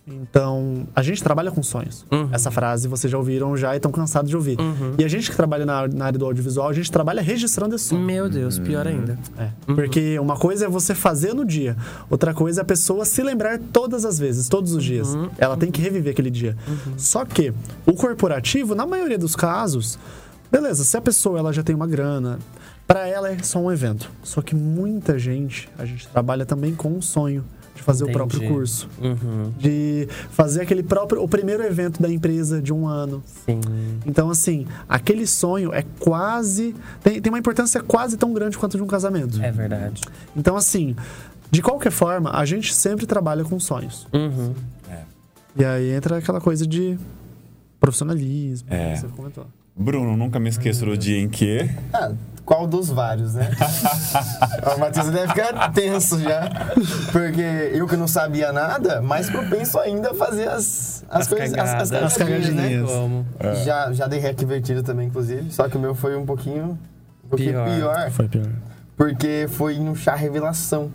Então, 0.05 0.85
a 0.93 1.01
gente 1.01 1.23
trabalha 1.23 1.49
com 1.49 1.63
sonhos. 1.63 2.05
Essa 2.31 2.51
frase 2.51 2.87
vocês 2.87 3.09
já 3.09 3.17
ouviram 3.17 3.55
já 3.55 3.73
e 3.73 3.77
estão 3.77 3.91
cansados 3.91 4.29
de 4.29 4.35
ouvir. 4.35 4.57
E 4.97 5.03
a 5.03 5.07
gente 5.07 5.31
que 5.31 5.35
trabalha 5.35 5.65
na, 5.65 5.87
na 5.87 6.05
área 6.05 6.19
do 6.19 6.25
audiovisual, 6.25 6.67
a 6.67 6.73
gente 6.73 6.91
trabalha 6.91 7.21
registrando 7.21 7.75
esse 7.75 7.85
sonho. 7.85 8.01
Meu 8.01 8.29
Deus, 8.29 8.59
pior 8.59 8.85
ainda. 8.85 9.17
É. 9.37 9.49
Porque 9.73 10.19
uma 10.19 10.37
coisa 10.37 10.65
é 10.65 10.69
você 10.69 10.93
fazer 10.93 11.33
no 11.33 11.45
dia, 11.45 11.77
outra 12.09 12.33
coisa 12.33 12.61
é 12.61 12.63
a 12.63 12.65
pessoa 12.65 13.05
se 13.05 13.21
lembrar 13.23 13.59
todas 13.71 14.03
as 14.03 14.19
vezes, 14.19 14.49
todos 14.49 14.73
os 14.73 14.83
dias. 14.83 15.15
Ela 15.37 15.55
tem 15.55 15.71
que 15.71 15.81
reviver 15.81 16.11
aquele 16.11 16.29
dia. 16.29 16.57
Só 16.97 17.23
que 17.23 17.53
o 17.85 17.93
corporativo, 17.93 18.75
na 18.75 18.85
maioria 18.85 19.17
dos 19.17 19.35
casos, 19.35 19.97
beleza, 20.51 20.83
se 20.83 20.97
a 20.97 21.01
pessoa 21.01 21.39
ela 21.39 21.53
já 21.53 21.63
tem 21.63 21.75
uma 21.75 21.87
grana, 21.87 22.39
para 22.85 23.07
ela 23.07 23.31
é 23.31 23.41
só 23.41 23.59
um 23.59 23.71
evento. 23.71 24.11
Só 24.21 24.41
que 24.41 24.53
muita 24.53 25.17
gente, 25.17 25.69
a 25.77 25.85
gente 25.85 26.07
trabalha 26.09 26.45
também 26.45 26.75
com 26.75 26.89
um 26.89 27.01
sonho 27.01 27.43
de 27.75 27.81
fazer 27.81 28.03
Entendi. 28.03 28.15
o 28.15 28.19
próprio 28.19 28.47
curso, 28.49 28.87
Uhum, 29.01 29.51
de 29.57 30.07
fazer 30.31 30.61
aquele 30.61 30.83
próprio 30.83 31.21
o 31.23 31.27
primeiro 31.27 31.63
evento 31.63 32.01
da 32.01 32.11
empresa 32.11 32.61
de 32.61 32.71
um 32.73 32.87
ano. 32.87 33.23
sim. 33.45 33.59
Então, 34.05 34.29
assim, 34.29 34.67
aquele 34.87 35.25
sonho 35.25 35.73
é 35.73 35.83
quase. 35.99 36.75
Tem, 37.03 37.19
tem 37.21 37.31
uma 37.31 37.39
importância 37.39 37.81
quase 37.81 38.15
tão 38.17 38.31
grande 38.33 38.57
quanto 38.57 38.77
de 38.77 38.83
um 38.83 38.87
casamento. 38.87 39.41
É 39.41 39.51
verdade. 39.51 40.01
Então, 40.35 40.55
assim, 40.55 40.95
de 41.49 41.61
qualquer 41.61 41.91
forma, 41.91 42.31
a 42.31 42.45
gente 42.45 42.73
sempre 42.73 43.05
trabalha 43.05 43.43
com 43.43 43.59
sonhos. 43.59 44.07
Uhum. 44.13 44.53
E 45.55 45.63
aí 45.63 45.91
entra 45.91 46.17
aquela 46.17 46.41
coisa 46.41 46.65
de 46.65 46.97
profissionalismo, 47.79 48.67
É. 48.71 48.93
que 48.93 48.99
você 49.01 49.07
comentou. 49.07 49.45
Bruno, 49.75 50.15
nunca 50.15 50.39
me 50.39 50.49
esqueço 50.49 50.85
do 50.85 50.97
dia 50.97 51.19
em 51.19 51.27
que. 51.27 51.69
Ah, 51.91 52.11
qual 52.45 52.67
dos 52.67 52.89
vários, 52.89 53.33
né? 53.33 53.49
o 54.75 54.79
Matheus 54.79 55.09
deve 55.09 55.29
ficar 55.29 55.71
tenso 55.71 56.19
já. 56.19 56.49
Porque 57.11 57.41
eu 57.73 57.87
que 57.87 57.95
não 57.95 58.07
sabia 58.07 58.51
nada, 58.51 59.01
mais 59.01 59.29
propenso 59.29 59.79
ainda 59.79 60.11
a 60.11 60.13
fazer 60.13 60.47
as, 60.49 61.03
as, 61.09 61.21
As 61.21 61.27
coisas. 61.27 61.51
cagadas. 61.55 61.91
As 61.91 62.17
cagadinhas. 62.17 62.53
né? 62.55 62.83
Como? 62.85 63.25
Já, 63.65 63.91
já 63.93 64.07
dei 64.07 64.19
rec 64.19 64.39
invertida 64.41 64.83
também, 64.83 65.07
inclusive. 65.07 65.51
Só 65.51 65.67
que 65.67 65.77
o 65.77 65.79
meu 65.79 65.95
foi 65.95 66.15
um 66.15 66.25
pouquinho, 66.25 66.77
um 67.25 67.27
pouquinho 67.29 67.53
Pior. 67.53 67.75
pior. 67.75 68.11
Foi 68.11 68.27
pior. 68.27 68.49
Porque 68.95 69.47
foi 69.49 69.79
no 69.79 69.95
chá 69.95 70.13
revelação. 70.13 70.91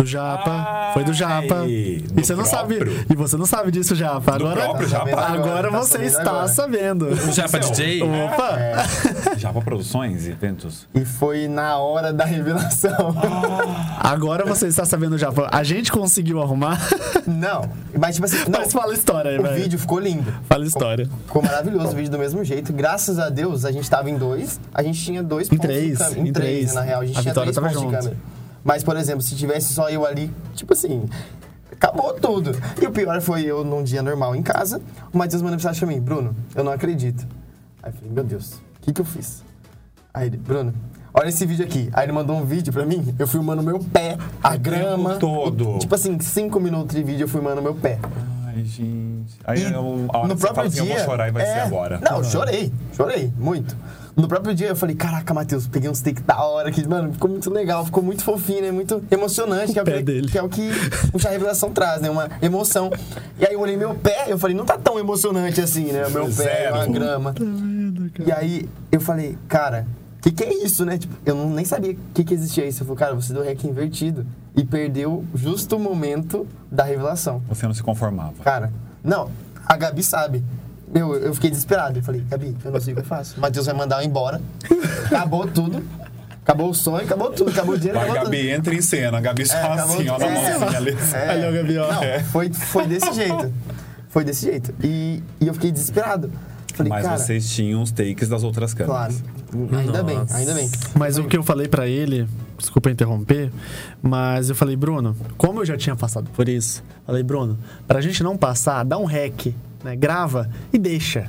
Do 0.00 0.06
Japa, 0.06 0.92
foi 0.94 1.04
do 1.04 1.12
Japa. 1.12 1.56
Ai, 1.60 1.68
E 1.68 2.04
você 2.22 2.34
não 2.34 2.44
sabe. 2.46 2.78
E 3.10 3.14
você 3.14 3.36
não 3.36 3.44
sabe 3.44 3.70
disso, 3.70 3.94
Japa. 3.94 4.34
Agora, 4.34 4.62
próprio 4.62 4.88
Japa? 4.88 5.20
agora 5.20 5.70
Tá 5.70 5.78
você 5.78 5.92
sabendo 5.92 6.06
está 6.08 6.30
agora. 6.30 6.48
sabendo. 6.48 7.06
O 7.08 7.32
Japa 7.32 7.58
DJ? 7.60 8.02
Opa! 8.02 8.58
É, 8.58 9.38
Japa 9.38 9.60
Produções, 9.60 10.26
eventos. 10.26 10.86
e 10.94 11.04
foi 11.04 11.48
na 11.48 11.76
hora 11.76 12.12
da 12.14 12.24
revelação. 12.24 13.14
Agora 14.00 14.44
você 14.46 14.68
está 14.68 14.84
sabendo, 14.84 15.18
Japa. 15.18 15.48
A 15.52 15.62
gente 15.62 15.92
conseguiu 15.92 16.40
arrumar. 16.40 16.80
Não, 17.26 17.68
mas 17.98 18.14
tipo 18.14 18.24
assim, 18.26 18.38
não, 18.48 18.60
Mas 18.60 18.72
fala 18.72 18.92
a 18.92 18.94
história 18.94 19.30
aí, 19.32 19.38
o 19.38 19.42
velho. 19.42 19.54
vídeo 19.62 19.78
ficou 19.78 19.98
lindo. 19.98 20.32
Fala 20.48 20.64
a 20.64 20.66
história. 20.66 21.08
Ficou 21.26 21.42
maravilhoso 21.42 21.88
o 21.88 21.94
vídeo 21.96 22.10
do 22.10 22.18
mesmo 22.18 22.42
jeito. 22.44 22.72
Graças 22.72 23.18
a 23.18 23.28
Deus, 23.28 23.64
a 23.64 23.70
gente 23.72 23.88
tava 23.90 24.08
em 24.08 24.16
dois. 24.16 24.58
A 24.74 24.82
gente 24.82 24.98
tinha 25.02 25.22
dois 25.22 25.46
Em 25.48 25.50
pontos 25.56 25.66
três, 25.66 25.92
de 25.92 25.98
câmera. 25.98 26.20
em 26.20 26.28
Em 26.28 26.32
três, 26.32 26.56
três. 26.58 26.74
na 26.74 26.80
real. 26.80 27.00
A 27.02 27.04
gente 27.06 27.18
A 27.18 27.20
tinha 27.22 27.32
Vitória 27.32 27.52
três 27.52 27.54
tava 27.56 27.68
pontos 27.68 27.80
de 27.80 27.86
junto. 27.86 27.98
câmera. 28.14 28.39
Mas, 28.64 28.84
por 28.84 28.96
exemplo, 28.96 29.22
se 29.22 29.34
tivesse 29.34 29.72
só 29.72 29.88
eu 29.88 30.04
ali, 30.04 30.30
tipo 30.54 30.72
assim, 30.72 31.08
acabou 31.72 32.12
tudo. 32.14 32.52
E 32.80 32.86
o 32.86 32.90
pior 32.90 33.20
foi 33.20 33.44
eu 33.44 33.64
num 33.64 33.82
dia 33.82 34.02
normal 34.02 34.36
em 34.36 34.42
casa. 34.42 34.82
O 35.12 35.18
Matheus 35.18 35.42
mandou 35.42 35.56
mensagem 35.56 35.78
pra 35.78 35.88
mim, 35.88 36.00
Bruno, 36.00 36.36
eu 36.54 36.62
não 36.62 36.72
acredito. 36.72 37.26
Aí 37.82 37.90
eu 37.90 37.94
falei, 37.94 38.10
meu 38.12 38.24
Deus, 38.24 38.52
o 38.52 38.80
que 38.82 38.92
que 38.92 39.00
eu 39.00 39.04
fiz? 39.04 39.42
Aí 40.12 40.26
ele, 40.26 40.36
Bruno, 40.36 40.74
olha 41.14 41.28
esse 41.28 41.46
vídeo 41.46 41.64
aqui. 41.64 41.88
Aí 41.92 42.04
ele 42.04 42.12
mandou 42.12 42.36
um 42.36 42.44
vídeo 42.44 42.72
pra 42.72 42.84
mim, 42.84 43.14
eu 43.18 43.26
filmando 43.26 43.62
meu 43.62 43.78
pé, 43.78 44.18
a 44.42 44.56
grama. 44.56 45.16
todo. 45.16 45.78
tipo 45.78 45.94
assim, 45.94 46.18
cinco 46.20 46.60
minutos 46.60 46.94
de 46.94 47.02
vídeo 47.02 47.24
eu 47.24 47.28
filmando 47.28 47.62
meu 47.62 47.74
pé. 47.74 47.98
Ai, 48.46 48.64
gente. 48.64 49.38
Aí 49.44 49.62
eu, 49.62 50.06
a 50.12 50.18
hora 50.18 50.28
no 50.28 50.34
que 50.34 50.40
você 50.40 50.46
próprio 50.46 50.54
fala 50.54 50.66
assim, 50.66 50.82
dia. 50.82 50.92
eu 50.92 50.96
vou 50.96 51.04
chorar 51.04 51.28
e 51.28 51.30
vai 51.30 51.42
é, 51.42 51.46
ser 51.46 51.60
agora. 51.60 52.00
Não, 52.00 52.22
chorei, 52.24 52.72
chorei, 52.94 53.32
muito. 53.38 53.76
No 54.20 54.28
próprio 54.28 54.54
dia 54.54 54.68
eu 54.68 54.76
falei, 54.76 54.94
caraca, 54.94 55.32
Matheus, 55.32 55.66
peguei 55.66 55.88
uns 55.88 56.00
take 56.00 56.22
da 56.22 56.42
hora 56.42 56.68
aqui, 56.68 56.86
mano, 56.86 57.12
ficou 57.12 57.30
muito 57.30 57.50
legal, 57.50 57.84
ficou 57.84 58.02
muito 58.02 58.22
fofinho, 58.22 58.62
né? 58.62 58.70
Muito 58.70 59.02
emocionante, 59.10 59.72
que 59.72 59.78
é, 59.78 59.82
o 59.82 59.84
pé 59.84 59.98
que, 59.98 60.02
dele. 60.02 60.28
que 60.28 60.38
é 60.38 60.42
o 60.42 60.48
que 60.48 60.70
o 61.12 61.18
chá 61.18 61.30
revelação 61.30 61.70
traz, 61.70 62.00
né? 62.00 62.10
Uma 62.10 62.28
emoção. 62.42 62.90
E 63.38 63.46
aí 63.46 63.54
eu 63.54 63.60
olhei 63.60 63.76
meu 63.76 63.94
pé, 63.94 64.26
eu 64.28 64.38
falei, 64.38 64.56
não 64.56 64.64
tá 64.64 64.78
tão 64.78 64.98
emocionante 64.98 65.60
assim, 65.60 65.92
né? 65.92 66.06
O 66.06 66.10
meu 66.10 66.24
pé, 66.26 66.30
Zero. 66.30 66.74
uma 66.76 66.86
grama. 66.86 67.34
E 68.24 68.32
aí 68.32 68.68
eu 68.92 69.00
falei, 69.00 69.38
cara, 69.48 69.86
o 70.18 70.22
que, 70.22 70.32
que 70.32 70.44
é 70.44 70.64
isso, 70.64 70.84
né? 70.84 70.98
Tipo, 70.98 71.14
eu 71.24 71.34
não, 71.34 71.48
nem 71.48 71.64
sabia 71.64 71.92
o 71.92 71.96
que, 72.12 72.22
que 72.22 72.34
existia 72.34 72.66
isso. 72.66 72.82
Eu 72.82 72.86
falei, 72.86 72.98
cara, 72.98 73.14
você 73.14 73.32
deu 73.32 73.42
rec 73.42 73.64
invertido 73.64 74.26
e 74.54 74.64
perdeu 74.64 75.24
justo 75.34 75.76
o 75.76 75.80
momento 75.80 76.46
da 76.70 76.84
revelação. 76.84 77.42
Você 77.48 77.66
não 77.66 77.72
se 77.72 77.82
conformava. 77.82 78.34
Cara, 78.44 78.70
não, 79.02 79.30
a 79.66 79.76
Gabi 79.76 80.02
sabe. 80.02 80.44
Eu, 80.94 81.14
eu 81.16 81.34
fiquei 81.34 81.50
desesperado. 81.50 81.98
Eu 81.98 82.02
falei, 82.02 82.20
Gabi, 82.28 82.56
eu 82.64 82.70
não 82.70 82.80
sei 82.80 82.92
o 82.92 82.96
que 82.96 83.02
eu 83.02 83.06
faço. 83.06 83.36
O 83.36 83.40
Matheus 83.40 83.66
vai 83.66 83.74
mandar 83.74 84.02
eu 84.02 84.08
embora. 84.08 84.40
Acabou 85.06 85.46
tudo. 85.46 85.82
Acabou 86.42 86.70
o 86.70 86.74
sonho, 86.74 87.04
acabou 87.04 87.30
tudo. 87.30 87.50
Acabou 87.50 87.74
o 87.74 87.78
dinheiro, 87.78 87.98
A 87.98 88.02
acabou 88.02 88.22
Gabi 88.24 88.50
entra 88.50 88.74
em 88.74 88.80
cena, 88.82 89.18
a 89.18 89.20
Gabi 89.20 89.46
só 89.46 89.54
É, 89.54 89.62
acabou 89.62 89.94
assim, 89.96 90.08
ó, 90.08 90.14
tudo. 90.14 90.26
na 90.30 90.36
É. 90.36 90.58
mãozinha 90.58 90.78
ali. 90.78 90.92
tudo. 90.96 91.14
É. 91.16 91.28
Olha 91.30 91.50
o 91.50 91.52
Gabi, 91.54 91.78
ó. 91.78 91.92
Não, 91.92 92.24
foi, 92.24 92.52
foi 92.52 92.86
desse 92.86 93.12
jeito. 93.12 93.52
Foi 94.08 94.24
desse 94.24 94.46
jeito. 94.46 94.74
E, 94.82 95.22
e 95.40 95.46
eu 95.46 95.54
fiquei 95.54 95.70
desesperado. 95.70 96.30
Falei, 96.74 96.90
Mas 96.90 97.04
cara, 97.04 97.18
vocês 97.18 97.48
tinham 97.50 97.82
os 97.82 97.92
takes 97.92 98.28
das 98.28 98.42
outras 98.42 98.72
claro. 98.74 99.12
câmeras. 99.50 99.80
Ainda 99.80 100.02
bem, 100.02 100.16
Nossa. 100.16 100.36
ainda 100.36 100.54
bem. 100.54 100.70
Mas 100.94 101.18
o 101.18 101.24
que 101.24 101.36
eu 101.36 101.42
falei 101.42 101.68
pra 101.68 101.86
ele, 101.86 102.26
desculpa 102.56 102.90
interromper, 102.90 103.52
mas 104.00 104.48
eu 104.48 104.54
falei, 104.54 104.76
Bruno, 104.76 105.14
como 105.36 105.60
eu 105.60 105.66
já 105.66 105.76
tinha 105.76 105.94
passado 105.94 106.30
por 106.30 106.48
isso, 106.48 106.82
falei, 107.04 107.22
Bruno, 107.22 107.58
pra 107.86 108.00
gente 108.00 108.22
não 108.22 108.36
passar, 108.36 108.84
dá 108.84 108.96
um 108.96 109.04
rec, 109.04 109.52
né? 109.84 109.96
Grava 109.96 110.48
e 110.72 110.78
deixa. 110.78 111.28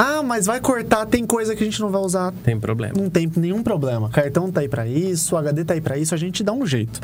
Ah, 0.00 0.22
mas 0.22 0.46
vai 0.46 0.60
cortar, 0.60 1.06
tem 1.06 1.26
coisa 1.26 1.56
que 1.56 1.62
a 1.62 1.66
gente 1.66 1.80
não 1.80 1.90
vai 1.90 2.00
usar. 2.00 2.32
Tem 2.44 2.58
problema. 2.58 2.94
Não 2.96 3.10
tem 3.10 3.28
nenhum 3.36 3.64
problema. 3.64 4.08
Cartão 4.08 4.48
tá 4.52 4.60
aí 4.60 4.68
pra 4.68 4.86
isso, 4.86 5.34
o 5.34 5.38
HD 5.38 5.64
tá 5.64 5.74
aí 5.74 5.80
pra 5.80 5.98
isso, 5.98 6.14
a 6.14 6.16
gente 6.18 6.44
dá 6.44 6.52
um 6.52 6.64
jeito. 6.64 7.00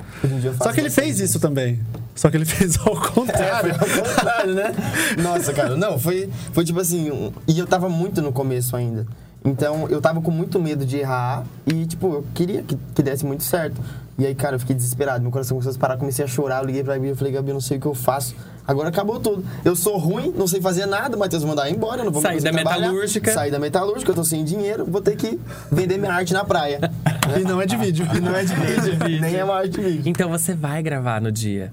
Só 0.63 0.73
que 0.73 0.79
ele 0.79 0.91
fez 0.91 1.19
isso 1.19 1.41
também. 1.41 1.81
Só 2.15 2.31
que 2.31 2.37
ele 2.37 2.45
fez 2.47 2.79
ao 2.79 2.95
contrário. 2.95 3.73
É, 3.73 3.75
ao 3.75 3.79
contrário, 4.05 4.55
né? 4.55 4.73
Nossa, 5.21 5.53
cara, 5.53 5.77
não, 5.77 5.99
foi, 5.99 6.31
foi 6.53 6.65
tipo 6.65 6.79
assim. 6.79 7.11
um- 7.11 7.33
e 7.49 7.59
eu 7.59 7.67
tava 7.67 7.89
muito 7.89 8.23
no 8.23 8.31
começo 8.33 8.77
ainda. 8.77 9.05
Então 9.45 9.89
eu 9.91 10.01
tava 10.01 10.23
com 10.23 10.31
muito 10.31 10.61
medo 10.61 10.87
de 10.87 10.97
errar 10.99 11.45
e, 11.67 11.85
tipo, 11.87 12.07
eu 12.15 12.25
queria 12.33 12.63
que, 12.63 12.79
que 12.95 13.03
desse 13.03 13.27
muito 13.27 13.43
certo. 13.43 13.81
E 14.17 14.25
aí, 14.25 14.37
cara, 14.37 14.55
eu 14.55 14.61
fiquei 14.61 14.75
desesperado. 14.77 15.21
Meu 15.21 15.33
coração 15.33 15.57
começou 15.57 15.71
a 15.71 15.73
disparar, 15.73 15.99
comecei 15.99 16.25
a 16.25 16.29
chorar. 16.29 16.63
Eu 16.63 16.67
liguei 16.67 16.85
pra 16.85 16.95
Gabi 16.95 17.09
e 17.11 17.15
falei, 17.17 17.33
Gabi, 17.33 17.49
eu 17.49 17.55
não 17.55 17.61
sei 17.61 17.77
o 17.77 17.81
que 17.81 17.87
eu 17.87 17.95
faço. 17.95 18.37
Agora 18.67 18.89
acabou 18.89 19.21
tudo. 19.21 19.45
Eu 19.65 19.77
sou 19.77 19.99
ruim, 19.99 20.33
não 20.37 20.47
sei 20.47 20.61
fazer 20.61 20.87
nada. 20.87 21.17
O 21.17 21.19
Matheus 21.19 21.45
mandar 21.45 21.71
embora, 21.71 22.03
não 22.03 22.11
vou 22.11 22.23
Saí 22.23 22.37
conseguir 22.37 22.53
da 22.57 22.63
trabalhar. 22.63 22.87
metalúrgica. 22.87 23.33
Saí 23.33 23.51
da 23.51 23.59
metalúrgica, 23.59 24.11
eu 24.11 24.15
tô 24.15 24.25
sem 24.25 24.45
dinheiro, 24.45 24.85
vou 24.87 25.01
ter 25.03 25.17
que 25.17 25.39
vender 25.71 25.99
minha 25.99 26.13
arte 26.13 26.33
na 26.33 26.45
praia. 26.45 26.81
e 27.39 27.43
não 27.43 27.61
é 27.61 27.67
de 27.67 27.77
vídeo. 27.77 28.07
E 28.15 28.21
não 28.21 28.35
é 28.35 28.45
de 28.45 28.55
vídeo, 28.55 29.21
nem 29.21 29.37
é 29.37 29.45
uma 29.45 29.55
arte 29.57 29.71
de 29.73 29.81
vídeo. 29.81 30.03
Então 30.07 30.31
você 30.31 30.55
vai 30.55 30.83
gravar 30.83 31.21
no 31.21 31.31
dia. 31.33 31.73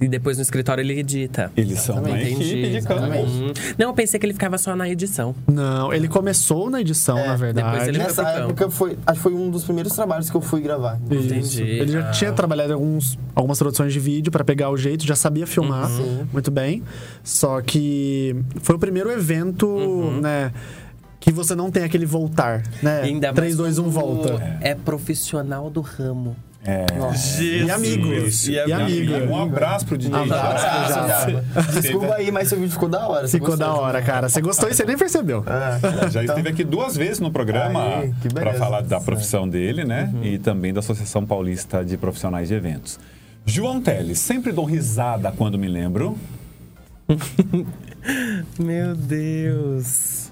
E 0.00 0.08
depois 0.08 0.38
no 0.38 0.42
escritório 0.42 0.80
ele 0.80 0.98
edita. 0.98 1.52
Eles 1.56 1.80
são 1.80 1.96
uma 1.98 2.08
Exatamente. 2.08 2.42
equipe 2.54 2.70
de. 2.80 3.26
Hum. 3.26 3.52
Não, 3.76 3.88
eu 3.88 3.94
pensei 3.94 4.18
que 4.18 4.24
ele 4.24 4.32
ficava 4.32 4.56
só 4.56 4.74
na 4.74 4.88
edição. 4.88 5.34
Não, 5.46 5.92
ele 5.92 6.08
começou 6.08 6.70
na 6.70 6.80
edição, 6.80 7.18
É, 7.18 7.26
na 7.26 7.36
verdade. 7.36 7.68
depois 7.70 7.88
ele- 7.88 7.98
Nessa 7.98 8.22
foi 8.24 8.32
pro 8.32 8.44
época 8.44 8.70
foi, 8.70 8.98
acho 9.06 9.16
que 9.16 9.22
foi 9.22 9.34
um 9.34 9.50
dos 9.50 9.64
primeiros 9.64 9.92
trabalhos 9.92 10.30
que 10.30 10.36
eu 10.36 10.40
fui 10.40 10.60
gravar. 10.62 10.98
Isso. 11.10 11.26
Entendi. 11.34 11.62
Ele 11.62 11.92
já 11.92 12.08
Ah. 12.08 12.10
tinha 12.12 12.32
trabalhado 12.32 12.70
em 12.70 12.74
alguns, 12.74 13.18
algumas 13.34 13.58
produções 13.58 13.92
de 13.92 14.00
vídeo 14.00 14.32
pra 14.32 14.42
pegar 14.42 14.70
o 14.70 14.76
jeito, 14.76 15.04
já 15.06 15.14
sabia 15.14 15.46
filmar 15.46 15.90
Uhum. 15.90 16.26
muito 16.32 16.50
bem. 16.50 16.82
Só 17.22 17.60
que 17.60 18.34
foi 18.62 18.76
o 18.76 18.78
primeiro 18.78 19.10
evento, 19.10 19.66
Uhum. 19.66 20.20
né? 20.20 20.50
Que 21.18 21.30
você 21.30 21.54
não 21.54 21.70
tem 21.70 21.84
aquele 21.84 22.06
voltar, 22.06 22.62
né? 22.82 23.02
Ainda 23.02 23.26
mais 23.26 23.36
3, 23.36 23.54
2, 23.56 23.78
1, 23.78 23.82
quando 23.82 23.92
volta. 23.92 24.58
É 24.62 24.74
profissional 24.74 25.68
do 25.68 25.82
ramo. 25.82 26.34
É. 26.64 26.84
E 27.40 27.70
amigos. 27.70 28.34
Isso. 28.34 28.50
E 28.50 28.72
amigo. 28.72 29.14
Um 29.30 29.42
abraço 29.42 29.86
pro 29.86 29.96
DJ. 29.96 30.14
Abraço, 30.14 30.92
Java. 30.92 31.08
Java. 31.08 31.80
Desculpa 31.80 32.14
aí, 32.14 32.30
mas 32.30 32.48
seu 32.48 32.58
vídeo 32.58 32.72
ficou 32.72 32.88
da 32.88 33.08
hora. 33.08 33.26
você 33.26 33.38
Ficou 33.38 33.56
da 33.56 33.72
hora, 33.72 34.02
cara. 34.02 34.28
Você 34.28 34.40
gostou 34.40 34.68
e 34.68 34.74
você 34.74 34.84
nem 34.84 34.96
percebeu. 34.96 35.42
É. 35.46 36.10
Já 36.10 36.22
esteve 36.22 36.48
aqui 36.48 36.62
duas 36.62 36.96
vezes 36.96 37.18
no 37.18 37.30
programa 37.30 38.04
para 38.34 38.54
falar 38.54 38.82
da 38.82 39.00
profissão 39.00 39.48
dele, 39.48 39.84
né? 39.84 40.12
E 40.22 40.38
também 40.38 40.72
da 40.72 40.80
Associação 40.80 41.24
Paulista 41.24 41.84
de 41.84 41.96
Profissionais 41.96 42.48
de 42.48 42.54
Eventos. 42.54 42.98
João 43.46 43.80
Teles, 43.80 44.18
sempre 44.18 44.52
dou 44.52 44.64
risada 44.66 45.32
quando 45.32 45.58
me 45.58 45.66
lembro. 45.66 46.18
Meu 48.58 48.94
Deus. 48.94 50.29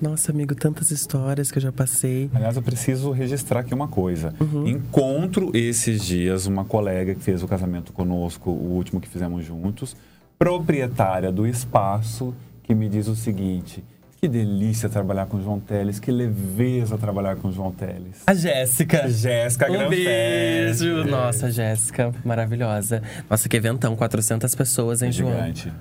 Nossa, 0.00 0.30
amigo, 0.30 0.54
tantas 0.54 0.90
histórias 0.90 1.50
que 1.50 1.58
eu 1.58 1.62
já 1.62 1.72
passei. 1.72 2.30
Aliás, 2.32 2.56
eu 2.56 2.62
preciso 2.62 3.10
registrar 3.10 3.60
aqui 3.60 3.74
uma 3.74 3.88
coisa. 3.88 4.32
Encontro 4.64 5.50
esses 5.54 6.04
dias 6.04 6.46
uma 6.46 6.64
colega 6.64 7.14
que 7.14 7.22
fez 7.22 7.42
o 7.42 7.48
casamento 7.48 7.92
conosco, 7.92 8.50
o 8.50 8.74
último 8.74 9.00
que 9.00 9.08
fizemos 9.08 9.44
juntos, 9.44 9.96
proprietária 10.38 11.32
do 11.32 11.46
espaço, 11.46 12.34
que 12.62 12.74
me 12.74 12.88
diz 12.88 13.08
o 13.08 13.16
seguinte: 13.16 13.82
que 14.20 14.28
delícia 14.28 14.88
trabalhar 14.88 15.26
com 15.26 15.36
o 15.36 15.42
João 15.42 15.60
Teles, 15.60 16.00
que 16.00 16.10
leveza 16.10 16.98
trabalhar 16.98 17.36
com 17.36 17.48
o 17.48 17.52
João 17.52 17.70
Teles. 17.72 18.22
A 18.26 18.34
Jéssica. 18.34 19.08
Jéssica 19.08 19.70
Um 19.70 19.88
beijo. 19.88 21.04
Nossa, 21.04 21.50
Jéssica, 21.50 22.12
maravilhosa. 22.24 23.02
Nossa, 23.28 23.48
que 23.48 23.56
eventão, 23.56 23.94
400 23.94 24.54
pessoas, 24.54 25.02
hein, 25.02 25.12
João? 25.12 25.32
Gigante. 25.32 25.72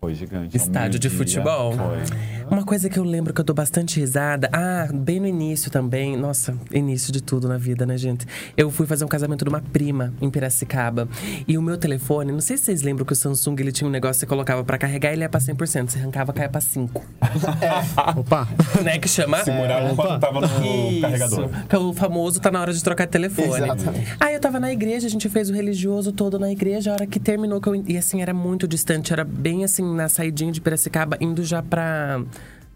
Foi 0.00 0.14
gigante. 0.14 0.56
Estádio 0.56 0.98
de 0.98 1.10
futebol. 1.10 1.72
Foi. 1.72 2.39
Uma 2.50 2.64
coisa 2.64 2.88
que 2.90 2.98
eu 2.98 3.04
lembro 3.04 3.32
que 3.32 3.40
eu 3.40 3.44
dou 3.44 3.54
bastante 3.54 4.00
risada. 4.00 4.48
Ah, 4.52 4.88
bem 4.92 5.20
no 5.20 5.26
início 5.26 5.70
também. 5.70 6.16
Nossa, 6.16 6.54
início 6.72 7.12
de 7.12 7.22
tudo 7.22 7.48
na 7.48 7.56
vida, 7.56 7.86
né, 7.86 7.96
gente? 7.96 8.26
Eu 8.56 8.70
fui 8.70 8.86
fazer 8.86 9.04
um 9.04 9.08
casamento 9.08 9.44
de 9.44 9.48
uma 9.48 9.60
prima 9.60 10.12
em 10.20 10.28
Piracicaba. 10.28 11.08
E 11.46 11.56
o 11.56 11.62
meu 11.62 11.78
telefone, 11.78 12.32
não 12.32 12.40
sei 12.40 12.56
se 12.56 12.64
vocês 12.64 12.82
lembram 12.82 13.04
que 13.06 13.12
o 13.12 13.16
Samsung 13.16 13.54
ele 13.60 13.70
tinha 13.72 13.86
um 13.86 13.90
negócio 13.90 14.14
que 14.14 14.20
você 14.20 14.26
colocava 14.26 14.64
pra 14.64 14.76
carregar 14.78 15.12
ele 15.12 15.22
ia 15.22 15.28
pra 15.28 15.40
100%. 15.40 15.90
Você 15.90 15.98
arrancava, 15.98 16.32
caia 16.32 16.48
pra 16.48 16.60
5. 16.60 17.04
Opa. 18.18 18.48
né? 18.82 18.98
Que 18.98 19.08
chama. 19.08 19.44
Segurava 19.44 19.94
quando 19.94 20.20
tava 20.20 20.40
no 20.40 20.46
Isso. 20.90 21.00
carregador. 21.00 21.48
Que 21.68 21.76
o 21.76 21.92
famoso 21.92 22.40
tá 22.40 22.50
na 22.50 22.60
hora 22.60 22.72
de 22.72 22.82
trocar 22.82 23.06
de 23.06 23.12
telefone. 23.12 23.48
Exatamente. 23.64 24.16
Aí 24.18 24.34
eu 24.34 24.40
tava 24.40 24.58
na 24.58 24.72
igreja, 24.72 25.06
a 25.06 25.10
gente 25.10 25.28
fez 25.28 25.50
o 25.50 25.52
religioso 25.52 26.10
todo 26.12 26.38
na 26.38 26.50
igreja, 26.50 26.90
a 26.90 26.94
hora 26.94 27.06
que 27.06 27.20
terminou 27.20 27.60
que 27.60 27.68
eu. 27.68 27.76
E 27.86 27.96
assim, 27.96 28.20
era 28.22 28.34
muito 28.34 28.66
distante, 28.66 29.12
era 29.12 29.24
bem 29.24 29.64
assim, 29.64 29.94
na 29.94 30.08
saidinha 30.08 30.50
de 30.50 30.60
Piracicaba, 30.60 31.16
indo 31.20 31.44
já 31.44 31.62
pra. 31.62 32.20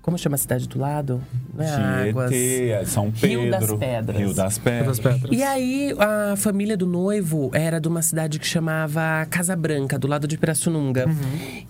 Como 0.04 0.18
chama 0.18 0.34
a 0.34 0.38
cidade 0.38 0.68
do 0.68 0.78
lado? 0.78 1.18
Não 1.54 1.64
é 1.64 2.10
Águas. 2.10 2.30
Tietê, 2.30 2.84
São 2.84 3.10
Pedro. 3.10 3.40
Rio 3.40 3.50
das 3.50 3.70
Pedras. 3.78 4.18
Rio 4.18 4.34
das 4.34 4.58
Pedras. 4.58 4.98
E 5.32 5.42
aí, 5.42 5.96
a 5.98 6.36
família 6.36 6.76
do 6.76 6.86
noivo 6.86 7.50
era 7.54 7.80
de 7.80 7.88
uma 7.88 8.02
cidade 8.02 8.38
que 8.38 8.46
chamava 8.46 9.26
Casa 9.30 9.56
Branca, 9.56 9.98
do 9.98 10.06
lado 10.06 10.28
de 10.28 10.36
Pirassununga. 10.36 11.06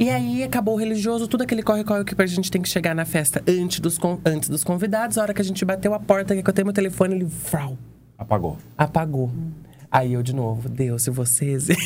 E 0.01 0.11
aí, 0.11 0.43
acabou 0.43 0.74
o 0.74 0.76
religioso, 0.76 1.28
tudo 1.28 1.43
aquele 1.43 1.62
corre-corre 1.62 2.03
que 2.03 2.20
a 2.20 2.26
gente 2.26 2.51
tem 2.51 2.61
que 2.61 2.68
chegar 2.68 2.93
na 2.93 3.05
festa 3.05 3.41
antes 3.47 3.78
dos, 3.78 4.01
antes 4.26 4.49
dos 4.49 4.64
convidados. 4.64 5.16
A 5.16 5.22
hora 5.22 5.32
que 5.32 5.41
a 5.41 5.45
gente 5.45 5.64
bateu 5.64 5.95
a 5.95 6.01
porta, 6.01 6.35
que 6.35 6.51
eu 6.51 6.53
tenho 6.53 6.66
meu 6.66 6.74
telefone, 6.74 7.14
ele 7.14 7.28
frau, 7.30 7.78
Apagou. 8.18 8.59
apagou. 8.76 9.30
Aí 9.97 10.12
eu 10.14 10.22
de 10.24 10.34
novo, 10.34 10.68
Deus, 10.68 11.03
se 11.05 11.11
vocês. 11.11 11.68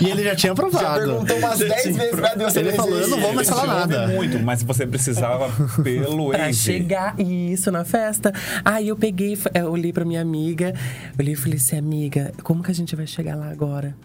E 0.00 0.08
ele 0.10 0.22
já 0.24 0.36
tinha 0.36 0.50
Já 0.50 0.54
provado. 0.54 1.00
perguntou 1.00 1.36
umas 1.38 1.58
10 1.58 1.96
vezes 1.96 2.10
pra 2.10 2.34
Deus 2.34 2.52
se 2.52 2.58
Ele 2.60 2.72
falou, 2.72 2.98
eu 2.98 3.08
não 3.08 3.20
vou 3.20 3.32
mais 3.32 3.48
falar 3.48 3.66
nada. 3.86 4.06
muito, 4.08 4.38
mas 4.40 4.62
você 4.62 4.86
precisava 4.86 5.48
pelo 5.82 6.28
pra 6.30 6.46
Waze. 6.46 6.58
chegar 6.58 7.18
isso 7.18 7.70
na 7.72 7.84
festa. 7.84 8.32
Aí 8.64 8.88
eu 8.88 8.96
peguei, 8.96 9.36
eu 9.54 9.70
olhei 9.70 9.92
pra 9.92 10.04
minha 10.04 10.20
amiga, 10.20 10.74
olhei 11.18 11.32
e 11.32 11.36
falei 11.36 11.56
assim, 11.56 11.76
amiga, 11.78 12.32
como 12.42 12.62
que 12.62 12.70
a 12.70 12.74
gente 12.74 12.94
vai 12.94 13.06
chegar 13.06 13.36
lá 13.36 13.50
agora? 13.50 13.96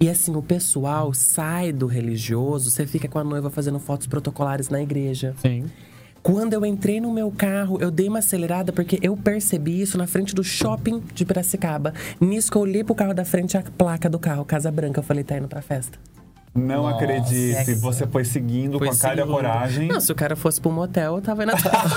E 0.00 0.08
assim, 0.08 0.34
o 0.36 0.42
pessoal 0.42 1.12
sai 1.12 1.72
do 1.72 1.86
religioso, 1.86 2.70
você 2.70 2.86
fica 2.86 3.08
com 3.08 3.18
a 3.18 3.24
noiva 3.24 3.50
fazendo 3.50 3.78
fotos 3.80 4.06
protocolares 4.06 4.68
na 4.68 4.80
igreja. 4.80 5.34
Sim. 5.42 5.64
Quando 6.22 6.52
eu 6.52 6.64
entrei 6.64 7.00
no 7.00 7.10
meu 7.12 7.32
carro, 7.32 7.78
eu 7.80 7.90
dei 7.90 8.08
uma 8.08 8.20
acelerada 8.20 8.72
porque 8.72 8.98
eu 9.02 9.16
percebi 9.16 9.80
isso 9.82 9.98
na 9.98 10.06
frente 10.06 10.34
do 10.34 10.44
shopping 10.44 11.02
de 11.12 11.24
Piracicaba. 11.24 11.92
Nisso 12.20 12.50
que 12.50 12.56
eu 12.56 12.62
olhei 12.62 12.84
pro 12.84 12.94
carro 12.94 13.12
da 13.12 13.24
frente, 13.24 13.56
a 13.58 13.62
placa 13.76 14.08
do 14.08 14.20
carro, 14.20 14.44
Casa 14.44 14.70
Branca. 14.70 15.00
Eu 15.00 15.04
falei, 15.04 15.24
tá 15.24 15.36
indo 15.36 15.48
pra 15.48 15.60
festa. 15.60 15.98
Não 16.54 16.82
Nossa. 16.82 16.96
acredite, 16.96 17.74
você 17.76 18.06
foi 18.06 18.26
seguindo 18.26 18.78
com 18.78 18.84
a 18.84 18.94
cara 18.94 19.20
e 19.20 19.22
a 19.22 19.26
coragem. 19.26 19.88
Não, 19.88 19.98
se 19.98 20.12
o 20.12 20.14
cara 20.14 20.36
fosse 20.36 20.60
pro 20.60 20.70
motel, 20.70 21.16
eu 21.16 21.22
tava 21.22 21.44
indo 21.44 21.52
atrás. 21.52 21.90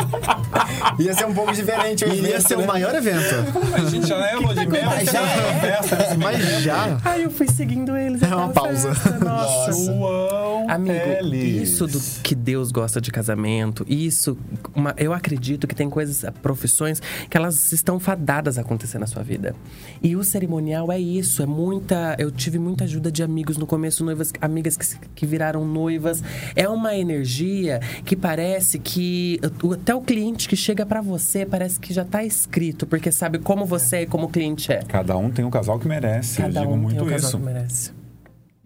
Ia 1.00 1.12
ser 1.12 1.26
um 1.26 1.34
pouco 1.34 1.52
diferente 1.52 2.04
o 2.04 2.08
E 2.08 2.20
ia 2.20 2.28
evento, 2.30 2.48
ser 2.48 2.54
o 2.56 2.60
né? 2.60 2.66
maior 2.66 2.94
evento. 2.94 3.34
A 3.74 3.90
gente 3.90 4.06
já 4.06 4.16
é 4.30 4.36
lua 4.36 4.54
de 4.54 4.66
mel, 4.66 4.86
Mas 4.86 5.10
já 5.10 5.20
é. 5.22 5.60
festa. 5.60 5.96
Mas 6.18 6.62
já. 6.62 6.98
Aí 7.04 7.24
eu 7.24 7.30
fui 7.30 7.48
seguindo 7.48 7.96
eles. 7.96 8.22
É 8.22 8.26
uma 8.34 8.50
pausa. 8.50 8.94
festa, 8.94 9.24
Nossa. 9.24 9.72
João 9.72 10.39
João 10.64 10.70
Amigo, 10.74 10.94
Teles. 10.98 11.68
isso 11.70 11.86
do 11.86 12.00
que 12.22 12.34
Deus 12.34 12.70
gosta 12.72 13.00
de 13.00 13.10
casamento, 13.10 13.84
isso, 13.88 14.36
uma- 14.74 14.94
eu 14.96 15.12
acredito 15.12 15.66
que 15.66 15.74
tem 15.74 15.88
coisas, 15.90 16.24
profissões 16.42 17.00
que 17.28 17.36
elas 17.36 17.72
estão 17.72 17.98
fadadas 18.00 18.58
a 18.58 18.60
acontecer 18.60 18.98
na 18.98 19.06
sua 19.06 19.22
vida. 19.22 19.54
E 20.02 20.16
o 20.16 20.24
cerimonial 20.24 20.90
é 20.92 20.98
isso, 20.98 21.42
é 21.42 21.46
muita. 21.46 22.16
Eu 22.18 22.30
tive 22.30 22.58
muita 22.58 22.84
ajuda 22.84 23.10
de 23.10 23.22
amigos 23.22 23.56
no 23.56 23.66
começo, 23.66 24.04
noivas, 24.04 24.32
amigas 24.40 24.76
que, 24.76 24.86
que 25.14 25.26
viraram 25.26 25.64
noivas. 25.66 26.22
É 26.56 26.68
uma 26.68 26.96
energia 26.96 27.80
que 28.04 28.16
parece 28.16 28.78
que 28.78 29.38
até 29.72 29.94
o 29.94 30.00
cliente 30.00 30.48
que 30.48 30.56
chega 30.56 30.84
pra 30.86 31.00
você 31.00 31.44
parece 31.46 31.78
que 31.78 31.92
já 31.92 32.04
tá 32.04 32.24
escrito, 32.24 32.86
porque 32.86 33.10
sabe 33.12 33.38
como 33.38 33.64
você 33.64 33.96
é 33.96 34.02
e 34.02 34.06
como 34.06 34.26
o 34.26 34.28
cliente 34.28 34.72
é. 34.72 34.82
Cada 34.82 35.16
um 35.16 35.30
tem 35.30 35.44
um 35.44 35.50
casal 35.50 35.78
que 35.78 35.86
merece. 35.88 36.38
Cada 36.38 36.60
eu 36.60 36.62
digo 36.64 36.74
um 36.74 36.78
muito 36.78 36.96
tem 36.98 37.06
o 37.06 37.10
casal 37.10 37.28
isso. 37.30 37.38
que 37.38 37.44
merece. 37.44 37.90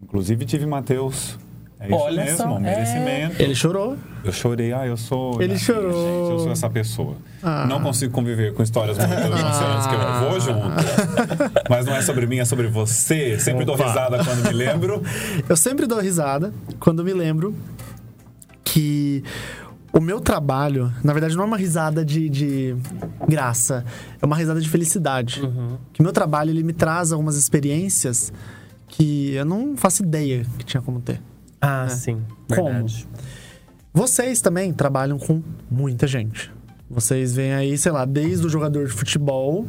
Inclusive 0.02 0.44
tive 0.44 0.66
Matheus. 0.66 1.38
É 1.84 1.88
isso 1.88 1.96
Olha 1.96 2.24
mesmo, 2.24 2.36
só, 2.38 2.54
um 2.54 2.56
é. 2.56 2.60
merecimento. 2.60 3.42
Ele 3.42 3.54
chorou. 3.54 3.96
Eu 4.24 4.32
chorei, 4.32 4.72
ah, 4.72 4.86
eu 4.86 4.96
sou. 4.96 5.40
Ele 5.42 5.52
Ai, 5.52 5.58
chorou. 5.58 5.92
Gente, 5.92 6.32
eu 6.32 6.38
sou 6.38 6.52
essa 6.52 6.70
pessoa. 6.70 7.16
Ah. 7.42 7.66
Não 7.66 7.82
consigo 7.82 8.10
conviver 8.10 8.54
com 8.54 8.62
histórias 8.62 8.96
muito 8.96 9.12
emocionantes 9.12 9.86
que 9.86 9.94
eu 9.94 10.30
vou 10.30 10.40
junto. 10.40 10.74
Mas 11.68 11.84
não 11.84 11.94
é 11.94 12.00
sobre 12.00 12.26
mim, 12.26 12.38
é 12.38 12.44
sobre 12.46 12.66
você. 12.68 13.38
Sempre 13.38 13.66
dou 13.66 13.74
Opa. 13.74 13.86
risada 13.86 14.24
quando 14.24 14.42
me 14.46 14.52
lembro. 14.52 15.02
Eu 15.46 15.56
sempre 15.56 15.86
dou 15.86 16.00
risada 16.00 16.54
quando 16.80 17.04
me 17.04 17.12
lembro 17.12 17.54
que 18.64 19.22
o 19.92 20.00
meu 20.00 20.20
trabalho, 20.20 20.90
na 21.04 21.12
verdade, 21.12 21.36
não 21.36 21.44
é 21.44 21.46
uma 21.46 21.58
risada 21.58 22.02
de, 22.02 22.30
de 22.30 22.76
graça, 23.28 23.84
é 24.20 24.24
uma 24.24 24.36
risada 24.36 24.60
de 24.60 24.68
felicidade. 24.68 25.42
Que 25.92 26.00
o 26.00 26.02
meu 26.02 26.12
trabalho 26.12 26.50
ele 26.50 26.62
me 26.62 26.72
traz 26.72 27.12
algumas 27.12 27.36
experiências 27.36 28.32
que 28.88 29.34
eu 29.34 29.44
não 29.44 29.76
faço 29.76 30.02
ideia 30.02 30.46
que 30.58 30.64
tinha 30.64 30.80
como 30.82 31.00
ter. 31.00 31.20
Ah, 31.66 31.88
sim. 31.88 32.20
Como? 32.54 32.68
Verdade. 32.70 33.06
Vocês 33.92 34.40
também 34.40 34.72
trabalham 34.72 35.18
com 35.18 35.42
muita 35.70 36.06
gente. 36.06 36.50
Vocês 36.90 37.34
veem 37.34 37.54
aí, 37.54 37.78
sei 37.78 37.90
lá, 37.92 38.04
desde 38.04 38.46
o 38.46 38.50
jogador 38.50 38.86
de 38.86 38.92
futebol 38.92 39.66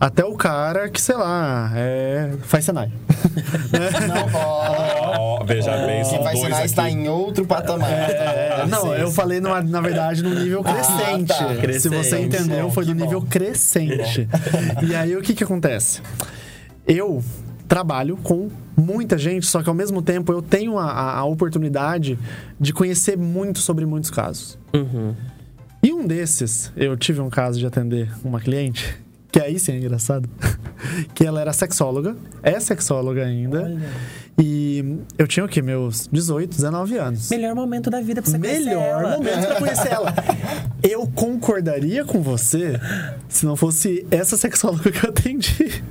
até 0.00 0.24
o 0.24 0.34
cara 0.34 0.88
que, 0.88 1.00
sei 1.00 1.14
lá, 1.16 1.70
é... 1.74 2.32
faz 2.42 2.64
Senai. 2.64 2.90
Não, 4.08 4.40
ó, 4.40 5.38
Ó, 5.40 5.44
veja 5.44 5.76
bem, 5.86 6.04
são 6.04 6.22
dois 6.22 6.42
aqui. 6.44 6.64
está 6.66 6.90
em 6.90 7.08
outro 7.08 7.44
patamar. 7.46 7.90
É, 7.90 8.66
não, 8.66 8.94
eu 8.94 9.10
falei 9.10 9.40
numa- 9.40 9.62
na 9.62 9.80
verdade 9.80 10.22
no 10.22 10.30
nível 10.34 10.62
crescente. 10.62 11.28
tá. 11.28 11.48
Se 11.54 11.60
Crescente. 11.60 11.94
você 11.96 12.20
entendeu, 12.20 12.70
foi 12.70 12.84
no 12.86 12.94
nível 12.94 13.22
crescente. 13.22 14.28
E 14.88 14.94
aí 14.94 15.16
o 15.16 15.22
que 15.22 15.34
que 15.34 15.44
acontece? 15.44 16.00
Eu 16.86 17.22
trabalho 17.68 18.16
com 18.16 18.50
muita 18.76 19.16
gente, 19.16 19.46
só 19.46 19.62
que 19.62 19.68
ao 19.68 19.74
mesmo 19.74 20.02
tempo 20.02 20.32
eu 20.32 20.42
tenho 20.42 20.78
a, 20.78 21.18
a- 21.18 21.24
oportunidade 21.24 22.18
de 22.60 22.72
conhecer 22.72 23.16
muito 23.16 23.58
sobre 23.58 23.86
muitos 23.86 24.10
casos. 24.10 24.58
Uhum. 24.74 25.14
E 25.82 25.92
um 25.92 26.06
desses, 26.06 26.72
eu 26.76 26.96
tive 26.96 27.20
um 27.20 27.28
caso 27.30 27.58
de 27.58 27.66
atender 27.66 28.10
uma 28.24 28.40
cliente, 28.40 28.96
que 29.30 29.40
aí 29.40 29.58
sim 29.58 29.72
é 29.72 29.78
engraçado, 29.78 30.28
que 31.14 31.24
ela 31.24 31.40
era 31.40 31.52
sexóloga, 31.52 32.16
é 32.42 32.58
sexóloga 32.60 33.24
ainda, 33.24 33.62
Olha. 33.64 33.80
e 34.38 34.98
eu 35.18 35.26
tinha 35.26 35.44
o 35.44 35.48
quê? 35.48 35.60
Meus 35.60 36.08
18, 36.10 36.50
19 36.56 36.96
anos. 36.98 37.30
Melhor 37.30 37.54
momento 37.54 37.90
da 37.90 38.00
vida 38.00 38.22
pra 38.22 38.30
você 38.30 38.38
conhecer 38.38 38.64
Melhor 38.64 38.82
ela. 39.02 39.16
momento 39.16 39.46
pra 39.46 39.56
conhecer 39.56 39.92
ela. 39.92 40.14
Eu 40.82 41.06
concordaria 41.06 42.04
com 42.04 42.20
você 42.20 42.78
se 43.26 43.46
não 43.46 43.56
fosse 43.56 44.06
essa 44.10 44.36
sexóloga 44.36 44.90
que 44.92 45.02
eu 45.06 45.08
atendi. 45.08 45.82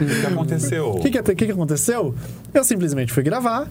O 0.00 0.06
que 0.20 0.26
aconteceu? 0.26 0.90
O 0.90 1.00
que, 1.00 1.10
que, 1.10 1.22
que 1.22 1.46
que 1.46 1.52
aconteceu? 1.52 2.14
Eu 2.54 2.64
simplesmente 2.64 3.12
fui 3.12 3.22
gravar 3.22 3.68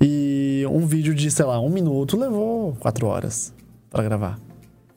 e 0.00 0.64
um 0.70 0.86
vídeo 0.86 1.14
de, 1.14 1.30
sei 1.30 1.44
lá, 1.44 1.60
um 1.60 1.70
minuto 1.70 2.16
levou 2.16 2.74
quatro 2.80 3.06
horas 3.06 3.52
pra 3.90 4.02
gravar. 4.02 4.38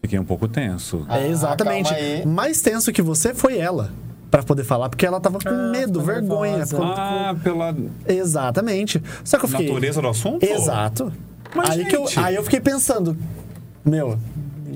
Fiquei 0.02 0.20
um 0.20 0.26
pouco 0.26 0.48
tenso. 0.48 1.06
Ah, 1.08 1.20
é 1.20 1.30
exatamente. 1.30 1.94
Mais 2.26 2.62
tenso 2.62 2.92
que 2.92 3.02
você 3.02 3.34
foi 3.34 3.58
ela. 3.58 3.92
Pra 4.30 4.42
poder 4.42 4.64
falar, 4.64 4.90
porque 4.90 5.06
ela 5.06 5.20
tava 5.22 5.38
com 5.40 5.48
Ah, 5.48 5.70
medo, 5.72 6.02
vergonha. 6.02 6.66
ficou- 6.66 6.84
Ah, 6.86 7.36
pela 7.44 7.76
Exatamente. 8.08 9.02
Só 9.24 9.38
que 9.38 9.46
eu 9.46 9.50
fiquei. 9.50 9.68
natureza 9.68 10.02
do 10.02 10.08
assunto? 10.08 10.44
Exato. 10.44 11.14
Mas, 11.56 11.70
aí, 11.70 11.86
que 11.86 11.96
eu, 11.96 12.08
gente. 12.08 12.20
aí 12.20 12.34
eu 12.36 12.44
fiquei 12.44 12.60
pensando, 12.60 13.16
meu, 13.86 14.18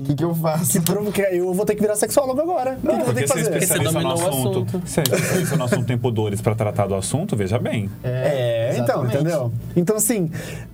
O 0.00 0.04
que, 0.04 0.14
que 0.14 0.24
eu 0.24 0.34
faço? 0.34 0.72
que 0.72 0.80
provo 0.80 1.10
que 1.12 1.20
eu 1.20 1.52
vou 1.52 1.64
ter 1.66 1.74
que 1.74 1.80
virar 1.80 1.96
sexólogo 1.96 2.40
agora. 2.40 2.72
O 2.72 2.76
que, 2.76 2.86
que 2.86 2.88
eu 2.88 3.04
vou 3.04 3.14
ter 3.14 3.14
Porque 3.14 3.22
que 3.22 3.28
você 3.28 3.32
é 3.40 3.44
fazer? 3.44 3.50
Você 3.50 3.58
especialista 3.58 3.92
no 4.00 4.08
dominou 4.08 4.24
o 4.24 4.28
assunto. 4.28 4.48
assunto. 4.68 4.82
Você 4.88 5.00
é 5.00 5.02
especialista 5.02 5.56
no 5.56 5.64
assunto, 5.64 5.84
tem 5.86 5.98
pudores 5.98 6.40
pra 6.40 6.54
tratar 6.54 6.86
do 6.86 6.94
assunto, 6.94 7.36
veja 7.36 7.58
bem. 7.58 7.90
É, 8.02 8.70
então, 8.74 9.02
exatamente. 9.04 9.14
entendeu? 9.16 9.52
Então, 9.76 9.96
assim, 9.96 10.30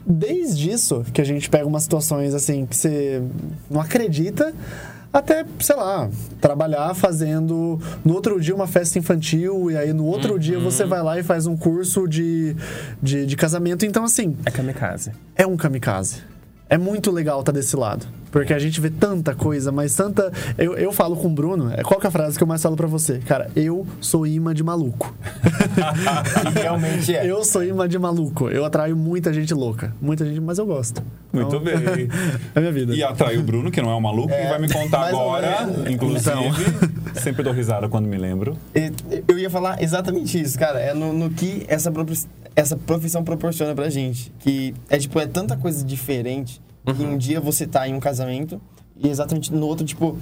desde 0.07 0.71
isso 0.71 1.05
que 1.13 1.21
a 1.21 1.25
gente 1.25 1.49
pega 1.51 1.67
umas 1.67 1.83
situações 1.85 2.35
assim 2.35 2.67
que 2.67 2.77
você 2.77 3.23
não 3.71 3.81
acredita, 3.81 4.53
até, 5.13 5.45
sei 5.61 5.77
lá, 5.77 6.09
trabalhar 6.41 6.93
fazendo 6.93 7.81
no 8.05 8.15
outro 8.15 8.41
dia 8.41 8.53
uma 8.55 8.67
festa 8.67 8.99
infantil, 8.99 9.71
e 9.71 9.77
aí 9.77 9.93
no 9.93 10.05
outro 10.07 10.39
dia 10.41 10.59
você 10.59 10.85
vai 10.85 11.01
lá 11.05 11.17
e 11.19 11.23
faz 11.23 11.47
um 11.47 11.57
curso 11.57 12.09
de, 12.09 12.57
de, 13.01 13.25
de 13.25 13.37
casamento. 13.37 13.87
Então, 13.87 14.03
assim, 14.03 14.37
É 14.45 14.51
kamikaze. 14.51 15.13
é 15.37 15.47
um 15.47 15.57
kamikaze. 15.57 16.17
É 16.69 16.79
muito 16.79 17.11
legal 17.11 17.41
estar 17.41 17.53
desse 17.53 17.77
lado. 17.77 18.07
Porque 18.33 18.53
a 18.53 18.59
gente 18.59 18.81
vê 18.81 18.91
tanta 18.91 19.33
coisa, 19.33 19.71
mas 19.71 19.95
tanta. 19.95 20.33
Eu, 20.59 20.75
eu 20.75 20.91
falo 20.93 21.15
com 21.15 21.29
o 21.29 21.31
Bruno, 21.31 21.73
é- 21.73 21.83
qual 21.85 22.01
que 22.01 22.07
é 22.07 22.09
a 22.09 22.11
frase 22.11 22.37
que 22.37 22.43
eu 22.43 22.49
mais 22.49 22.61
falo 22.61 22.75
pra 22.75 22.89
você? 22.89 23.19
Cara, 23.21 23.49
eu 23.55 23.87
sou 24.01 24.27
imã 24.27 24.53
de 24.53 24.65
maluco. 24.65 25.15
E 26.57 26.59
realmente 26.59 27.15
é. 27.15 27.25
Eu 27.31 27.45
sou 27.45 27.63
imã 27.63 27.89
de 27.89 27.97
maluco. 27.97 28.49
Eu 28.49 28.65
atraio 28.65 28.97
muita 28.97 29.33
gente 29.33 29.55
louca. 29.55 29.95
Muita 30.01 30.25
gente, 30.25 30.41
mas 30.41 30.59
eu 30.59 30.67
gosto. 30.67 31.01
Muito 31.33 31.47
Então, 31.49 31.61
bem. 31.61 32.09
é 32.55 32.61
minha 32.61 32.73
vida. 32.73 32.93
E 32.95 33.05
atraiu 33.05 33.41
o 33.41 33.45
Bruno, 33.45 33.71
que 33.71 33.81
não 33.81 33.91
é 33.91 33.95
um 33.95 34.01
maluco, 34.01 34.33
É, 34.33 34.43
que 34.43 34.49
vai 34.49 34.59
me 34.59 34.73
contar 34.73 35.07
agora, 35.09 35.69
inclusive. 35.89 36.31
Então. 36.31 37.15
Sempre 37.23 37.45
dou 37.45 37.53
risada 37.53 37.89
quando 37.89 38.07
me 38.07 38.17
lembro. 38.17 38.57
E- 38.75 38.91
Eu 39.29 39.39
ia 39.39 39.49
falar 39.51 39.81
exatamente 39.81 40.41
isso, 40.41 40.59
cara. 40.59 40.81
É 40.81 40.93
no, 40.93 41.13
no 41.13 41.31
que 41.31 41.65
essa, 41.69 41.93
essa 42.57 42.77
profissão 42.77 43.23
proporciona 43.25 43.75
pra 43.75 43.89
gente. 43.91 44.33
Que 44.39 44.75
é 44.89 44.99
tipo, 44.99 45.19
é 45.19 45.27
tanta 45.27 45.57
coisa 45.57 45.85
diferente 45.85 46.61
que 46.85 47.03
um 47.03 47.17
dia 47.17 47.41
você 47.41 47.67
tá 47.67 47.89
em 47.89 47.95
um 47.95 48.01
casamento 48.01 48.61
e 48.97 49.09
exatamente 49.09 49.53
no 49.53 49.67
outro, 49.67 49.85
tipo. 49.85 50.17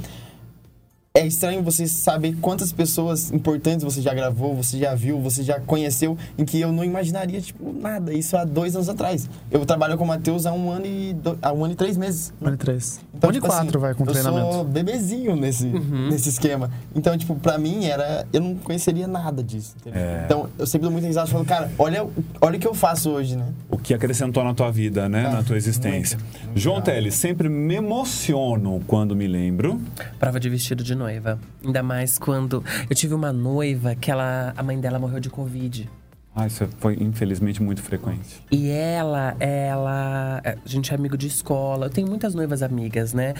É 1.14 1.26
estranho 1.26 1.62
você 1.62 1.86
saber 1.86 2.36
quantas 2.40 2.72
pessoas 2.72 3.30
importantes 3.30 3.84
você 3.84 4.00
já 4.00 4.14
gravou, 4.14 4.54
você 4.56 4.78
já 4.78 4.94
viu, 4.94 5.20
você 5.20 5.42
já 5.42 5.60
conheceu, 5.60 6.16
em 6.38 6.44
que 6.46 6.58
eu 6.58 6.72
não 6.72 6.82
imaginaria, 6.82 7.38
tipo, 7.38 7.70
nada. 7.70 8.14
Isso 8.14 8.34
há 8.34 8.44
dois 8.46 8.74
anos 8.74 8.88
atrás. 8.88 9.28
Eu 9.50 9.66
trabalho 9.66 9.98
com 9.98 10.04
o 10.04 10.06
Matheus 10.06 10.46
há 10.46 10.54
um 10.54 10.70
ano 10.70 10.86
e, 10.86 11.12
do- 11.12 11.38
há 11.42 11.52
um 11.52 11.64
ano 11.66 11.74
e 11.74 11.76
três 11.76 11.98
meses. 11.98 12.32
Um 12.40 12.48
e 12.48 12.56
três. 12.56 12.98
Então, 13.22 13.30
um 13.30 13.32
e 13.32 13.34
tipo 13.36 13.46
quatro 13.46 13.68
assim, 13.68 13.78
vai 13.78 13.94
com 13.94 14.04
eu 14.04 14.12
treinamento. 14.12 14.52
sou 14.52 14.64
bebezinho 14.64 15.36
nesse, 15.36 15.66
nesse 15.66 16.28
esquema. 16.28 16.70
Então, 16.94 17.16
tipo, 17.16 17.36
pra 17.36 17.56
mim 17.56 17.84
era. 17.86 18.26
Eu 18.32 18.40
não 18.40 18.56
conheceria 18.56 19.06
nada 19.06 19.42
disso. 19.44 19.76
entendeu? 19.80 20.00
É. 20.00 20.22
Então, 20.24 20.48
eu 20.58 20.66
sempre 20.66 20.82
dou 20.82 20.90
muita 20.90 21.06
risada 21.06 21.28
e 21.28 21.32
falo, 21.32 21.44
cara, 21.44 21.70
olha, 21.78 22.04
olha 22.40 22.56
o 22.56 22.60
que 22.60 22.66
eu 22.66 22.74
faço 22.74 23.10
hoje, 23.10 23.36
né? 23.36 23.46
O 23.70 23.78
que 23.78 23.94
acrescentou 23.94 24.42
na 24.42 24.52
tua 24.54 24.70
vida, 24.72 25.08
né? 25.08 25.26
Ah, 25.26 25.30
na 25.36 25.42
tua 25.44 25.56
existência. 25.56 26.18
muito. 26.44 26.58
João 26.58 26.80
Teles, 26.80 27.14
sempre 27.14 27.48
me 27.48 27.74
emociono 27.76 28.82
quando 28.86 29.14
me 29.14 29.26
lembro. 29.28 29.80
Prova 30.18 30.40
de 30.40 30.48
vestido 30.50 30.82
de 30.82 30.94
noiva. 30.94 31.38
Ainda 31.64 31.82
mais 31.82 32.18
quando 32.18 32.64
eu 32.90 32.96
tive 32.96 33.14
uma 33.14 33.32
noiva 33.32 33.94
que 33.94 34.10
ela, 34.10 34.52
a 34.56 34.62
mãe 34.62 34.80
dela 34.80 34.98
morreu 34.98 35.20
de 35.20 35.30
Covid. 35.30 35.88
Ah, 36.34 36.46
isso 36.46 36.66
foi 36.78 36.96
infelizmente 36.98 37.62
muito 37.62 37.82
frequente. 37.82 38.42
E 38.50 38.70
ela, 38.70 39.36
ela. 39.38 40.40
A 40.42 40.56
gente 40.64 40.90
é 40.90 40.94
amigo 40.94 41.14
de 41.14 41.26
escola. 41.26 41.86
Eu 41.86 41.90
tenho 41.90 42.08
muitas 42.08 42.34
noivas 42.34 42.62
amigas, 42.62 43.12
né? 43.12 43.34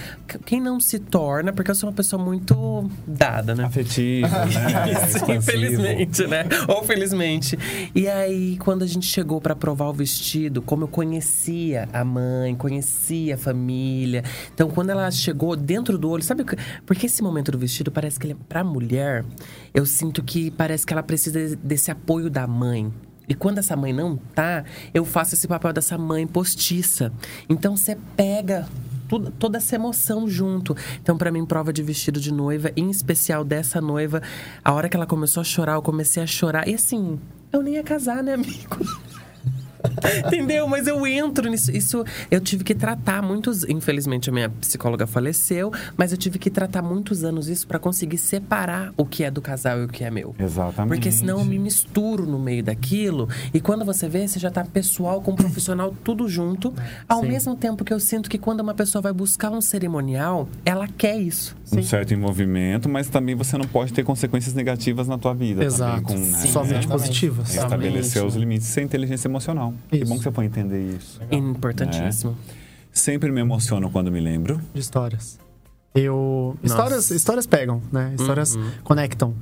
Quem 0.45 0.61
não 0.61 0.79
se 0.79 0.99
torna, 0.99 1.55
porque 1.55 1.71
eu 1.71 1.75
sou 1.75 1.89
uma 1.89 1.95
pessoa 1.95 2.23
muito 2.23 2.91
dada, 3.07 3.55
né? 3.55 3.65
Afetivo, 3.65 4.29
né? 4.29 4.93
Isso, 5.09 5.33
infelizmente, 5.33 6.27
né? 6.27 6.45
Ou 6.69 6.85
felizmente. 6.85 7.59
E 7.95 8.07
aí, 8.07 8.59
quando 8.59 8.83
a 8.83 8.87
gente 8.87 9.07
chegou 9.07 9.41
pra 9.41 9.57
provar 9.57 9.87
o 9.87 9.95
vestido, 9.95 10.61
como 10.61 10.85
eu 10.85 10.89
conhecia 10.89 11.89
a 11.95 12.05
mãe, 12.05 12.55
conhecia 12.55 13.37
a 13.37 13.39
família. 13.39 14.23
Então, 14.53 14.69
quando 14.69 14.91
ela 14.91 15.11
chegou 15.11 15.57
dentro 15.57 15.97
do 15.97 16.11
olho, 16.11 16.23
sabe? 16.23 16.45
Porque 16.85 17.07
esse 17.07 17.23
momento 17.23 17.51
do 17.53 17.59
vestido 17.59 17.91
parece 17.91 18.21
que 18.21 18.27
ele, 18.27 18.37
pra 18.49 18.63
mulher, 18.63 19.25
eu 19.75 19.87
sinto 19.87 20.23
que 20.23 20.51
parece 20.51 20.87
que 20.87 20.93
ela 20.93 21.03
precisa 21.03 21.57
desse 21.57 21.91
apoio 21.91 22.29
da 22.31 22.47
mãe. 22.47 22.93
E 23.29 23.35
quando 23.35 23.59
essa 23.59 23.77
mãe 23.77 23.93
não 23.93 24.17
tá, 24.17 24.65
eu 24.93 25.05
faço 25.05 25.35
esse 25.35 25.47
papel 25.47 25.73
dessa 25.73 25.97
mãe 25.97 26.27
postiça. 26.27 27.13
Então 27.49 27.77
você 27.77 27.97
pega 28.17 28.69
tudo- 29.09 29.31
toda 29.31 29.59
essa 29.59 29.77
emoção 29.77 30.29
junto. 30.29 30.77
Então, 31.01 31.17
pra 31.17 31.31
mim, 31.31 31.47
prova 31.47 31.73
de 31.73 31.83
vestido 31.83 32.21
de 32.21 32.33
noiva, 32.33 32.73
em 32.77 32.91
especial 32.91 33.45
dessa 33.45 33.81
noiva, 33.81 34.21
a 34.65 34.73
hora 34.73 34.89
que 34.89 34.97
ela 34.97 35.07
começou 35.07 35.41
a 35.41 35.45
chorar, 35.45 35.75
eu 35.75 35.83
comecei 35.83 36.23
a 36.23 36.27
chorar. 36.27 36.67
E 36.67 36.75
assim, 36.75 37.19
eu 37.53 37.63
nem 37.63 37.75
ia 37.75 37.83
casar, 37.83 38.23
né, 38.23 38.35
amigo? 38.35 38.77
Entendeu? 40.27 40.67
Mas 40.67 40.87
eu 40.87 41.07
entro 41.07 41.49
nisso. 41.51 41.71
Isso 41.71 42.05
eu 42.31 42.41
tive 42.41 42.65
que 42.65 42.75
tratar 42.75 43.23
muitos. 43.23 43.65
Infelizmente, 43.65 44.31
a 44.31 44.33
minha 44.33 44.49
psicóloga 44.49 45.07
faleceu, 45.07 45.73
mas 45.97 46.13
eu 46.13 46.19
tive 46.19 46.39
que 46.39 46.51
tratar 46.51 46.83
muitos 46.83 47.25
anos 47.25 47.49
isso 47.49 47.67
para 47.67 47.79
conseguir 47.79 48.19
separar 48.19 48.93
o 48.97 49.05
que 49.05 49.25
é 49.25 49.31
do 49.31 49.41
casal 49.41 49.81
e 49.81 49.85
o 49.85 49.89
que 49.89 50.05
é 50.05 50.11
meu. 50.11 50.35
Exatamente. 50.39 50.95
Porque 50.95 51.11
senão 51.11 51.39
eu 51.39 51.45
me 51.45 51.59
misturo 51.59 52.27
no 52.27 52.39
meio 52.39 52.63
daquilo. 52.63 53.29
E 53.53 53.61
quando 53.61 53.85
você 53.85 54.09
vê, 54.09 54.27
você 54.27 54.39
já 54.39 54.51
tá 54.51 54.65
pessoal 54.65 55.21
com 55.21 55.35
profissional 55.35 55.95
tudo 56.05 56.29
junto. 56.29 56.75
Ao 57.09 57.21
Sim. 57.21 57.29
mesmo 57.29 57.57
tempo 57.57 57.85
que 57.85 57.93
eu 57.93 58.01
sinto 58.01 58.29
que 58.31 58.39
quando 58.39 58.61
uma 58.61 58.75
pessoa 58.75 59.03
vai 59.03 59.13
buscar 59.13 59.51
um 59.51 59.61
cerimonial, 59.61 60.49
ela 60.65 60.89
quer 60.89 61.17
isso. 61.19 61.57
Um 61.73 61.83
certo 61.83 62.13
envolvimento, 62.13 62.89
mas 62.89 63.09
também 63.09 63.35
você 63.35 63.57
não 63.57 63.65
pode 63.67 63.93
ter 63.93 64.05
consequências 64.05 64.55
negativas 64.55 65.09
na 65.09 65.17
tua 65.17 65.33
vida. 65.35 65.65
Exato. 65.65 66.03
Também, 66.03 66.23
com, 66.25 66.31
né, 66.31 66.39
Somente 66.39 66.49
Exatamente. 66.49 66.89
positivas. 66.89 67.51
Estabelecer 67.55 68.13
Somente. 68.13 68.29
os 68.29 68.37
limites 68.37 68.67
sem 68.67 68.85
inteligência 68.85 69.27
emocional. 69.29 69.72
Que 69.89 69.97
Isso. 69.99 70.07
bom 70.07 70.17
que 70.19 70.23
você 70.25 70.33
foi 70.33 70.45
entender 70.47 70.97
isso. 70.97 71.21
Importantíssimo. 71.31 72.37
Sempre 72.93 73.31
me 73.33 73.41
emociono 73.41 73.91
quando 73.91 74.11
me 74.11 74.21
lembro. 74.21 74.61
de 74.75 74.81
histórias. 74.81 75.39
Eu. 75.95 76.57
Nossa. 76.63 76.75
Histórias, 76.75 77.11
histórias 77.11 77.47
pegam, 77.47 77.83
né? 77.93 78.15
Histórias 78.19 78.55
Uhum. 78.55 78.71
conectam. 78.83 79.35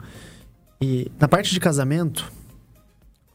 E 0.80 1.10
na 1.18 1.28
parte 1.28 1.52
de 1.52 1.60
casamento, 1.60 2.30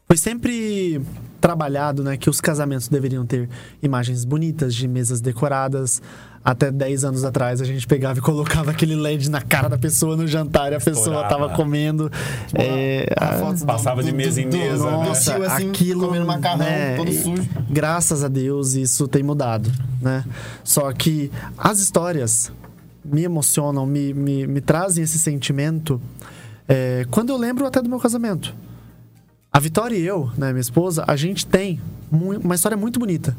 foi 0.06 0.16
sempre 0.16 1.00
trabalhado, 1.46 2.02
né, 2.02 2.16
que 2.16 2.28
os 2.28 2.40
casamentos 2.40 2.88
deveriam 2.88 3.24
ter 3.24 3.48
imagens 3.80 4.24
bonitas, 4.24 4.74
de 4.74 4.88
mesas 4.88 5.20
decoradas. 5.20 6.02
Até 6.44 6.70
10 6.72 7.04
anos 7.04 7.24
atrás 7.24 7.60
a 7.60 7.64
gente 7.64 7.86
pegava 7.86 8.18
e 8.18 8.22
colocava 8.22 8.70
aquele 8.72 8.94
LED 8.96 9.30
na 9.30 9.40
cara 9.40 9.68
da 9.68 9.78
pessoa 9.78 10.16
no 10.16 10.26
jantar 10.26 10.72
e 10.72 10.74
a 10.76 10.78
pessoa 10.78 10.96
Estourava. 11.16 11.28
tava 11.28 11.48
comendo. 11.54 12.10
É, 12.54 13.12
A 13.16 13.28
a- 13.30 13.38
foto 13.38 13.58
do- 13.60 13.66
Passava 13.66 14.02
de 14.02 14.12
mesa 14.12 14.40
do- 14.40 14.46
em 14.46 14.46
mesa, 14.58 14.90
do 14.90 14.98
né? 14.98 15.12
tio, 15.12 15.42
assim, 15.44 15.68
aquilo, 15.70 16.06
comendo 16.06 16.26
macarrão, 16.26 16.58
né, 16.58 16.96
todo 16.96 17.12
sujo. 17.12 17.48
Graças 17.70 18.22
a 18.24 18.28
Deus 18.28 18.74
isso 18.74 19.06
tem 19.08 19.22
mudado, 19.22 19.70
né? 20.02 20.24
Só 20.64 20.92
que 20.92 21.30
as 21.58 21.78
histórias 21.80 22.50
me 23.04 23.22
emocionam, 23.22 23.84
me, 23.86 24.12
me, 24.14 24.46
me 24.48 24.60
trazem 24.60 25.02
esse 25.04 25.18
sentimento 25.18 26.00
é, 26.68 27.06
quando 27.10 27.30
eu 27.30 27.36
lembro 27.36 27.64
até 27.66 27.80
do 27.82 27.88
meu 27.88 27.98
casamento. 28.00 28.52
A 29.52 29.58
Vitória 29.58 29.96
e 29.96 30.04
eu, 30.06 30.30
né, 30.36 30.50
minha 30.52 30.60
esposa, 30.60 31.04
a 31.06 31.16
gente 31.16 31.46
tem 31.46 31.80
uma 32.10 32.54
história 32.54 32.76
muito 32.76 32.98
bonita. 33.00 33.36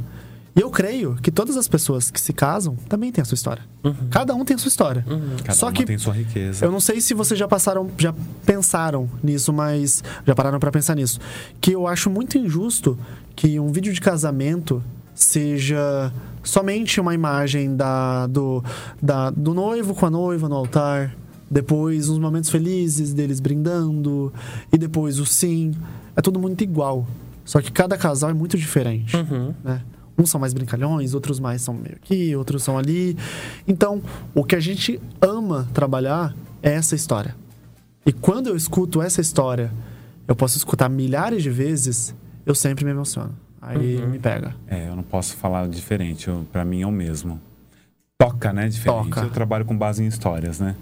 E 0.55 0.59
eu 0.59 0.71
creio 0.71 1.15
que 1.21 1.29
todas 1.29 1.55
as 1.55 1.67
pessoas 1.67 2.09
que 2.09 2.19
se 2.19 2.33
casam 2.33 2.75
também 2.89 3.11
têm 3.11 3.21
a 3.21 3.25
sua 3.25 3.35
história. 3.35 3.61
Cada 4.09 4.33
um 4.33 4.43
tem 4.43 4.55
a 4.55 4.57
sua 4.57 4.69
história. 4.69 5.05
Cada 5.43 5.53
Só 5.53 5.71
que 5.71 5.85
tem 5.85 5.99
sua 5.99 6.13
riqueza. 6.13 6.65
eu 6.65 6.71
não 6.71 6.79
sei 6.79 6.99
se 6.99 7.13
vocês 7.13 7.39
já 7.39 7.47
passaram, 7.47 7.91
já 7.95 8.11
pensaram 8.43 9.07
nisso, 9.21 9.53
mas 9.53 10.03
já 10.25 10.33
pararam 10.33 10.59
pra 10.59 10.71
pensar 10.71 10.95
nisso. 10.95 11.19
Que 11.61 11.73
eu 11.73 11.85
acho 11.85 12.09
muito 12.09 12.39
injusto 12.39 12.97
que 13.35 13.59
um 13.59 13.71
vídeo 13.71 13.93
de 13.93 14.01
casamento 14.01 14.83
seja 15.13 16.11
somente 16.43 16.99
uma 16.99 17.13
imagem 17.13 17.75
da, 17.75 18.25
do, 18.25 18.63
da, 18.99 19.29
do 19.29 19.53
noivo 19.53 19.93
com 19.93 20.07
a 20.07 20.09
noiva 20.09 20.49
no 20.49 20.55
altar, 20.55 21.15
depois 21.49 22.09
uns 22.09 22.19
momentos 22.19 22.49
felizes 22.49 23.13
deles 23.13 23.39
brindando, 23.39 24.33
e 24.71 24.77
depois 24.77 25.19
o 25.19 25.25
sim. 25.25 25.73
É 26.15 26.21
tudo 26.21 26.39
muito 26.39 26.63
igual. 26.63 27.07
Só 27.45 27.61
que 27.61 27.71
cada 27.71 27.97
casal 27.97 28.29
é 28.29 28.33
muito 28.33 28.57
diferente. 28.57 29.15
Uhum. 29.15 29.53
né? 29.63 29.81
Uns 30.17 30.31
são 30.31 30.41
mais 30.41 30.53
brincalhões, 30.53 31.13
outros 31.13 31.39
mais 31.39 31.61
são 31.61 31.75
meio 31.75 31.95
aqui, 31.95 32.35
outros 32.35 32.63
são 32.63 32.77
ali. 32.77 33.15
Então, 33.67 34.01
o 34.33 34.43
que 34.43 34.55
a 34.55 34.59
gente 34.59 34.99
ama 35.21 35.67
trabalhar 35.73 36.35
é 36.61 36.73
essa 36.73 36.95
história. 36.95 37.35
E 38.05 38.11
quando 38.11 38.47
eu 38.47 38.55
escuto 38.55 39.01
essa 39.01 39.21
história, 39.21 39.71
eu 40.27 40.35
posso 40.35 40.57
escutar 40.57 40.89
milhares 40.89 41.43
de 41.43 41.49
vezes, 41.49 42.15
eu 42.45 42.55
sempre 42.55 42.83
me 42.83 42.91
emociono. 42.91 43.33
Aí 43.61 44.01
me 44.07 44.17
pega. 44.17 44.55
É, 44.67 44.87
eu 44.89 44.95
não 44.95 45.03
posso 45.03 45.35
falar 45.35 45.67
diferente. 45.67 46.29
Pra 46.51 46.65
mim 46.65 46.81
é 46.81 46.87
o 46.87 46.91
mesmo. 46.91 47.39
Toca, 48.17 48.51
né? 48.51 48.67
Diferente. 48.67 49.09
Toca. 49.09 49.21
Eu 49.21 49.29
trabalho 49.29 49.65
com 49.65 49.77
base 49.77 50.03
em 50.03 50.07
histórias, 50.07 50.59
né? 50.59 50.75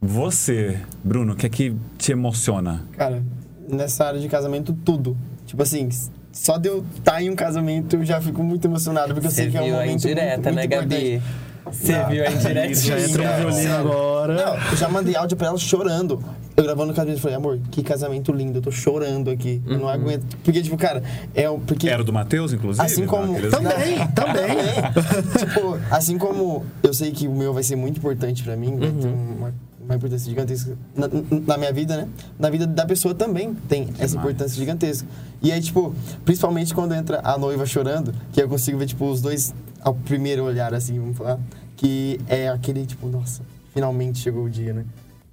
Você, 0.00 0.78
Bruno, 1.04 1.34
o 1.34 1.36
que 1.36 1.46
é 1.46 1.48
que 1.48 1.74
te 1.98 2.12
emociona? 2.12 2.84
Cara, 2.96 3.22
nessa 3.68 4.06
área 4.06 4.18
de 4.18 4.28
casamento, 4.28 4.72
tudo. 4.72 5.16
Tipo 5.46 5.62
assim, 5.62 5.88
só 6.32 6.56
de 6.56 6.68
eu 6.68 6.84
estar 6.96 7.22
em 7.22 7.28
um 7.28 7.36
casamento, 7.36 7.96
eu 7.96 8.04
já 8.04 8.20
fico 8.20 8.42
muito 8.42 8.64
emocionado, 8.66 9.12
porque 9.12 9.26
eu 9.26 9.30
Você 9.30 9.42
sei 9.42 9.50
que 9.50 9.58
é 9.58 9.60
um 9.60 9.64
viu 9.64 9.74
a 9.74 9.80
momento 9.80 9.92
indireta, 9.92 10.26
muito, 10.36 10.44
né, 10.46 10.52
muito 10.52 10.70
Gabi? 10.70 11.14
importante. 11.16 11.50
Você 11.70 11.92
Não. 11.92 12.08
viu 12.08 12.24
a 12.24 12.30
indiretinha? 12.30 12.74
Já 12.74 12.96
no 12.96 13.08
Sério, 13.08 13.48
violino 13.50 13.76
agora. 13.76 14.34
Não, 14.34 14.70
eu 14.70 14.76
já 14.76 14.88
mandei 14.88 15.14
áudio 15.14 15.36
pra 15.36 15.48
ela 15.48 15.58
chorando. 15.58 16.24
Eu 16.56 16.64
gravando 16.64 16.92
o 16.92 16.94
casamento, 16.96 17.18
eu 17.18 17.22
falei, 17.22 17.36
amor, 17.36 17.60
que 17.70 17.82
casamento 17.82 18.32
lindo, 18.32 18.58
eu 18.58 18.62
tô 18.62 18.70
chorando 18.70 19.30
aqui. 19.30 19.62
Eu 19.66 19.74
não 19.78 19.84
Uhum. 19.84 19.88
aguento. 19.90 20.36
Porque, 20.42 20.62
tipo, 20.62 20.76
cara, 20.78 21.02
é 21.34 21.48
o. 21.48 21.58
Porque 21.58 21.88
Era 21.88 22.02
do 22.02 22.12
Matheus, 22.12 22.52
inclusive? 22.54 22.84
Assim 22.84 23.06
como- 23.06 23.34
Naqueles- 23.34 23.50
Também, 23.52 23.98
também. 24.14 24.56
tipo, 25.38 25.78
assim 25.90 26.16
como 26.18 26.64
eu 26.82 26.92
sei 26.94 27.12
que 27.12 27.28
o 27.28 27.34
meu 27.34 27.52
vai 27.52 27.62
ser 27.62 27.76
muito 27.76 27.98
importante 27.98 28.42
pra 28.42 28.56
mim, 28.56 28.76
vai 28.78 28.90
ter 28.90 29.06
Uhum. 29.06 29.36
uma, 29.38 29.54
uma 29.90 29.96
importância 29.96 30.28
gigantesca 30.28 30.76
na, 30.94 31.08
na 31.46 31.58
minha 31.58 31.72
vida, 31.72 31.96
né? 31.96 32.08
Na 32.38 32.48
vida 32.48 32.66
da 32.66 32.86
pessoa 32.86 33.14
também 33.14 33.54
tem 33.68 33.88
essa 33.98 34.16
importância 34.16 34.56
gigantesca. 34.56 35.06
E 35.42 35.50
aí, 35.50 35.60
tipo, 35.60 35.94
principalmente 36.24 36.72
quando 36.72 36.94
entra 36.94 37.20
a 37.24 37.36
noiva 37.36 37.66
chorando, 37.66 38.14
que 38.32 38.40
eu 38.40 38.48
consigo 38.48 38.78
ver, 38.78 38.86
tipo, 38.86 39.04
os 39.10 39.20
dois 39.20 39.52
ao 39.82 39.94
primeiro 39.94 40.44
olhar, 40.44 40.72
assim, 40.74 40.98
vamos 40.98 41.16
falar, 41.16 41.38
que 41.76 42.20
é 42.28 42.48
aquele, 42.48 42.86
tipo, 42.86 43.08
nossa, 43.08 43.42
finalmente 43.74 44.18
chegou 44.18 44.44
o 44.44 44.50
dia, 44.50 44.72
né? 44.72 44.84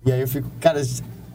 E 0.06 0.12
aí 0.12 0.22
eu 0.22 0.28
fico, 0.28 0.50
cara, 0.60 0.82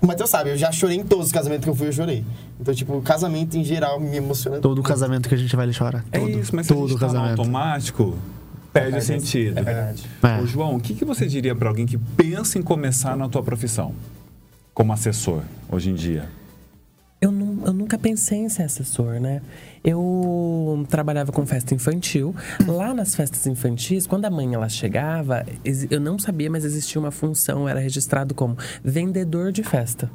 o 0.00 0.06
Matheus 0.06 0.30
sabe, 0.30 0.50
eu 0.50 0.56
já 0.56 0.72
chorei 0.72 0.96
em 0.96 1.04
todos 1.04 1.26
os 1.26 1.32
casamentos 1.32 1.64
que 1.64 1.70
eu 1.70 1.74
fui, 1.76 1.88
eu 1.88 1.92
chorei. 1.92 2.24
Então, 2.60 2.74
tipo, 2.74 2.96
o 2.96 3.02
casamento 3.02 3.56
em 3.56 3.62
geral 3.62 4.00
me 4.00 4.16
emociona. 4.16 4.58
Todo 4.58 4.82
casamento 4.82 5.28
que 5.28 5.34
a 5.34 5.38
gente 5.38 5.54
vai, 5.54 5.66
ele 5.66 5.76
chora. 5.76 6.04
É 6.10 6.18
Todo, 6.18 6.30
isso, 6.30 6.56
mas 6.56 6.66
se 6.66 6.72
a 6.72 6.76
todo 6.76 6.88
gente 6.88 6.98
tá 6.98 7.06
no 7.06 7.12
casamento. 7.12 7.38
automático, 7.40 8.16
perde 8.72 8.98
o 8.98 9.02
sentido. 9.02 9.58
É 9.58 9.62
verdade. 9.62 10.06
É. 10.22 10.40
Ô, 10.40 10.46
João, 10.46 10.76
o 10.76 10.80
que, 10.80 10.94
que 10.94 11.04
você 11.04 11.26
diria 11.26 11.54
pra 11.54 11.68
alguém 11.68 11.86
que 11.86 11.98
pensa 11.98 12.58
em 12.58 12.62
começar 12.62 13.16
na 13.16 13.28
tua 13.28 13.42
profissão? 13.42 13.94
Como 14.74 14.92
assessor, 14.92 15.42
hoje 15.70 15.90
em 15.90 15.94
dia? 15.94 16.28
Eu, 17.20 17.30
nu- 17.30 17.62
eu 17.64 17.72
nunca 17.72 17.96
pensei 17.96 18.38
em 18.38 18.48
ser 18.48 18.64
assessor, 18.64 19.20
né? 19.20 19.40
Eu 19.84 20.84
trabalhava 20.88 21.30
com 21.30 21.46
festa 21.46 21.72
infantil. 21.74 22.34
Lá 22.66 22.92
nas 22.92 23.14
festas 23.14 23.46
infantis, 23.46 24.06
quando 24.08 24.24
a 24.24 24.30
mãe 24.30 24.52
ela 24.54 24.68
chegava, 24.68 25.44
eu 25.90 26.00
não 26.00 26.18
sabia, 26.18 26.50
mas 26.50 26.64
existia 26.64 27.00
uma 27.00 27.12
função, 27.12 27.68
era 27.68 27.78
registrado 27.78 28.34
como 28.34 28.56
vendedor 28.82 29.52
de 29.52 29.62
festa. 29.62 30.10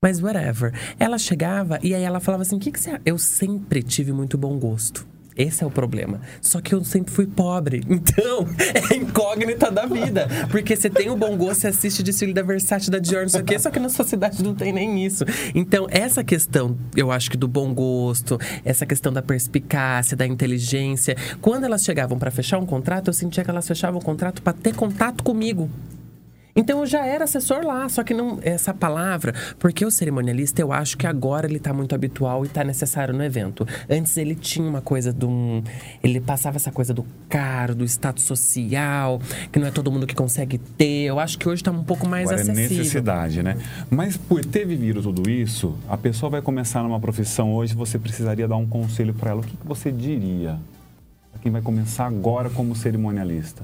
Mas 0.00 0.22
whatever. 0.22 0.72
Ela 0.98 1.18
chegava 1.18 1.78
e 1.82 1.92
aí 1.94 2.02
ela 2.04 2.20
falava 2.20 2.42
assim: 2.42 2.56
o 2.56 2.60
que, 2.60 2.70
que 2.70 2.78
você. 2.78 2.90
a-?" 2.90 3.00
Eu 3.04 3.18
sempre 3.18 3.82
tive 3.82 4.12
muito 4.12 4.36
bom 4.38 4.56
gosto. 4.58 5.04
Esse 5.36 5.62
é 5.62 5.66
o 5.66 5.70
problema. 5.70 6.20
Só 6.40 6.60
que 6.60 6.74
eu 6.74 6.82
sempre 6.84 7.12
fui 7.12 7.26
pobre. 7.26 7.82
Então, 8.06 8.46
é 8.90 8.96
incógnita 8.96 9.70
da 9.70 9.84
vida. 9.84 10.28
Porque 10.50 10.76
você 10.76 10.88
tem 10.88 11.10
o 11.10 11.16
bom 11.16 11.36
gosto, 11.36 11.62
você 11.62 11.68
assiste 11.68 12.02
desfile 12.02 12.32
da 12.32 12.42
Versace, 12.42 12.90
da 12.90 12.98
Dior, 12.98 13.22
não 13.22 13.28
sei 13.28 13.40
o 13.40 13.44
quê, 13.44 13.58
só 13.58 13.70
que 13.70 13.80
na 13.80 13.88
sua 13.88 14.04
cidade 14.04 14.42
não 14.44 14.54
tem 14.54 14.72
nem 14.72 15.04
isso. 15.04 15.24
Então, 15.54 15.86
essa 15.90 16.22
questão, 16.22 16.76
eu 16.94 17.10
acho 17.10 17.30
que 17.30 17.36
do 17.36 17.48
bom 17.48 17.74
gosto, 17.74 18.38
essa 18.64 18.86
questão 18.86 19.12
da 19.12 19.22
perspicácia, 19.22 20.16
da 20.16 20.26
inteligência. 20.26 21.16
Quando 21.40 21.64
elas 21.64 21.82
chegavam 21.82 22.18
para 22.18 22.30
fechar 22.30 22.58
um 22.58 22.66
contrato, 22.66 23.08
eu 23.08 23.14
sentia 23.14 23.42
que 23.42 23.50
elas 23.50 23.66
fechavam 23.66 23.98
o 23.98 24.04
contrato 24.04 24.42
para 24.42 24.52
ter 24.52 24.74
contato 24.74 25.24
comigo. 25.24 25.70
Então 26.56 26.80
eu 26.80 26.86
já 26.86 27.04
era 27.04 27.24
assessor 27.24 27.64
lá, 27.64 27.86
só 27.88 28.02
que 28.02 28.14
não 28.14 28.38
essa 28.42 28.72
palavra, 28.72 29.34
porque 29.58 29.84
o 29.84 29.90
cerimonialista 29.90 30.62
eu 30.62 30.72
acho 30.72 30.96
que 30.96 31.06
agora 31.06 31.46
ele 31.46 31.58
tá 31.58 31.72
muito 31.72 31.94
habitual 31.94 32.44
e 32.46 32.48
tá 32.48 32.64
necessário 32.64 33.12
no 33.12 33.22
evento. 33.22 33.66
Antes 33.90 34.16
ele 34.16 34.34
tinha 34.34 34.66
uma 34.66 34.80
coisa 34.80 35.12
de 35.12 35.26
um, 35.26 35.62
ele 36.02 36.20
passava 36.20 36.56
essa 36.56 36.72
coisa 36.72 36.94
do 36.94 37.04
caro, 37.28 37.74
do 37.74 37.84
status 37.84 38.24
social, 38.24 39.20
que 39.52 39.58
não 39.58 39.66
é 39.66 39.70
todo 39.70 39.92
mundo 39.92 40.06
que 40.06 40.14
consegue 40.14 40.56
ter. 40.56 41.04
Eu 41.04 41.20
acho 41.20 41.38
que 41.38 41.46
hoje 41.46 41.62
tá 41.62 41.70
um 41.70 41.84
pouco 41.84 42.08
mais 42.08 42.30
Agora 42.30 42.40
é 42.40 42.42
acessível. 42.50 42.78
necessidade, 42.78 43.42
né? 43.42 43.58
Mas 43.90 44.16
por 44.16 44.44
ter 44.44 44.66
vivido 44.66 45.02
tudo 45.02 45.28
isso, 45.28 45.76
a 45.88 45.96
pessoa 45.96 46.30
vai 46.30 46.40
começar 46.40 46.82
numa 46.82 46.98
profissão 46.98 47.52
hoje, 47.54 47.74
você 47.74 47.98
precisaria 47.98 48.48
dar 48.48 48.56
um 48.56 48.66
conselho 48.66 49.12
para 49.12 49.30
ela. 49.30 49.40
O 49.40 49.44
que, 49.44 49.56
que 49.56 49.66
você 49.66 49.92
diria 49.92 50.58
para 51.32 51.42
quem 51.42 51.52
vai 51.52 51.60
começar 51.60 52.06
agora 52.06 52.48
como 52.48 52.74
cerimonialista? 52.74 53.62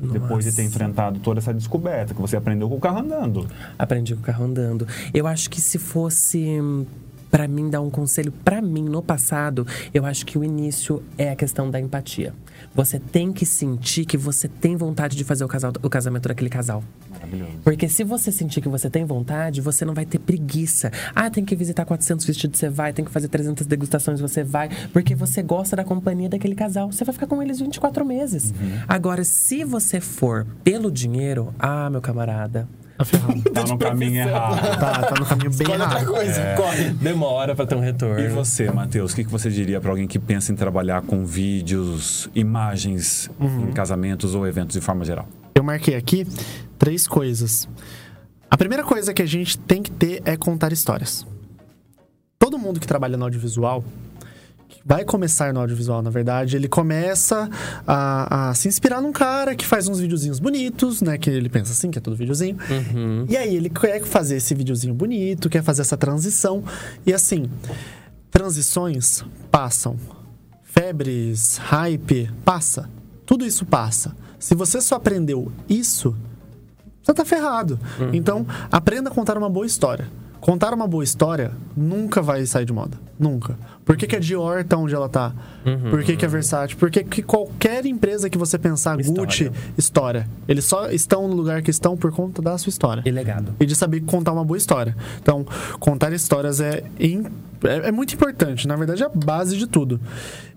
Depois 0.00 0.44
de 0.44 0.52
ter 0.52 0.62
enfrentado 0.62 1.18
toda 1.18 1.40
essa 1.40 1.52
descoberta, 1.52 2.14
que 2.14 2.20
você 2.20 2.36
aprendeu 2.36 2.68
com 2.68 2.76
o 2.76 2.80
carro 2.80 3.00
andando. 3.00 3.48
Aprendi 3.76 4.14
com 4.14 4.20
o 4.20 4.24
carro 4.24 4.44
andando. 4.44 4.86
Eu 5.12 5.26
acho 5.26 5.50
que 5.50 5.60
se 5.60 5.76
fosse 5.76 6.60
pra 7.28 7.48
mim 7.48 7.68
dar 7.68 7.80
um 7.80 7.90
conselho 7.90 8.30
pra 8.30 8.62
mim 8.62 8.84
no 8.84 9.02
passado, 9.02 9.66
eu 9.92 10.06
acho 10.06 10.24
que 10.24 10.38
o 10.38 10.44
início 10.44 11.02
é 11.18 11.30
a 11.30 11.36
questão 11.36 11.68
da 11.68 11.80
empatia. 11.80 12.32
Você 12.74 12.98
tem 12.98 13.32
que 13.32 13.44
sentir 13.44 14.04
que 14.04 14.16
você 14.16 14.48
tem 14.48 14.76
vontade 14.76 15.16
de 15.16 15.24
fazer 15.24 15.44
o, 15.44 15.48
casal, 15.48 15.72
o 15.82 15.90
casamento 15.90 16.28
daquele 16.28 16.50
casal. 16.50 16.82
Maravilhoso. 17.10 17.52
Porque 17.64 17.88
se 17.88 18.04
você 18.04 18.30
sentir 18.30 18.60
que 18.60 18.68
você 18.68 18.88
tem 18.88 19.04
vontade, 19.04 19.60
você 19.60 19.84
não 19.84 19.94
vai 19.94 20.06
ter 20.06 20.18
preguiça. 20.18 20.90
Ah, 21.14 21.28
tem 21.28 21.44
que 21.44 21.56
visitar 21.56 21.84
400 21.84 22.24
vestidos, 22.24 22.58
você 22.58 22.68
vai. 22.68 22.92
Tem 22.92 23.04
que 23.04 23.10
fazer 23.10 23.28
300 23.28 23.66
degustações, 23.66 24.20
você 24.20 24.44
vai. 24.44 24.68
Porque 24.92 25.14
você 25.14 25.42
gosta 25.42 25.76
da 25.76 25.84
companhia 25.84 26.28
daquele 26.28 26.54
casal. 26.54 26.92
Você 26.92 27.04
vai 27.04 27.12
ficar 27.12 27.26
com 27.26 27.42
eles 27.42 27.58
24 27.58 28.04
meses. 28.04 28.52
Agora, 28.86 29.24
se 29.24 29.64
você 29.64 30.00
for 30.00 30.46
pelo 30.62 30.90
dinheiro, 30.90 31.52
ah, 31.58 31.90
meu 31.90 32.00
camarada, 32.00 32.68
Tá 32.98 33.04
ferrado. 33.04 33.42
Tá 33.42 33.62
no 33.64 33.78
caminho 33.78 34.16
errado. 34.28 34.78
Tá, 34.80 35.02
tá 35.02 35.14
no 35.20 35.24
caminho 35.24 35.50
bem 35.50 35.60
Escolhe 35.60 35.80
outra 35.82 36.00
errado. 36.00 36.12
coisa, 36.12 36.40
É. 36.40 36.56
corre. 36.56 36.90
Demora 36.90 37.54
pra 37.54 37.64
ter 37.64 37.76
um 37.76 37.80
retorno. 37.80 38.18
E 38.18 38.28
você, 38.28 38.70
Matheus, 38.72 39.12
o 39.12 39.14
que 39.16 39.22
que 39.24 39.30
você 39.30 39.48
diria 39.50 39.80
para 39.80 39.90
alguém 39.90 40.08
que 40.08 40.18
pensa 40.18 40.50
em 40.52 40.56
trabalhar 40.56 41.00
com 41.02 41.24
vídeos, 41.24 42.28
imagens 42.34 43.30
em 43.40 43.72
casamentos 43.72 44.34
ou 44.34 44.44
eventos 44.48 44.74
de 44.74 44.80
forma 44.80 45.04
geral? 45.04 45.28
Eu 45.54 45.62
marquei 45.62 45.94
aqui 45.94 46.26
três 46.76 47.06
coisas. 47.06 47.68
A 48.50 48.56
primeira 48.56 48.82
coisa 48.82 49.14
que 49.14 49.22
a 49.22 49.26
gente 49.26 49.56
tem 49.58 49.80
que 49.80 49.90
ter 49.92 50.20
é 50.24 50.36
contar 50.36 50.72
histórias. 50.72 51.24
Todo 52.38 52.58
mundo 52.58 52.80
que 52.80 52.86
trabalha 52.86 53.16
no 53.16 53.24
audiovisual, 53.24 53.84
vai 54.84 55.04
começar 55.04 55.52
no 55.52 55.60
audiovisual, 55.60 56.02
na 56.02 56.10
verdade, 56.10 56.56
ele 56.56 56.68
começa 56.68 57.48
a, 57.86 58.50
a 58.50 58.54
se 58.54 58.68
inspirar 58.68 59.00
num 59.00 59.12
cara 59.12 59.54
que 59.54 59.66
faz 59.66 59.88
uns 59.88 60.00
videozinhos 60.00 60.38
bonitos, 60.38 61.02
né? 61.02 61.18
Que 61.18 61.30
ele 61.30 61.48
pensa 61.48 61.72
assim, 61.72 61.90
que 61.90 61.98
é 61.98 62.00
tudo 62.00 62.16
videozinho. 62.16 62.56
Uhum. 62.70 63.26
E 63.28 63.36
aí 63.36 63.54
ele 63.56 63.68
quer 63.68 64.02
fazer 64.04 64.36
esse 64.36 64.54
videozinho 64.54 64.94
bonito, 64.94 65.48
quer 65.48 65.62
fazer 65.62 65.82
essa 65.82 65.96
transição. 65.96 66.64
E 67.04 67.12
assim, 67.12 67.50
transições 68.30 69.24
passam. 69.50 69.96
Febres, 70.62 71.58
hype, 71.58 72.30
passa. 72.44 72.88
Tudo 73.26 73.44
isso 73.44 73.66
passa. 73.66 74.14
Se 74.38 74.54
você 74.54 74.80
só 74.80 74.94
aprendeu 74.94 75.50
isso, 75.68 76.16
você 77.02 77.12
tá 77.12 77.24
ferrado. 77.24 77.78
Então, 78.12 78.46
aprenda 78.70 79.10
a 79.10 79.12
contar 79.12 79.36
uma 79.36 79.50
boa 79.50 79.66
história. 79.66 80.08
Contar 80.40 80.72
uma 80.72 80.86
boa 80.86 81.02
história 81.02 81.50
nunca 81.76 82.22
vai 82.22 82.46
sair 82.46 82.64
de 82.64 82.72
moda. 82.72 82.96
Nunca. 83.18 83.56
Por 83.84 83.96
que, 83.96 84.06
que 84.06 84.14
a 84.14 84.20
Dior 84.20 84.62
tá 84.64 84.76
onde 84.76 84.94
ela 84.94 85.08
tá? 85.08 85.32
Por 85.90 86.02
que, 86.04 86.16
que 86.16 86.24
a 86.24 86.28
Versace? 86.28 86.76
Por 86.76 86.90
que, 86.90 87.02
que 87.02 87.22
qualquer 87.22 87.84
empresa 87.84 88.30
que 88.30 88.38
você 88.38 88.56
pensar, 88.56 88.96
Gucci, 88.96 89.10
História. 89.44 89.52
história. 89.76 90.28
Eles 90.46 90.64
só 90.64 90.88
estão 90.90 91.26
no 91.26 91.34
lugar 91.34 91.60
que 91.62 91.70
estão 91.70 91.96
por 91.96 92.12
conta 92.12 92.40
da 92.40 92.56
sua 92.56 92.70
história 92.70 93.02
E 93.04 93.10
legado. 93.10 93.52
e 93.58 93.66
de 93.66 93.74
saber 93.74 94.00
contar 94.02 94.32
uma 94.32 94.44
boa 94.44 94.56
história. 94.56 94.96
Então, 95.20 95.44
contar 95.80 96.12
histórias 96.12 96.60
é, 96.60 96.84
im- 97.00 97.26
é, 97.64 97.88
é 97.88 97.92
muito 97.92 98.14
importante. 98.14 98.68
Na 98.68 98.76
verdade, 98.76 99.02
é 99.02 99.06
a 99.06 99.08
base 99.12 99.56
de 99.56 99.66
tudo. 99.66 100.00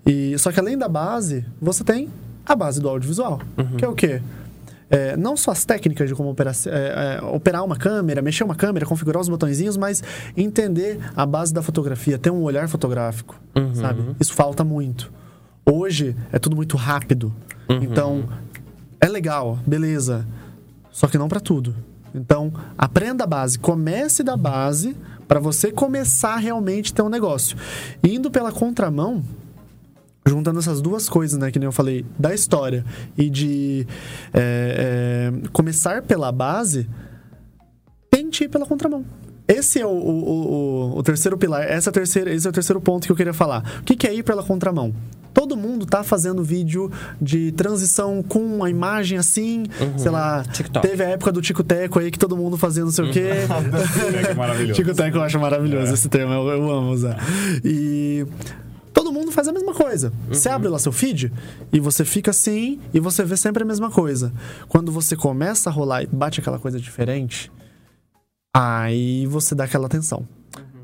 E 0.06 0.38
só 0.38 0.52
que 0.52 0.60
além 0.60 0.78
da 0.78 0.88
base, 0.88 1.44
você 1.60 1.82
tem 1.82 2.08
a 2.46 2.54
base 2.54 2.80
do 2.80 2.88
audiovisual, 2.88 3.40
que 3.76 3.84
é 3.84 3.88
o 3.88 3.94
quê? 3.94 4.22
É, 4.94 5.16
não 5.16 5.38
só 5.38 5.52
as 5.52 5.64
técnicas 5.64 6.06
de 6.06 6.14
como 6.14 6.28
operar, 6.30 6.54
é, 6.66 7.18
é, 7.18 7.24
operar 7.24 7.64
uma 7.64 7.76
câmera, 7.76 8.20
mexer 8.20 8.44
uma 8.44 8.54
câmera, 8.54 8.84
configurar 8.84 9.22
os 9.22 9.28
botõezinhos, 9.28 9.78
mas 9.78 10.02
entender 10.36 11.00
a 11.16 11.24
base 11.24 11.52
da 11.54 11.62
fotografia, 11.62 12.18
ter 12.18 12.30
um 12.30 12.42
olhar 12.42 12.68
fotográfico, 12.68 13.34
sabe? 13.74 14.02
Isso 14.20 14.34
falta 14.34 14.62
muito. 14.62 15.10
Hoje 15.64 16.14
é 16.30 16.38
tudo 16.38 16.54
muito 16.54 16.76
rápido. 16.76 17.32
Então, 17.82 18.28
é 19.00 19.08
legal, 19.08 19.58
beleza. 19.66 20.26
Só 20.90 21.06
que 21.08 21.16
não 21.16 21.26
pra 21.26 21.40
tudo. 21.40 21.74
Então, 22.14 22.52
aprenda 22.76 23.24
a 23.24 23.26
base, 23.26 23.58
comece 23.58 24.22
da 24.22 24.36
base 24.36 24.94
para 25.26 25.40
você 25.40 25.72
começar 25.72 26.34
a 26.34 26.36
realmente 26.36 26.92
ter 26.92 27.00
um 27.00 27.08
negócio. 27.08 27.56
Indo 28.04 28.30
pela 28.30 28.52
contramão, 28.52 29.24
juntando 30.26 30.58
essas 30.60 30.80
duas 30.80 31.08
coisas, 31.08 31.38
né, 31.38 31.50
que 31.50 31.58
nem 31.58 31.66
eu 31.66 31.72
falei, 31.72 32.04
da 32.18 32.32
história 32.32 32.84
e 33.18 33.28
de 33.28 33.86
é, 34.32 35.32
é, 35.44 35.48
começar 35.52 36.02
pela 36.02 36.30
base, 36.30 36.88
tente 38.10 38.44
ir 38.44 38.48
pela 38.48 38.64
contramão. 38.66 39.04
Esse 39.48 39.80
é 39.80 39.86
o, 39.86 39.90
o, 39.90 40.92
o- 40.94 40.98
o 40.98 41.02
terceiro 41.02 41.36
pilar, 41.36 41.62
essa 41.62 41.90
é 41.90 41.92
terceira, 41.92 42.32
esse 42.32 42.46
é 42.46 42.50
o 42.50 42.52
terceiro 42.52 42.80
ponto 42.80 43.04
que 43.06 43.12
eu 43.12 43.16
queria 43.16 43.32
falar. 43.34 43.80
O 43.80 43.82
que, 43.82 43.96
que 43.96 44.06
é 44.06 44.14
ir 44.14 44.22
pela 44.22 44.42
contramão? 44.42 44.94
Todo 45.34 45.56
mundo 45.56 45.84
tá 45.86 46.04
fazendo 46.04 46.44
vídeo 46.44 46.90
de 47.20 47.50
transição 47.52 48.22
com 48.22 48.38
uma 48.38 48.68
imagem 48.70 49.16
assim, 49.18 49.64
sei 49.96 50.10
lá. 50.10 50.44
TikTok. 50.44 50.86
Teve 50.86 51.02
a 51.02 51.08
época 51.08 51.32
do 51.32 51.40
Tico 51.42 51.64
Teco 51.64 51.98
aí 51.98 52.10
que 52.10 52.18
todo 52.18 52.36
mundo 52.36 52.56
fazia 52.58 52.84
não 52.84 52.90
sei 52.92 53.06
o 53.06 53.10
quê. 53.12 53.28
É 54.30 54.34
maravilhoso. 54.34 54.74
Tico 54.80 54.94
Teco 54.94 55.16
eu 55.16 55.22
acho 55.22 55.40
maravilhoso 55.40 55.90
É. 55.90 55.94
esse 55.94 56.08
termo, 56.08 56.32
eu, 56.34 56.48
eu 56.48 56.70
amo 56.70 56.90
usar. 56.92 57.18
E 57.64 58.26
todo 58.92 59.12
mundo 59.12 59.32
faz 59.32 59.48
a 59.48 59.52
mesma 59.52 59.74
coisa. 59.74 60.12
Você 60.28 60.48
abre 60.48 60.68
lá 60.68 60.78
seu 60.78 60.92
feed 60.92 61.32
e 61.72 61.80
você 61.80 62.04
fica 62.04 62.30
assim 62.30 62.80
e 62.92 63.00
você 63.00 63.24
vê 63.24 63.36
sempre 63.36 63.62
a 63.62 63.66
mesma 63.66 63.90
coisa. 63.90 64.32
Quando 64.68 64.92
você 64.92 65.16
começa 65.16 65.70
a 65.70 65.72
rolar 65.72 66.02
e 66.02 66.06
bate 66.06 66.40
aquela 66.40 66.58
coisa 66.58 66.78
diferente, 66.80 67.50
aí 68.54 69.26
você 69.26 69.54
dá 69.54 69.64
aquela 69.64 69.86
atenção. 69.86 70.26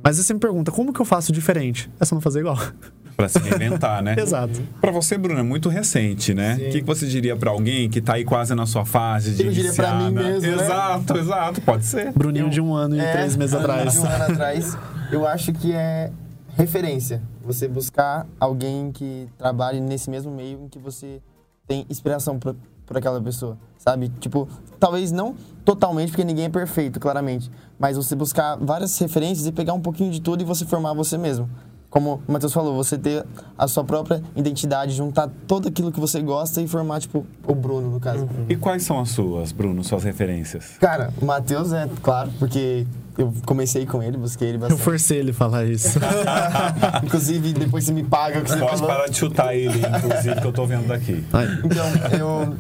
Mas 0.03 0.17
você 0.17 0.33
me 0.33 0.41
pergunta, 0.41 0.71
como 0.71 0.93
que 0.93 1.01
eu 1.01 1.05
faço 1.05 1.33
diferente? 1.33 1.91
É 2.01 2.05
só 2.05 2.15
não 2.15 2.23
fazer 2.23 2.41
igual. 2.41 2.57
Pra 3.17 3.29
se 3.29 3.41
reinventar, 3.41 4.01
né? 4.01 4.15
Exato. 4.17 4.63
Pra 4.81 4.93
você, 4.93 5.19
Bruno, 5.19 5.41
é 5.41 5.43
muito 5.43 5.69
recente, 5.69 6.33
né? 6.33 6.55
O 6.55 6.71
que, 6.71 6.81
que 6.81 6.87
você 6.87 7.05
diria 7.05 7.35
pra 7.37 7.51
alguém 7.51 7.91
que 7.91 8.01
tá 8.01 8.15
aí 8.15 8.25
quase 8.25 8.55
na 8.55 8.65
sua 8.65 8.85
fase 8.85 9.33
de 9.35 9.45
Eu 9.45 9.51
diria 9.53 9.73
pra 9.73 9.93
mim 9.97 10.13
mesmo, 10.13 10.57
né? 10.57 10.65
Exato, 10.65 11.19
exato, 11.19 11.61
pode 11.63 11.85
ser. 11.85 12.13
Bruninho 12.13 12.47
Eu- 12.47 12.51
de 12.51 12.61
um 12.61 12.73
ano 12.73 12.95
e 12.95 13.01
É, 13.01 13.11
três 13.11 13.35
meses 13.35 13.57
atrás. 13.57 13.93
De 13.95 13.99
um 13.99 14.05
ano 14.07 14.23
atrás, 14.23 14.79
eu 15.11 15.27
acho 15.27 15.53
que 15.53 15.73
é 15.73 16.13
referência. 16.57 17.21
Você 17.49 17.67
buscar 17.67 18.27
alguém 18.39 18.93
que 18.93 19.27
trabalhe 19.39 19.81
nesse 19.81 20.11
mesmo 20.11 20.31
meio 20.31 20.65
em 20.65 20.69
que 20.69 20.79
você 20.79 21.23
tem 21.67 21.87
inspiração 21.89 22.39
por, 22.39 22.55
por 22.85 22.99
aquela 22.99 23.19
pessoa, 23.23 23.57
sabe? 23.79 24.11
Tipo, 24.21 24.47
talvez 24.79 25.11
não 25.11 25.35
totalmente, 25.65 26.11
porque 26.11 26.25
ninguém 26.25 26.45
é 26.45 26.49
perfeito, 26.51 27.01
claramente. 27.01 27.51
Mas 27.79 27.97
você 27.97 28.15
buscar 28.15 28.57
várias 28.57 28.99
referências 28.99 29.47
e 29.47 29.53
pegar 29.53 29.73
um 29.73 29.81
pouquinho 29.81 30.11
de 30.13 30.21
tudo 30.21 30.43
e 30.43 30.45
você 30.45 30.67
formar 30.67 30.93
você 30.93 31.17
mesmo. 31.17 31.49
Como 31.91 32.23
o 32.29 32.33
Matheus 32.33 32.53
falou, 32.53 32.77
você 32.77 32.99
ter 32.99 33.25
a 33.57 33.67
sua 33.67 33.83
própria 33.83 34.23
identidade, 34.37 34.93
juntar 34.93 35.31
tudo 35.47 35.69
aquilo 35.69 35.91
que 35.91 35.99
você 35.99 36.21
gosta 36.21 36.61
e 36.61 36.69
formar, 36.69 37.01
tipo, 37.01 37.25
o 37.47 37.55
Bruno, 37.55 37.91
no 37.91 37.99
caso. 37.99 38.29
E 38.47 38.57
quais 38.57 38.83
são 38.83 39.01
as 39.01 39.09
suas, 39.09 39.53
Bruno, 39.53 39.83
suas 39.83 40.05
referências? 40.05 40.77
Cara, 40.81 41.11
o 41.21 41.25
Matheus 41.25 41.73
é, 41.73 41.89
claro, 42.03 42.31
porque 42.39 42.87
eu 43.17 43.33
comecei 43.47 43.87
com 43.87 44.03
ele, 44.03 44.19
busquei 44.19 44.49
ele 44.49 44.57
Eu 44.59 44.61
bastante. 44.61 44.83
forcei 44.83 45.19
ele 45.19 45.31
a 45.31 45.35
falar 45.35 45.65
isso. 45.65 45.99
Inclusive, 47.03 47.53
depois 47.55 47.85
você 47.85 47.93
me 47.93 48.03
paga 48.05 48.41
o 48.41 48.43
que 48.45 48.51
você 48.51 48.59
Pode 48.59 48.73
falou. 48.73 48.87
parar 48.89 49.09
de 49.09 49.17
chutar 49.17 49.55
ele, 49.57 49.79
inclusive, 49.79 50.41
que 50.41 50.47
eu 50.47 50.53
tô 50.53 50.67
vendo 50.67 50.87
daqui. 50.89 51.25
Então, 51.65 51.87
eu... 52.19 52.55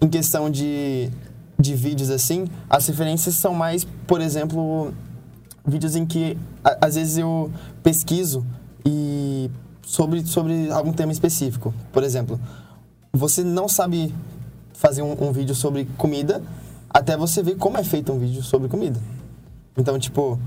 Em 0.00 0.08
questão 0.08 0.48
de, 0.48 1.10
de 1.58 1.74
vídeos, 1.74 2.08
assim, 2.10 2.46
as 2.70 2.86
referências 2.86 3.34
são 3.34 3.52
mais, 3.52 3.84
por 4.06 4.20
exemplo, 4.20 4.92
vídeos 5.66 5.96
em 5.96 6.06
que, 6.06 6.38
a- 6.62 6.86
às 6.86 6.94
vezes, 6.94 7.18
eu 7.18 7.50
pesquiso 7.82 8.46
e 8.84 9.50
sobre, 9.82 10.26
sobre 10.26 10.70
algum 10.70 10.92
tema 10.92 11.12
específico. 11.12 11.74
Por 11.92 12.02
exemplo, 12.02 12.38
você 13.12 13.42
não 13.42 13.68
sabe 13.68 14.14
fazer 14.74 15.02
um, 15.02 15.28
um 15.28 15.32
vídeo 15.32 15.54
sobre 15.54 15.86
comida 15.96 16.42
até 16.88 17.16
você 17.16 17.42
ver 17.42 17.56
como 17.56 17.76
é 17.76 17.84
feito 17.84 18.12
um 18.12 18.18
vídeo 18.18 18.42
sobre 18.42 18.68
comida. 18.68 19.00
Então, 19.76 19.98
tipo, 19.98 20.38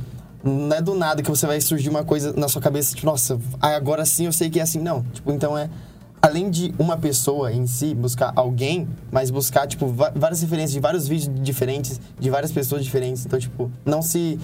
não 0.44 0.76
é 0.76 0.82
do 0.82 0.96
nada 0.96 1.22
que 1.22 1.30
você 1.30 1.46
vai 1.46 1.62
surgir 1.62 1.90
uma 1.90 2.04
coisa 2.04 2.34
na 2.34 2.48
sua 2.48 2.62
cabeça, 2.62 2.96
tipo, 2.96 3.06
nossa, 3.06 3.40
agora 3.60 4.06
sim 4.06 4.26
eu 4.26 4.34
sei 4.34 4.50
que 4.50 4.60
é 4.60 4.64
assim. 4.64 4.80
Não. 4.80 5.04
Tipo, 5.14 5.32
então 5.32 5.58
é. 5.58 5.70
Além 6.22 6.52
de 6.52 6.72
uma 6.78 6.98
pessoa 6.98 7.52
em 7.52 7.66
si, 7.66 7.96
buscar 7.96 8.32
alguém, 8.36 8.88
mas 9.12 9.32
buscar, 9.32 9.66
tipo, 9.66 9.88
várias 9.88 10.40
referências 10.42 10.74
de 10.74 10.80
vários 10.80 11.08
vídeos 11.08 11.32
diferentes, 11.42 12.00
de 12.20 12.30
várias 12.30 12.52
pessoas 12.52 12.84
diferentes. 12.84 13.26
Então, 13.26 13.40
tipo, 13.40 13.72
não 13.84 14.04
se. 14.04 14.40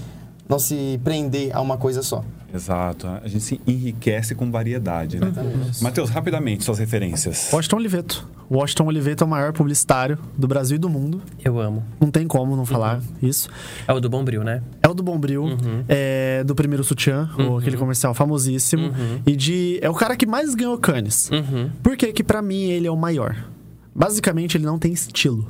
Não 0.49 0.59
se 0.59 0.99
prender 1.03 1.55
a 1.55 1.61
uma 1.61 1.77
coisa 1.77 2.01
só. 2.01 2.23
Exato. 2.53 3.05
A 3.07 3.27
gente 3.27 3.43
se 3.43 3.61
enriquece 3.67 4.33
com 4.33 4.49
variedade, 4.49 5.19
né? 5.19 5.31
Matheus, 5.81 6.09
rapidamente, 6.09 6.63
suas 6.63 6.79
referências. 6.79 7.49
Washington 7.51 7.75
Oliveto. 7.75 8.27
Washington 8.49 8.85
Oliveto 8.85 9.25
é 9.25 9.27
o 9.27 9.29
maior 9.29 9.51
publicitário 9.51 10.17
do 10.37 10.47
Brasil 10.47 10.75
e 10.77 10.79
do 10.79 10.87
mundo. 10.89 11.21
Eu 11.43 11.59
amo. 11.59 11.83
Não 11.99 12.09
tem 12.09 12.25
como 12.25 12.55
não 12.55 12.65
falar 12.65 13.01
isso. 13.21 13.49
É 13.85 13.91
o 13.91 13.99
do 13.99 14.09
Bombril, 14.09 14.45
né? 14.45 14.63
É 14.81 14.87
o 14.87 14.93
do 14.93 15.03
Bombril, 15.03 15.57
é 15.89 16.41
do 16.45 16.55
primeiro 16.55 16.81
sutiã, 16.85 17.29
o- 17.37 17.57
aquele 17.57 17.75
comercial 17.75 18.13
famosíssimo. 18.13 18.93
E 19.25 19.35
de. 19.35 19.77
É 19.81 19.89
o 19.89 19.93
cara 19.93 20.15
que 20.15 20.25
mais 20.25 20.55
ganhou 20.55 20.77
Cannes. 20.77 21.29
Uhum. 21.29 21.69
Por 21.83 21.97
quê? 21.97 22.13
que 22.13 22.23
pra 22.23 22.41
mim 22.41 22.69
ele 22.69 22.87
é 22.87 22.91
o 22.91 22.95
maior? 22.95 23.35
Basicamente, 23.93 24.55
ele 24.57 24.65
não 24.65 24.79
tem 24.79 24.93
estilo. 24.93 25.45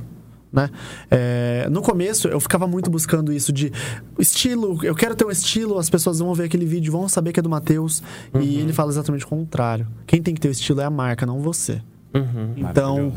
Né? 0.52 0.70
É, 1.10 1.68
no 1.70 1.82
começo 1.82 2.28
eu 2.28 2.40
ficava 2.40 2.66
muito 2.66 2.90
buscando 2.90 3.32
isso 3.32 3.52
de 3.52 3.70
estilo, 4.18 4.82
eu 4.82 4.94
quero 4.94 5.14
ter 5.14 5.26
um 5.26 5.30
estilo, 5.30 5.78
as 5.78 5.90
pessoas 5.90 6.18
vão 6.18 6.32
ver 6.34 6.44
aquele 6.44 6.64
vídeo, 6.64 6.90
vão 6.90 7.08
saber 7.08 7.32
que 7.32 7.40
é 7.40 7.42
do 7.42 7.50
Matheus. 7.50 8.02
E 8.40 8.58
ele 8.60 8.72
fala 8.72 8.90
exatamente 8.90 9.24
o 9.24 9.28
contrário. 9.28 9.86
Quem 10.06 10.22
tem 10.22 10.34
que 10.34 10.40
ter 10.40 10.48
o 10.48 10.50
estilo 10.50 10.80
é 10.80 10.84
a 10.84 10.90
marca, 10.90 11.26
não 11.26 11.40
você. 11.40 11.82
Uhum. 12.14 12.54
Então. 12.56 13.12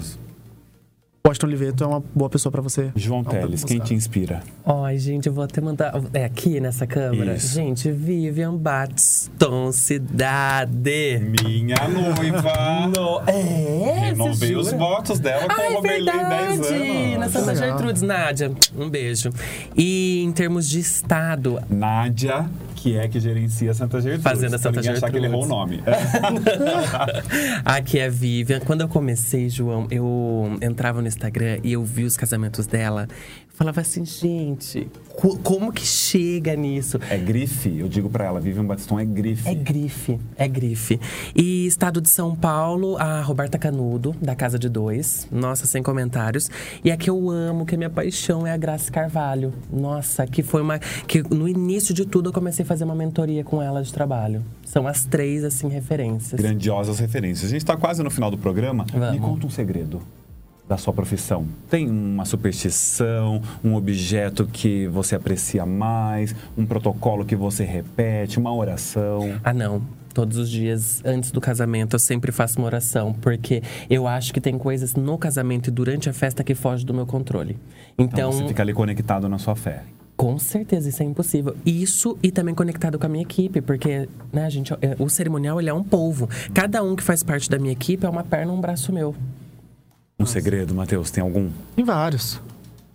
Washington 1.26 1.48
Oliveto 1.48 1.84
é 1.84 1.88
uma 1.88 2.04
boa 2.16 2.30
pessoa 2.32 2.52
pra 2.52 2.62
você. 2.64 2.92
João 2.96 3.24
Teles, 3.24 3.64
quem 3.64 3.80
te 3.80 3.94
inspira? 3.94 4.42
Ai, 4.66 4.98
gente, 4.98 5.28
eu 5.28 5.34
vou 5.34 5.44
até 5.44 5.62
mandar. 5.62 5.94
É 6.14 6.26
aqui 6.26 6.60
nessa 6.60 6.88
câmera? 6.88 7.36
Isso. 7.36 7.54
Gente, 7.54 7.92
Vivian 7.92 8.56
Batson 8.58 9.72
Cidade. 9.72 11.20
Minha 11.20 11.88
noiva! 11.88 12.88
No... 12.96 13.22
É, 13.30 14.10
Renovei 14.10 14.56
os 14.56 14.72
votos 14.74 15.20
dela 15.20 15.46
com 15.48 15.54
Ah, 15.54 15.58
o 15.58 15.62
é 15.72 15.74
Roberley 15.76 16.06
10 16.06 16.18
verdade! 16.60 17.18
Na 17.18 17.26
anos. 17.26 17.32
Santa. 17.34 17.56
Gertrudes, 17.56 18.02
Nádia. 18.02 18.52
Um 18.76 18.90
beijo. 18.90 19.30
E 19.78 20.24
em 20.24 20.32
termos 20.32 20.68
de 20.68 20.80
estado, 20.80 21.62
Nádia, 21.70 22.50
que 22.82 22.98
é 22.98 23.08
que 23.08 23.20
gerencia 23.20 23.76
Santa 23.76 24.02
Gertrudes. 24.02 24.24
Fazenda 24.24 24.58
Santa 24.58 24.82
ninguém 24.82 24.94
achar 24.94 25.12
que 25.12 25.18
ele 25.18 25.28
errou 25.28 25.44
o 25.44 25.48
Gertrudes. 25.48 25.86
nome. 25.86 25.98
Aqui 27.64 28.00
é 28.00 28.08
a 28.08 28.10
Vivian. 28.10 28.60
Quando 28.62 28.82
eu 28.82 28.88
comecei, 28.88 29.50
João, 29.50 29.88
eu 29.92 30.58
entrava 30.62 31.00
no 31.00 31.08
Instagram 31.08 31.60
e 31.64 31.74
eu 31.74 31.84
vi 31.84 32.06
os 32.06 32.18
casamentos 32.18 32.66
dela. 32.66 33.08
Falava 33.54 33.82
assim, 33.82 34.04
gente, 34.04 34.88
co- 35.16 35.38
como 35.38 35.72
que 35.72 35.86
chega 35.86 36.56
nisso? 36.56 36.99
É 37.12 37.18
grife, 37.18 37.78
eu 37.78 37.88
digo 37.88 38.10
pra 38.10 38.26
ela, 38.26 38.39
Vivian 38.39 38.66
Batiston 38.66 38.99
é 38.99 39.06
grife. 39.06 39.47
É 39.47 39.54
grife, 39.54 40.20
é 40.36 40.47
grife. 40.47 40.99
E 41.36 41.68
estado 41.68 42.02
de 42.02 42.10
São 42.10 42.36
Paulo, 42.36 42.97
a 42.97 43.22
Roberta 43.22 43.60
Canudo, 43.60 44.16
da 44.20 44.34
Casa 44.36 44.58
de 44.58 44.68
Dois. 44.68 45.28
Nossa, 45.32 45.68
sem 45.68 45.84
comentários. 45.84 46.49
E 46.84 46.89
a 46.89 46.97
que 46.97 47.08
eu 47.08 47.30
amo, 47.30 47.66
que 47.66 47.76
é 47.76 47.78
minha 47.78 47.89
paixão, 47.89 48.47
é 48.47 48.52
a 48.52 48.58
Graça 48.58 48.91
Carvalho. 48.91 49.54
Nossa, 49.72 50.26
que 50.26 50.41
foi 50.41 50.62
uma. 50.64 50.80
que 50.80 51.22
no 51.22 51.47
início 51.47 51.93
de 51.93 52.04
tudo 52.06 52.30
eu 52.30 52.34
comecei 52.34 52.64
a 52.64 52.68
fazer 52.68 52.84
uma 52.86 52.95
mentoria 52.95 53.43
com 53.43 53.62
ela 53.62 53.84
de 53.84 53.93
trabalho. 53.93 54.43
São 54.66 54.88
as 54.88 55.04
três, 55.06 55.43
assim, 55.43 55.68
referências. 55.68 56.39
Grandiosas 56.41 56.97
referências. 56.97 57.49
A 57.52 57.54
gente 57.54 57.66
tá 57.66 57.78
quase 57.78 58.02
no 58.02 58.10
final 58.10 58.32
do 58.32 58.38
programa. 58.39 58.86
Me 58.91 58.99
Vamos. 58.99 59.22
conta 59.22 59.45
um 59.45 59.49
segredo 59.52 60.02
da 60.68 60.78
sua 60.78 60.93
profissão. 60.93 61.45
Tem 61.70 61.89
uma 61.89 62.24
superstição, 62.26 63.41
um 63.64 63.76
objeto 63.76 64.47
que 64.47 64.88
você 64.88 65.16
aprecia 65.16 65.66
mais, 65.66 66.34
um 66.57 66.66
protocolo 66.66 67.26
que 67.26 67.36
você 67.36 67.64
repete, 67.64 68.39
uma 68.39 68.53
oração. 68.53 69.39
Ah, 69.43 69.53
não. 69.53 69.82
Todos 70.14 70.38
os 70.38 70.49
dias 70.49 71.01
antes 71.05 71.32
do 71.32 71.39
casamento 71.39 71.95
eu 71.95 71.99
sempre 71.99 72.34
faço 72.34 72.59
uma 72.59 72.66
oração, 72.66 73.14
porque 73.14 73.64
eu 73.89 74.07
acho 74.07 74.34
que 74.34 74.41
tem 74.41 74.57
coisas 74.57 74.93
no 74.93 75.18
casamento 75.18 75.70
e 75.70 75.72
durante 75.72 76.09
a 76.09 76.14
festa 76.14 76.43
que 76.43 76.53
fogem 76.53 76.86
do 76.86 76.93
meu 76.93 77.05
controle. 77.05 77.57
Então, 77.97 78.30
Então, 78.30 78.32
você 78.32 78.47
fica 78.47 78.62
ali 78.62 78.74
conectado 78.74 79.30
na 79.30 79.38
sua 79.38 79.55
fé. 79.55 79.84
Com 80.18 80.38
certeza, 80.38 80.89
isso 80.89 81.01
é 81.01 81.05
impossível. 81.05 81.55
Isso 81.66 82.18
e 82.22 82.30
também 82.30 82.53
conectado 82.53 82.99
com 82.99 83.05
a 83.05 83.09
minha 83.09 83.24
equipe, 83.24 83.59
porque, 83.62 84.07
né, 84.32 84.49
gente, 84.49 84.72
é, 84.74 84.95
o 84.99 85.09
cerimonial 85.09 85.59
ele 85.59 85.70
é 85.70 85.74
um 85.74 85.84
polvo. 85.84 86.30
Cada 86.53 86.84
um 86.84 86.95
que 86.95 87.01
faz 87.03 87.24
parte 87.24 87.49
da 87.49 87.57
minha 87.57 87.72
equipe 87.72 88.05
é 88.05 88.09
uma 88.09 88.24
perna, 88.24 88.51
um 88.51 88.62
braço 88.62 88.93
meu. 88.93 89.16
Um 90.22 90.26
segredo, 90.28 90.76
Matheus, 90.76 91.10
tem 91.10 91.24
algum? 91.24 91.50
Tem 91.76 91.84
vários. 91.84 92.40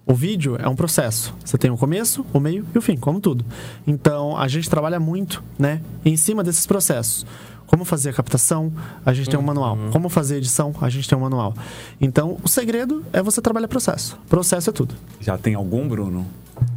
O 0.06 0.14
vídeo 0.14 0.56
é 0.60 0.68
um 0.68 0.76
processo. 0.76 1.34
Você 1.44 1.58
tem 1.58 1.72
o 1.72 1.76
começo, 1.76 2.24
o 2.32 2.38
meio 2.38 2.64
e 2.72 2.78
o 2.78 2.80
fim, 2.80 2.96
como 2.96 3.20
tudo. 3.20 3.44
Então, 3.84 4.36
a 4.36 4.46
gente 4.46 4.70
trabalha 4.70 5.00
muito, 5.00 5.42
né, 5.58 5.80
em 6.04 6.16
cima 6.16 6.44
desses 6.44 6.64
processos. 6.68 7.26
Como 7.66 7.84
fazer 7.84 8.10
a 8.10 8.12
captação, 8.12 8.72
a 9.04 9.12
gente 9.12 9.28
tem 9.28 9.38
um 9.38 9.42
manual. 9.42 9.76
Como 9.92 10.08
fazer 10.08 10.36
a 10.36 10.38
edição, 10.38 10.74
a 10.80 10.88
gente 10.88 11.08
tem 11.08 11.16
um 11.16 11.20
manual. 11.20 11.54
Então, 12.00 12.36
o 12.42 12.48
segredo 12.48 13.04
é 13.12 13.20
você 13.22 13.40
trabalhar 13.40 13.68
processo. 13.68 14.18
Processo 14.28 14.70
é 14.70 14.72
tudo. 14.72 14.94
Já 15.20 15.36
tem 15.36 15.54
algum, 15.54 15.86
Bruno? 15.88 16.26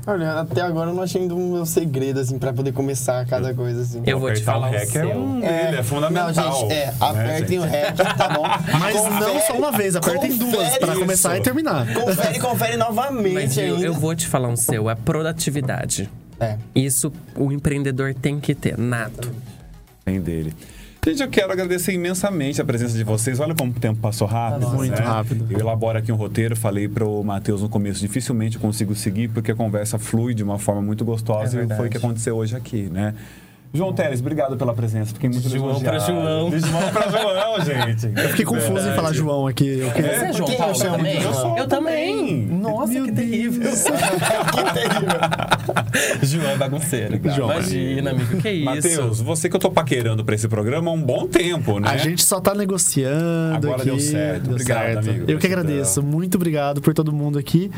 Olha, 0.06 0.42
até 0.42 0.62
agora 0.62 0.90
eu 0.90 0.94
não 0.96 1.04
achei 1.04 1.22
ainda 1.22 1.36
um 1.36 1.54
meu 1.54 1.66
segredo, 1.66 2.20
assim, 2.20 2.38
pra 2.38 2.52
poder 2.52 2.74
começar 2.74 3.26
cada 3.26 3.54
coisa, 3.54 3.82
assim. 3.82 4.02
Eu 4.06 4.20
vou 4.20 4.34
te 4.34 4.44
falar 4.44 4.68
o 4.68 4.70
o 4.72 4.74
REC 4.74 4.96
é 4.96 5.16
um 5.16 5.40
dele, 5.40 5.78
é 5.78 5.84
fundamental. 5.84 6.50
Não, 6.52 6.60
gente, 6.60 6.74
é, 6.74 6.86
né, 6.88 6.96
apertem 7.00 7.60
o 7.60 7.62
gente? 7.62 7.72
REC, 7.72 7.96
tá 7.96 8.30
bom? 8.30 8.44
Mas 8.80 8.96
não 8.96 9.40
só 9.40 9.54
uma 9.54 9.72
vez, 9.72 9.96
apertem 9.96 10.38
duas 10.38 10.52
confere 10.56 10.80
para 10.80 10.92
isso. 10.92 11.00
começar 11.00 11.38
e 11.38 11.42
terminar. 11.42 11.94
Confere, 11.94 12.40
confere 12.42 12.78
novamente 12.78 13.34
Mas 13.34 13.58
eu, 13.58 13.76
ainda. 13.76 13.86
eu 13.86 13.94
vou 13.94 14.16
te 14.16 14.28
falar 14.28 14.50
um 14.50 14.56
seu, 14.58 14.90
a 14.90 14.96
produtividade. 14.96 16.10
É. 16.40 16.58
Isso 16.74 17.12
o 17.36 17.52
empreendedor 17.52 18.14
tem 18.14 18.40
que 18.40 18.56
ter, 18.56 18.78
nato. 18.78 19.32
Tem 20.04 20.20
dele. 20.20 20.54
Gente, 21.06 21.24
eu 21.24 21.30
quero 21.30 21.52
agradecer 21.52 21.94
imensamente 21.94 22.62
a 22.62 22.66
presença 22.66 22.98
de 22.98 23.04
vocês. 23.04 23.40
Olha 23.40 23.56
como 23.56 23.72
o 23.72 23.80
tempo 23.80 24.00
passou 24.02 24.28
rápido. 24.28 24.64
Nossa. 24.64 24.76
Muito 24.76 25.00
né? 25.00 25.08
rápido. 25.08 25.48
Eu 25.50 25.60
elaboro 25.60 25.98
aqui 25.98 26.12
um 26.12 26.16
roteiro, 26.16 26.56
falei 26.56 26.90
pro 26.90 27.24
Matheus 27.24 27.62
no 27.62 27.70
começo, 27.70 28.00
dificilmente 28.00 28.58
eu 28.58 28.62
consigo 28.62 28.94
seguir, 28.94 29.30
porque 29.30 29.52
a 29.52 29.56
conversa 29.56 29.98
flui 29.98 30.34
de 30.34 30.44
uma 30.44 30.60
forma 30.60 30.82
muito 30.82 31.06
gostosa 31.06 31.62
É 31.62 31.64
e 31.64 31.68
foi 31.76 31.88
o 31.88 31.90
que 31.90 31.98
aconteceu 31.98 32.36
hoje 32.36 32.56
aqui, 32.56 32.90
né? 32.92 33.16
João 33.72 33.94
Teles, 33.94 34.20
obrigado 34.20 34.58
pela 34.58 34.74
presença. 34.74 35.14
Fiquei 35.14 35.30
muito 35.30 35.48
João 35.48 35.80
pra 35.80 36.00
João. 36.00 36.50
De 36.50 36.60
João 36.60 36.90
pra 36.92 37.08
João, 37.10 37.62
gente. 37.62 38.12
Eu 38.20 38.30
fiquei 38.30 38.46
confuso 38.46 38.90
em 38.90 38.96
falar 38.96 39.14
João 39.14 39.46
aqui. 39.46 39.80
Eu 39.80 39.92
queria... 39.92 40.20
Você 40.20 40.26
é 40.26 40.34
João 40.34 40.50
que 40.50 40.56
Paulo 40.58 40.74
eu 40.76 40.92
também? 40.92 41.18
de 41.18 41.22
João? 41.22 41.58
Eu 41.58 41.68
também. 41.68 42.46
Nossa, 42.48 42.94
Meu 42.94 43.06
que 43.06 43.12
Deus. 43.12 43.30
terrível. 44.74 45.20
João 46.24 46.50
é 46.50 46.58
bagunceiro. 46.58 47.20
João. 47.36 47.52
Imagina, 47.52 48.12
amigo, 48.12 48.38
que 48.42 48.50
isso. 48.50 48.66
Matheus, 48.66 49.22
você 49.22 49.48
que 49.48 49.56
eu 49.56 49.60
tô 49.60 49.70
paquerando 49.70 50.26
pra 50.26 50.34
esse 50.34 50.48
programa 50.48 50.90
há 50.90 50.94
um 50.94 51.02
bom 51.02 51.28
tempo, 51.28 51.80
né? 51.80 51.90
A 51.90 51.98
gente 51.98 52.24
só 52.24 52.40
tá 52.40 52.56
negociando 52.56 53.68
Agora 53.68 53.76
aqui. 53.78 53.86
deu 53.86 54.00
certo. 54.00 54.50
Obrigado, 54.50 54.98
amigo. 55.10 55.26
Eu 55.30 55.38
que 55.38 55.46
agradeço. 55.46 56.02
Muito 56.02 56.36
obrigado 56.36 56.82
por 56.82 56.96
todo 56.96 57.14
mundo 57.14 57.38
aqui. 57.38 57.70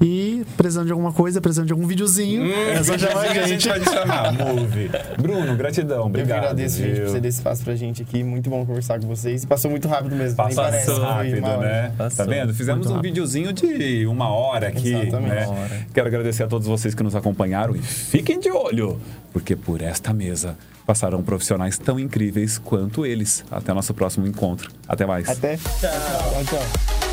E 0.00 0.44
precisando 0.56 0.86
de 0.86 0.92
alguma 0.92 1.12
coisa, 1.12 1.40
precisando 1.40 1.66
de 1.66 1.72
algum 1.72 1.84
videozinho, 1.86 2.52
é 2.52 2.80
só 2.84 2.96
chamar 2.96 3.22
a 3.30 3.32
gente 3.48 3.68
te 3.68 3.84
chamar, 3.90 4.32
Move. 4.32 4.90
Bruno, 5.20 5.56
gratidão. 5.56 5.96
Eu 5.96 6.02
que 6.04 6.08
Obrigado. 6.20 6.38
agradeço, 6.38 6.78
gente, 6.78 7.00
por 7.00 7.08
você 7.08 7.20
dar 7.20 7.28
esse 7.28 7.38
espaço 7.38 7.64
pra 7.64 7.74
gente 7.74 8.02
aqui. 8.02 8.22
Muito 8.22 8.48
bom 8.48 8.64
conversar 8.64 9.00
com 9.00 9.08
vocês. 9.08 9.42
E 9.42 9.46
passou 9.46 9.68
muito 9.70 9.88
rápido 9.88 10.14
mesmo. 10.14 10.36
Passou 10.36 10.62
parece 10.62 10.90
rápido, 10.92 11.40
né? 11.40 11.92
Passou. 11.98 12.24
Tá 12.24 12.30
vendo? 12.30 12.54
Fizemos 12.54 12.78
Muito 12.86 12.90
um 12.92 12.94
rápido. 12.96 13.10
videozinho 13.10 13.52
de 13.52 14.06
uma 14.06 14.28
hora 14.30 14.68
aqui, 14.68 14.94
Exatamente. 14.94 15.34
né? 15.34 15.46
Hora. 15.48 15.86
Quero 15.92 16.06
agradecer 16.06 16.44
a 16.44 16.46
todos 16.46 16.68
vocês 16.68 16.94
que 16.94 17.02
nos 17.02 17.16
acompanharam 17.16 17.74
e 17.74 17.80
fiquem 17.80 18.38
de 18.38 18.50
olho, 18.52 19.00
porque 19.32 19.56
por 19.56 19.82
esta 19.82 20.12
mesa 20.12 20.56
passarão 20.86 21.22
profissionais 21.24 21.76
tão 21.76 21.98
incríveis 21.98 22.56
quanto 22.56 23.04
eles. 23.04 23.44
Até 23.50 23.74
nosso 23.74 23.92
próximo 23.92 24.26
encontro. 24.28 24.70
Até 24.86 25.04
mais. 25.04 25.28
Até. 25.28 25.56
Tchau, 25.56 26.44
tchau. 26.48 27.07